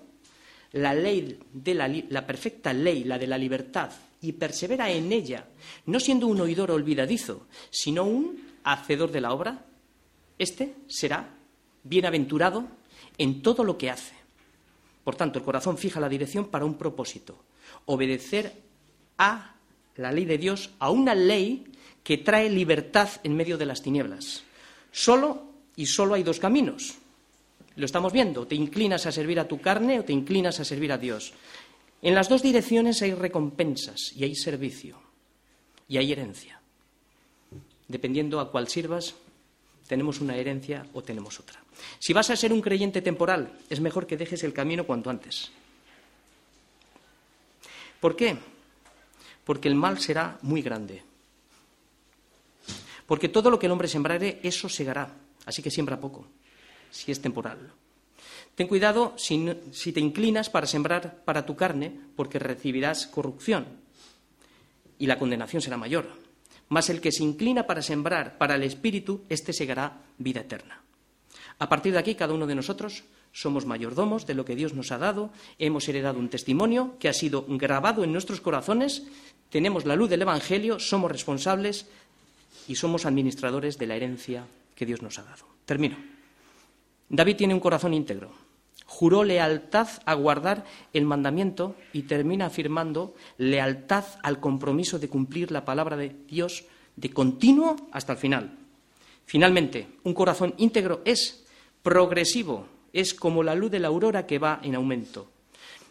la 0.73 0.93
ley 0.93 1.39
de 1.53 1.73
la, 1.73 1.87
la 1.87 2.25
perfecta 2.25 2.73
ley, 2.73 3.03
la 3.03 3.17
de 3.19 3.27
la 3.27 3.37
libertad, 3.37 3.91
y 4.21 4.33
persevera 4.33 4.89
en 4.89 5.11
ella, 5.11 5.45
no 5.85 5.99
siendo 5.99 6.27
un 6.27 6.41
oidor 6.41 6.71
olvidadizo, 6.71 7.47
sino 7.69 8.03
un 8.03 8.49
hacedor 8.63 9.11
de 9.11 9.21
la 9.21 9.31
obra, 9.31 9.65
este 10.37 10.73
será 10.87 11.38
bienaventurado 11.83 12.67
en 13.17 13.41
todo 13.41 13.63
lo 13.63 13.77
que 13.77 13.89
hace. 13.89 14.13
Por 15.03 15.15
tanto, 15.15 15.39
el 15.39 15.45
corazón 15.45 15.77
fija 15.77 15.99
la 15.99 16.09
dirección 16.09 16.47
para 16.47 16.65
un 16.65 16.75
propósito, 16.75 17.37
obedecer 17.85 18.53
a 19.17 19.55
la 19.95 20.11
ley 20.11 20.25
de 20.25 20.37
Dios, 20.37 20.71
a 20.79 20.89
una 20.91 21.15
ley 21.15 21.65
que 22.03 22.17
trae 22.17 22.49
libertad 22.49 23.09
en 23.23 23.35
medio 23.35 23.57
de 23.57 23.65
las 23.65 23.81
tinieblas. 23.81 24.43
Solo 24.91 25.43
y 25.75 25.85
solo 25.85 26.15
hay 26.15 26.23
dos 26.23 26.39
caminos. 26.39 26.95
Lo 27.75 27.85
estamos 27.85 28.11
viendo, 28.11 28.47
te 28.47 28.55
inclinas 28.55 29.05
a 29.05 29.11
servir 29.11 29.39
a 29.39 29.47
tu 29.47 29.61
carne 29.61 29.99
o 29.99 30.03
te 30.03 30.13
inclinas 30.13 30.59
a 30.59 30.65
servir 30.65 30.91
a 30.91 30.97
Dios. 30.97 31.33
En 32.01 32.15
las 32.15 32.29
dos 32.29 32.41
direcciones 32.41 33.01
hay 33.01 33.13
recompensas 33.13 34.13
y 34.15 34.23
hay 34.23 34.35
servicio 34.35 34.99
y 35.87 35.97
hay 35.97 36.11
herencia. 36.11 36.61
Dependiendo 37.87 38.39
a 38.39 38.51
cuál 38.51 38.67
sirvas, 38.67 39.15
tenemos 39.89 40.21
una 40.21 40.37
herencia 40.37 40.85
o 40.93 41.01
tenemos 41.01 41.39
otra. 41.39 41.59
Si 41.97 42.13
vas 42.13 42.29
a 42.29 42.35
ser 42.35 42.53
un 42.53 42.61
creyente 42.61 43.01
temporal, 43.01 43.57
es 43.71 43.81
mejor 43.81 44.05
que 44.05 44.17
dejes 44.17 44.43
el 44.43 44.53
camino 44.53 44.85
cuanto 44.85 45.09
antes. 45.09 45.49
¿Por 47.99 48.15
qué? 48.15 48.37
Porque 49.43 49.67
el 49.67 49.73
mal 49.73 49.97
será 49.97 50.37
muy 50.43 50.61
grande. 50.61 51.01
Porque 53.07 53.29
todo 53.29 53.49
lo 53.49 53.57
que 53.57 53.65
el 53.65 53.71
hombre 53.71 53.87
sembrare, 53.87 54.39
eso 54.43 54.69
segará. 54.69 55.09
Así 55.47 55.63
que 55.63 55.71
siembra 55.71 55.99
poco, 55.99 56.27
si 56.91 57.11
es 57.11 57.19
temporal. 57.19 57.73
Ten 58.53 58.67
cuidado 58.67 59.15
si, 59.17 59.49
si, 59.71 59.91
te 59.91 59.99
inclinas 59.99 60.51
para 60.51 60.67
sembrar 60.67 61.23
para 61.25 61.47
tu 61.47 61.55
carne, 61.55 61.99
porque 62.15 62.37
recibirás 62.37 63.07
corrupción 63.07 63.65
y 64.99 65.07
la 65.07 65.17
condenación 65.17 65.63
será 65.63 65.77
mayor. 65.77 66.28
Mas 66.69 66.89
el 66.89 67.01
que 67.01 67.11
se 67.11 67.23
inclina 67.23 67.65
para 67.65 67.81
sembrar 67.81 68.37
para 68.37 68.55
el 68.55 68.63
Espíritu, 68.63 69.25
éste 69.27 69.53
segará 69.53 70.05
vida 70.17 70.41
eterna. 70.41 70.81
A 71.57 71.67
partir 71.67 71.93
de 71.93 71.99
aquí, 71.99 72.15
cada 72.15 72.33
uno 72.33 72.47
de 72.47 72.55
nosotros 72.55 73.03
somos 73.31 73.65
mayordomos 73.65 74.25
de 74.25 74.33
lo 74.33 74.45
que 74.45 74.55
Dios 74.55 74.73
nos 74.73 74.91
ha 74.91 74.97
dado, 74.97 75.31
hemos 75.57 75.87
heredado 75.87 76.19
un 76.19 76.29
testimonio 76.29 76.95
que 76.99 77.09
ha 77.09 77.13
sido 77.13 77.45
grabado 77.47 78.03
en 78.03 78.13
nuestros 78.13 78.41
corazones, 78.41 79.03
tenemos 79.49 79.85
la 79.85 79.95
luz 79.95 80.09
del 80.09 80.21
Evangelio, 80.21 80.79
somos 80.79 81.11
responsables 81.11 81.87
y 82.67 82.75
somos 82.75 83.05
administradores 83.05 83.77
de 83.77 83.87
la 83.87 83.95
herencia 83.95 84.45
que 84.75 84.85
Dios 84.85 85.01
nos 85.01 85.19
ha 85.19 85.23
dado. 85.23 85.45
Termino. 85.65 85.97
David 87.09 87.35
tiene 87.35 87.53
un 87.53 87.59
corazón 87.59 87.93
íntegro 87.93 88.48
juró 88.89 89.23
lealtad 89.23 89.87
a 90.05 90.15
guardar 90.15 90.65
el 90.93 91.05
mandamiento 91.05 91.75
y 91.93 92.01
termina 92.03 92.47
afirmando 92.47 93.13
lealtad 93.37 94.03
al 94.23 94.39
compromiso 94.39 94.97
de 94.97 95.07
cumplir 95.07 95.51
la 95.51 95.63
palabra 95.63 95.95
de 95.95 96.15
Dios 96.27 96.65
de 96.95 97.11
continuo 97.11 97.75
hasta 97.91 98.13
el 98.13 98.17
final. 98.17 98.57
Finalmente, 99.25 99.87
un 100.03 100.15
corazón 100.15 100.55
íntegro 100.57 101.03
es 101.05 101.45
progresivo, 101.83 102.65
es 102.91 103.13
como 103.13 103.43
la 103.43 103.53
luz 103.53 103.69
de 103.69 103.79
la 103.79 103.89
aurora 103.89 104.25
que 104.25 104.39
va 104.39 104.59
en 104.63 104.73
aumento. 104.73 105.29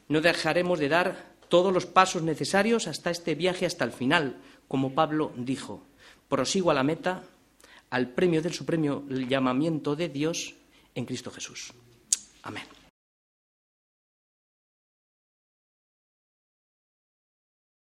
No 0.09 0.21
dejaremos 0.21 0.81
de 0.81 0.89
dar 0.89 1.37
todos 1.49 1.73
los 1.73 1.87
pasos 1.87 2.23
necesarios 2.23 2.89
hasta 2.89 3.13
este 3.13 3.37
viaje, 3.37 3.65
hasta 3.65 3.85
el 3.85 3.93
final, 3.93 4.39
como 4.67 4.93
Pablo 4.93 5.33
dijo. 5.37 5.85
Prosigo 6.29 6.73
a 6.73 6.75
la 6.75 6.83
meta, 6.83 7.23
al 7.91 8.11
premio 8.11 8.43
del 8.43 8.53
supremo 8.53 9.05
llamamiento 9.09 9.95
de 9.95 10.09
Dios 10.09 10.57
en 10.97 11.07
Cristo 11.07 11.31
Jesús. 11.31 11.73
Amén. 12.43 12.65